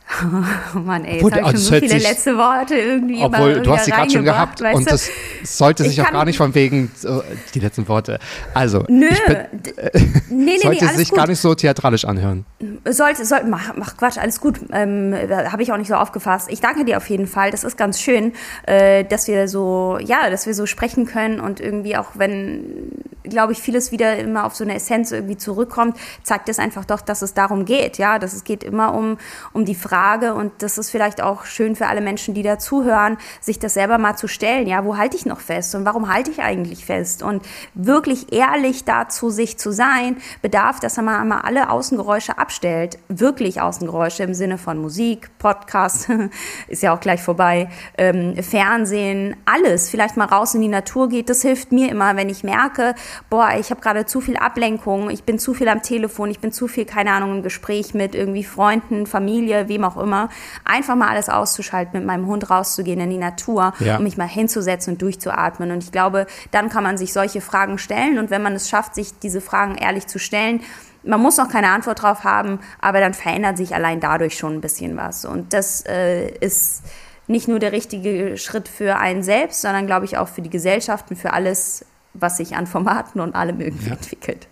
Oh 0.09 0.79
Mann, 0.79 1.05
ey, 1.05 1.21
jetzt 1.21 1.35
habe 1.35 1.41
ich 1.41 1.47
schon 1.47 1.57
so 1.57 1.73
viele 1.75 1.97
letzte 1.99 2.35
Worte 2.35 2.75
irgendwie 2.75 3.21
Obwohl, 3.23 3.61
du 3.61 3.71
hast 3.71 3.85
sie 3.85 3.91
gerade 3.91 4.09
schon 4.09 4.25
gehabt 4.25 4.59
weißt 4.59 4.73
du? 4.73 4.79
und 4.79 4.91
das 4.91 5.09
sollte 5.43 5.83
sich 5.83 6.01
auch 6.01 6.11
gar 6.11 6.25
nicht 6.25 6.37
von 6.37 6.55
wegen 6.55 6.91
äh, 7.03 7.09
die 7.53 7.59
letzten 7.59 7.87
Worte. 7.87 8.17
Also, 8.55 8.85
Nö, 8.87 9.07
bin, 9.27 9.35
äh, 9.35 9.91
nee, 10.29 10.45
nee, 10.45 10.57
sollte 10.57 10.85
nee, 10.85 10.93
sich 10.93 11.09
gut. 11.09 11.17
gar 11.17 11.27
nicht 11.27 11.39
so 11.39 11.53
theatralisch 11.53 12.05
anhören. 12.05 12.45
Sollte, 12.89 13.23
sollte, 13.23 13.45
mach, 13.45 13.75
mach 13.75 13.97
Quatsch, 13.97 14.17
alles 14.17 14.41
gut. 14.41 14.59
Ähm, 14.73 15.15
habe 15.29 15.61
ich 15.61 15.71
auch 15.71 15.77
nicht 15.77 15.89
so 15.89 15.95
aufgefasst. 15.95 16.51
Ich 16.51 16.59
danke 16.59 16.85
dir 16.85 16.97
auf 16.97 17.07
jeden 17.09 17.27
Fall. 17.27 17.51
Das 17.51 17.63
ist 17.63 17.77
ganz 17.77 18.01
schön, 18.01 18.33
äh, 18.65 19.05
dass 19.05 19.27
wir 19.27 19.47
so, 19.47 19.99
ja, 20.01 20.31
dass 20.31 20.47
wir 20.47 20.55
so 20.55 20.65
sprechen 20.65 21.05
können 21.05 21.39
und 21.39 21.59
irgendwie 21.59 21.95
auch 21.95 22.13
wenn, 22.15 22.91
glaube 23.23 23.53
ich, 23.53 23.59
vieles 23.59 23.91
wieder 23.91 24.17
immer 24.17 24.45
auf 24.45 24.55
so 24.55 24.63
eine 24.63 24.73
Essenz 24.73 25.11
irgendwie 25.11 25.37
zurückkommt, 25.37 25.97
zeigt 26.23 26.49
es 26.49 26.57
einfach 26.57 26.83
doch, 26.83 27.01
dass 27.01 27.21
es 27.21 27.35
darum 27.35 27.65
geht, 27.65 27.99
ja, 27.99 28.17
dass 28.17 28.33
es 28.33 28.43
geht 28.43 28.63
immer 28.63 28.95
um, 28.95 29.17
um 29.53 29.65
die 29.65 29.75
Frage, 29.75 29.98
Frage 29.99 30.33
und 30.33 30.53
das 30.59 30.77
ist 30.77 30.91
vielleicht 30.91 31.21
auch 31.21 31.43
schön 31.43 31.75
für 31.75 31.87
alle 31.87 31.99
Menschen, 31.99 32.33
die 32.33 32.41
da 32.41 32.57
zuhören, 32.57 33.17
sich 33.41 33.59
das 33.59 33.73
selber 33.73 33.97
mal 33.97 34.15
zu 34.15 34.29
stellen. 34.29 34.65
Ja, 34.65 34.85
wo 34.85 34.95
halte 34.95 35.17
ich 35.17 35.25
noch 35.25 35.41
fest 35.41 35.75
und 35.75 35.83
warum 35.83 36.13
halte 36.13 36.31
ich 36.31 36.41
eigentlich 36.41 36.85
fest? 36.85 37.21
Und 37.21 37.45
wirklich 37.73 38.31
ehrlich 38.31 38.85
dazu, 38.85 39.29
sich 39.29 39.57
zu 39.57 39.71
sein, 39.71 40.15
bedarf, 40.41 40.79
dass 40.79 40.95
man 40.95 41.27
mal 41.27 41.41
alle 41.41 41.69
Außengeräusche 41.69 42.37
abstellt. 42.37 42.97
Wirklich 43.09 43.59
Außengeräusche 43.59 44.23
im 44.23 44.33
Sinne 44.33 44.57
von 44.57 44.77
Musik, 44.77 45.31
Podcast, 45.37 46.09
ist 46.69 46.81
ja 46.81 46.95
auch 46.95 47.01
gleich 47.01 47.21
vorbei, 47.21 47.67
ähm, 47.97 48.41
Fernsehen, 48.41 49.35
alles. 49.43 49.89
Vielleicht 49.89 50.15
mal 50.15 50.25
raus 50.25 50.55
in 50.55 50.61
die 50.61 50.69
Natur 50.69 51.09
geht. 51.09 51.29
Das 51.29 51.41
hilft 51.41 51.73
mir 51.73 51.89
immer, 51.89 52.15
wenn 52.15 52.29
ich 52.29 52.45
merke, 52.45 52.95
boah, 53.29 53.49
ich 53.59 53.69
habe 53.69 53.81
gerade 53.81 54.05
zu 54.05 54.21
viel 54.21 54.37
Ablenkung, 54.37 55.09
ich 55.09 55.25
bin 55.25 55.39
zu 55.39 55.53
viel 55.53 55.67
am 55.67 55.81
Telefon, 55.81 56.31
ich 56.31 56.39
bin 56.39 56.53
zu 56.53 56.69
viel, 56.69 56.85
keine 56.85 57.11
Ahnung, 57.11 57.37
im 57.37 57.43
Gespräch 57.43 57.93
mit 57.93 58.15
irgendwie 58.15 58.45
Freunden, 58.45 59.05
Familie, 59.05 59.67
wem 59.67 59.83
auch 59.83 59.88
auch 59.89 59.97
immer, 60.01 60.29
einfach 60.65 60.95
mal 60.95 61.09
alles 61.09 61.29
auszuschalten, 61.29 61.99
mit 61.99 62.05
meinem 62.05 62.27
Hund 62.27 62.49
rauszugehen 62.49 62.99
in 62.99 63.09
die 63.09 63.17
Natur 63.17 63.73
ja. 63.79 63.97
und 63.97 64.03
mich 64.03 64.17
mal 64.17 64.27
hinzusetzen 64.27 64.93
und 64.93 65.01
durchzuatmen. 65.01 65.71
Und 65.71 65.83
ich 65.83 65.91
glaube, 65.91 66.27
dann 66.51 66.69
kann 66.69 66.83
man 66.83 66.97
sich 66.97 67.13
solche 67.13 67.41
Fragen 67.41 67.77
stellen. 67.77 68.19
Und 68.19 68.29
wenn 68.29 68.41
man 68.41 68.53
es 68.53 68.69
schafft, 68.69 68.95
sich 68.95 69.17
diese 69.19 69.41
Fragen 69.41 69.75
ehrlich 69.75 70.07
zu 70.07 70.19
stellen, 70.19 70.61
man 71.03 71.21
muss 71.21 71.37
noch 71.37 71.49
keine 71.49 71.69
Antwort 71.69 72.01
drauf 72.01 72.23
haben, 72.23 72.59
aber 72.81 72.99
dann 72.99 73.13
verändert 73.13 73.57
sich 73.57 73.73
allein 73.73 73.99
dadurch 73.99 74.37
schon 74.37 74.55
ein 74.55 74.61
bisschen 74.61 74.97
was. 74.97 75.25
Und 75.25 75.53
das 75.53 75.85
äh, 75.85 76.29
ist 76.39 76.83
nicht 77.27 77.47
nur 77.47 77.59
der 77.59 77.71
richtige 77.71 78.37
Schritt 78.37 78.67
für 78.67 78.97
einen 78.97 79.23
selbst, 79.23 79.61
sondern 79.61 79.85
glaube 79.85 80.05
ich 80.05 80.17
auch 80.17 80.27
für 80.27 80.41
die 80.41 80.49
Gesellschaften, 80.49 81.15
für 81.15 81.31
alles, 81.31 81.85
was 82.13 82.37
sich 82.37 82.55
an 82.55 82.67
Formaten 82.67 83.21
und 83.21 83.35
allem 83.35 83.61
irgendwie 83.61 83.89
ja. 83.89 83.95
entwickelt. 83.95 84.47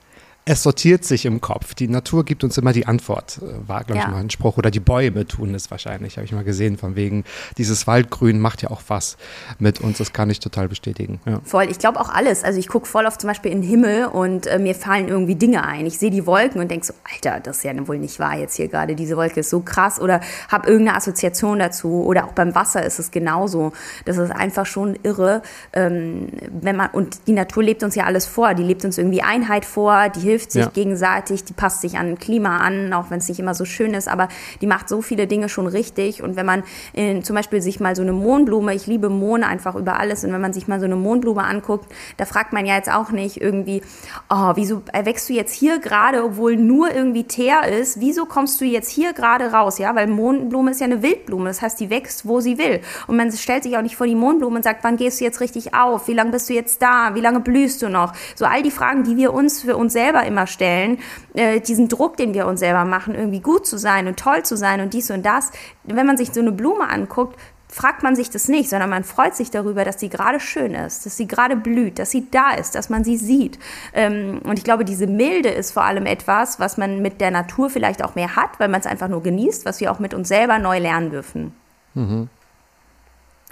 Es 0.50 0.64
sortiert 0.64 1.04
sich 1.04 1.26
im 1.26 1.42
Kopf. 1.42 1.74
Die 1.74 1.90
Natur 1.90 2.24
gibt 2.24 2.42
uns 2.46 2.58
immer 2.58 2.72
die 2.72 2.86
Antwort, 2.86 3.40
äh, 3.42 3.68
war, 3.68 3.84
glaube 3.84 4.00
Ja. 4.00 4.06
ich, 4.06 4.12
mal 4.12 4.20
ein 4.22 4.30
Spruch. 4.30 4.58
Oder 4.58 4.72
die 4.72 4.80
Bäume 4.80 5.28
tun 5.28 5.54
es 5.54 5.70
wahrscheinlich, 5.70 6.16
habe 6.16 6.24
ich 6.26 6.32
mal 6.32 6.46
gesehen, 6.46 6.78
von 6.78 6.96
wegen, 6.96 7.26
dieses 7.58 7.86
Waldgrün 7.86 8.40
macht 8.40 8.62
ja 8.62 8.72
auch 8.72 8.82
was 8.88 9.18
mit 9.60 9.82
uns. 9.82 9.98
Das 9.98 10.14
kann 10.14 10.30
ich 10.30 10.40
total 10.40 10.70
bestätigen. 10.70 11.20
Ja. 11.26 11.42
Voll, 11.44 11.66
ich 11.70 11.80
glaube 11.80 12.00
auch 12.00 12.08
alles. 12.08 12.46
Also 12.46 12.60
ich 12.60 12.70
gucke 12.70 12.88
voll 12.88 13.06
oft 13.06 13.20
zum 13.20 13.28
Beispiel 13.28 13.52
in 13.52 13.62
den 13.62 13.70
Himmel 13.70 14.06
und 14.06 14.48
äh, 14.48 14.58
mir 14.58 14.74
fallen 14.74 15.10
irgendwie 15.10 15.36
Dinge 15.36 15.66
ein. 15.66 15.86
Ich 15.86 16.00
sehe 16.00 16.12
die 16.12 16.26
Wolken 16.26 16.62
und 16.62 16.72
denke 16.72 16.86
so, 16.86 16.94
Alter, 17.14 17.42
das 17.42 17.58
ist 17.58 17.64
ja 17.64 17.88
wohl 17.88 17.98
nicht 17.98 18.18
wahr 18.18 18.38
jetzt 18.38 18.56
hier 18.56 18.70
gerade. 18.70 18.96
Diese 18.96 19.18
Wolke 19.18 19.42
ist 19.42 19.50
so 19.50 19.60
krass 19.60 20.00
oder 20.00 20.22
habe 20.48 20.70
irgendeine 20.70 20.98
Assoziation 20.98 21.60
dazu. 21.60 22.06
Oder 22.06 22.24
auch 22.26 22.32
beim 22.32 22.56
Wasser 22.56 22.86
ist 22.86 23.00
es 23.00 23.12
genauso. 23.12 23.74
Das 24.06 24.16
ist 24.18 24.32
einfach 24.32 24.66
schon 24.66 24.98
irre. 25.04 25.42
Ähm, 25.74 26.30
wenn 26.50 26.78
man, 26.78 26.90
und 26.92 27.28
die 27.28 27.34
Natur 27.34 27.64
lebt 27.64 27.84
uns 27.84 27.96
ja 27.96 28.06
alles 28.06 28.26
vor. 28.26 28.54
Die 28.54 28.64
lebt 28.64 28.86
uns 28.86 28.98
irgendwie 28.98 29.22
Einheit 29.22 29.66
vor, 29.66 30.08
die 30.08 30.22
hilft 30.22 30.37
sich 30.40 30.64
Ja. 30.64 30.70
gegenseitig, 30.70 31.44
die 31.44 31.54
passt 31.54 31.82
sich 31.82 31.98
an 31.98 32.18
Klima 32.18 32.58
an, 32.58 32.94
auch 32.94 33.10
wenn 33.10 33.20
es 33.20 33.28
nicht 33.28 33.40
immer 33.40 33.54
so 33.54 33.66
schön 33.66 33.94
ist, 33.94 34.08
aber 34.08 34.28
die 34.62 34.68
macht 34.68 34.90
so 34.90 35.02
viele 35.02 35.28
Dinge 35.28 35.50
schon 35.50 35.68
richtig. 35.68 36.22
Und 36.24 36.36
wenn 36.36 36.46
man 36.46 36.64
in, 36.94 37.24
zum 37.24 37.36
Beispiel 37.36 37.62
sich 37.62 37.80
mal 37.80 37.96
so 37.96 38.02
eine 38.02 38.14
Mohnblume, 38.14 38.74
ich 38.74 38.88
liebe 38.88 39.10
Mohn 39.10 39.44
einfach 39.44 39.76
über 39.76 40.00
alles, 40.00 40.24
und 40.24 40.32
wenn 40.34 40.42
man 40.42 40.54
sich 40.54 40.68
mal 40.68 40.80
so 40.80 40.86
eine 40.86 40.96
Mohnblume 40.96 41.44
anguckt, 41.44 41.92
da 42.18 42.26
fragt 42.26 42.54
man 42.54 42.66
ja 42.66 42.76
jetzt 42.76 42.92
auch 42.92 43.12
nicht 43.12 43.42
irgendwie, 43.42 43.82
oh, 44.30 44.52
wieso 44.56 44.82
erwächst 44.94 45.30
du 45.30 45.34
jetzt 45.34 45.54
hier 45.54 45.80
gerade, 45.80 46.24
obwohl 46.24 46.56
nur 46.58 46.94
irgendwie 46.94 47.24
Teer 47.24 47.68
ist, 47.68 48.00
wieso 48.00 48.26
kommst 48.26 48.60
du 48.62 48.66
jetzt 48.66 48.90
hier 48.90 49.14
gerade 49.14 49.52
raus? 49.52 49.78
Ja, 49.78 49.96
weil 49.96 50.08
Mohnblume 50.08 50.72
ist 50.72 50.80
ja 50.82 50.86
eine 50.86 51.02
Wildblume, 51.02 51.46
das 51.46 51.62
heißt, 51.62 51.80
die 51.80 51.90
wächst, 51.90 52.28
wo 52.28 52.40
sie 52.40 52.58
will. 52.58 52.82
Und 53.08 53.18
man 53.18 53.32
stellt 53.32 53.64
sich 53.64 53.78
auch 53.78 53.82
nicht 53.82 53.96
vor 53.96 54.08
die 54.08 54.16
Mohnblume 54.16 54.58
und 54.58 54.64
sagt, 54.64 54.84
wann 54.84 54.98
gehst 54.98 55.20
du 55.20 55.26
jetzt 55.26 55.40
richtig 55.42 55.74
auf? 55.74 56.08
Wie 56.08 56.14
lange 56.14 56.32
bist 56.32 56.50
du 56.50 56.54
jetzt 56.54 56.82
da? 56.82 57.16
Wie 57.16 57.22
lange 57.22 57.40
blühst 57.40 57.82
du 57.82 57.90
noch? 57.90 58.14
So 58.36 58.46
all 58.46 58.64
die 58.64 58.72
Fragen, 58.72 59.04
die 59.04 59.18
wir 59.18 59.34
uns 59.34 59.62
für 59.62 59.78
uns 59.78 59.94
selber 59.94 60.24
immer 60.28 60.48
stellen, 60.48 61.00
äh, 61.34 61.60
diesen 61.60 61.88
Druck, 61.88 62.18
den 62.18 62.34
wir 62.34 62.46
uns 62.46 62.60
selber 62.60 62.86
machen, 62.86 63.16
irgendwie 63.16 63.40
gut 63.40 63.66
zu 63.66 63.78
sein 63.78 64.08
und 64.08 64.20
toll 64.20 64.44
zu 64.44 64.58
sein 64.58 64.82
und 64.82 64.94
dies 64.94 65.10
und 65.10 65.26
das. 65.26 65.52
Wenn 65.84 66.06
man 66.06 66.18
sich 66.18 66.34
so 66.34 66.42
eine 66.42 66.52
Blume 66.52 66.90
anguckt, 66.90 67.40
fragt 67.70 68.02
man 68.02 68.16
sich 68.16 68.30
das 68.30 68.48
nicht, 68.48 68.70
sondern 68.70 68.90
man 68.90 69.04
freut 69.04 69.36
sich 69.36 69.52
darüber, 69.52 69.84
dass 69.84 70.00
sie 70.00 70.10
gerade 70.10 70.40
schön 70.40 70.74
ist, 70.74 71.06
dass 71.06 71.18
sie 71.18 71.28
gerade 71.28 71.56
blüht, 71.56 72.00
dass 72.00 72.12
sie 72.12 72.30
da 72.32 72.52
ist, 72.52 72.76
dass 72.76 72.90
man 72.90 73.04
sie 73.04 73.18
sieht. 73.18 73.60
Ähm, 73.94 74.42
und 74.44 74.58
ich 74.58 74.64
glaube, 74.64 74.86
diese 74.86 75.08
Milde 75.08 75.50
ist 75.50 75.72
vor 75.72 75.84
allem 75.84 76.06
etwas, 76.06 76.60
was 76.60 76.78
man 76.78 77.02
mit 77.02 77.20
der 77.20 77.32
Natur 77.32 77.70
vielleicht 77.70 78.04
auch 78.04 78.16
mehr 78.16 78.36
hat, 78.36 78.60
weil 78.60 78.70
man 78.70 78.80
es 78.80 78.88
einfach 78.88 79.10
nur 79.10 79.22
genießt, 79.22 79.66
was 79.66 79.80
wir 79.82 79.92
auch 79.92 80.00
mit 80.00 80.14
uns 80.14 80.28
selber 80.28 80.60
neu 80.60 80.80
lernen 80.80 81.12
dürfen. 81.12 81.54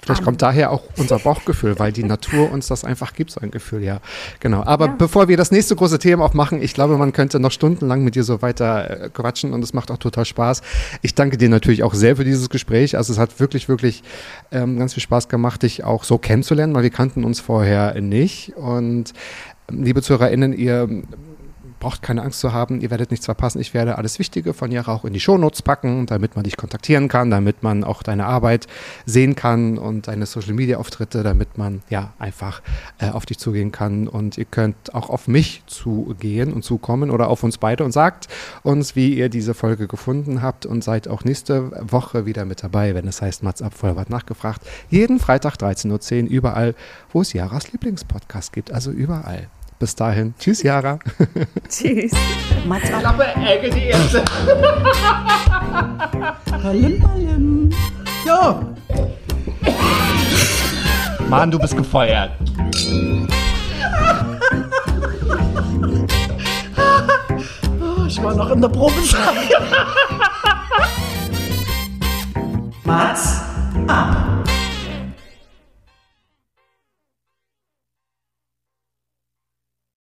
Vielleicht 0.06 0.22
kommt 0.22 0.40
daher 0.40 0.70
auch 0.70 0.82
unser 0.96 1.18
Bauchgefühl, 1.18 1.80
weil 1.80 1.90
die 1.90 2.04
Natur 2.04 2.52
uns 2.52 2.68
das 2.68 2.84
einfach 2.84 3.12
gibt, 3.12 3.32
so 3.32 3.40
ein 3.40 3.50
Gefühl, 3.50 3.82
ja. 3.82 3.98
Genau. 4.38 4.62
Aber 4.64 4.86
bevor 4.86 5.26
wir 5.26 5.36
das 5.36 5.50
nächste 5.50 5.74
große 5.74 5.98
Thema 5.98 6.24
aufmachen, 6.24 6.62
ich 6.62 6.74
glaube, 6.74 6.96
man 6.96 7.12
könnte 7.12 7.40
noch 7.40 7.50
stundenlang 7.50 8.04
mit 8.04 8.14
dir 8.14 8.22
so 8.22 8.40
weiter 8.40 9.04
äh, 9.06 9.10
quatschen 9.10 9.52
und 9.52 9.64
es 9.64 9.74
macht 9.74 9.90
auch 9.90 9.98
total 9.98 10.24
Spaß. 10.24 10.62
Ich 11.02 11.16
danke 11.16 11.38
dir 11.38 11.48
natürlich 11.48 11.82
auch 11.82 11.92
sehr 11.92 12.14
für 12.14 12.24
dieses 12.24 12.48
Gespräch. 12.50 12.96
Also 12.96 13.12
es 13.12 13.18
hat 13.18 13.40
wirklich, 13.40 13.68
wirklich 13.68 14.04
ähm, 14.52 14.78
ganz 14.78 14.94
viel 14.94 15.02
Spaß 15.02 15.28
gemacht, 15.28 15.64
dich 15.64 15.82
auch 15.82 16.04
so 16.04 16.18
kennenzulernen, 16.18 16.72
weil 16.74 16.84
wir 16.84 16.90
kannten 16.90 17.24
uns 17.24 17.40
vorher 17.40 18.00
nicht. 18.00 18.54
Und 18.56 19.12
ähm, 19.68 19.82
liebe 19.82 20.02
ZuhörerInnen, 20.02 20.52
ihr 20.52 20.88
braucht 21.78 22.02
keine 22.02 22.22
Angst 22.22 22.40
zu 22.40 22.52
haben, 22.52 22.80
ihr 22.80 22.90
werdet 22.90 23.10
nichts 23.10 23.26
verpassen. 23.26 23.60
Ich 23.60 23.74
werde 23.74 23.98
alles 23.98 24.18
Wichtige 24.18 24.54
von 24.54 24.70
Jara 24.70 24.94
auch 24.94 25.04
in 25.04 25.12
die 25.12 25.20
Shownotes 25.20 25.62
packen, 25.62 26.06
damit 26.06 26.36
man 26.36 26.44
dich 26.44 26.56
kontaktieren 26.56 27.08
kann, 27.08 27.30
damit 27.30 27.62
man 27.62 27.84
auch 27.84 28.02
deine 28.02 28.26
Arbeit 28.26 28.66
sehen 29.04 29.36
kann 29.36 29.78
und 29.78 30.08
deine 30.08 30.26
Social 30.26 30.54
Media 30.54 30.78
Auftritte, 30.78 31.22
damit 31.22 31.58
man 31.58 31.82
ja 31.88 32.12
einfach 32.18 32.62
äh, 32.98 33.10
auf 33.10 33.26
dich 33.26 33.38
zugehen 33.38 33.72
kann. 33.72 34.08
Und 34.08 34.38
ihr 34.38 34.44
könnt 34.44 34.94
auch 34.94 35.10
auf 35.10 35.28
mich 35.28 35.62
zugehen 35.66 36.52
und 36.52 36.62
zukommen 36.64 37.10
oder 37.10 37.28
auf 37.28 37.42
uns 37.42 37.58
beide 37.58 37.84
und 37.84 37.92
sagt 37.92 38.28
uns, 38.62 38.96
wie 38.96 39.14
ihr 39.14 39.28
diese 39.28 39.54
Folge 39.54 39.86
gefunden 39.86 40.42
habt 40.42 40.66
und 40.66 40.82
seid 40.82 41.08
auch 41.08 41.24
nächste 41.24 41.72
Woche 41.90 42.26
wieder 42.26 42.44
mit 42.44 42.62
dabei, 42.62 42.94
wenn 42.94 43.06
es 43.08 43.22
heißt 43.22 43.42
Mats 43.42 43.62
ab 43.62 43.74
Vollbart 43.74 44.10
nachgefragt. 44.10 44.62
Jeden 44.90 45.18
Freitag 45.18 45.56
13.10 45.56 46.24
Uhr 46.24 46.30
überall, 46.30 46.74
wo 47.12 47.20
es 47.20 47.32
Jaras 47.32 47.72
Lieblingspodcast 47.72 48.52
gibt, 48.52 48.72
also 48.72 48.90
überall. 48.90 49.48
Bis 49.78 49.94
dahin. 49.94 50.34
Tschüss, 50.38 50.62
Jara. 50.62 50.98
Tschüss. 51.68 52.12
Mats 52.66 52.90
ab. 52.90 53.18
Palim, 56.62 57.00
palim. 57.00 57.70
So. 58.24 58.74
Mann, 61.28 61.50
du 61.50 61.58
bist 61.58 61.76
gefeuert. 61.76 62.30
Ich 68.08 68.22
war 68.22 68.34
noch 68.34 68.50
in 68.50 68.60
der 68.60 68.68
Probezeit. 68.68 69.50
Mats 72.84 73.42
ab. 73.88 74.45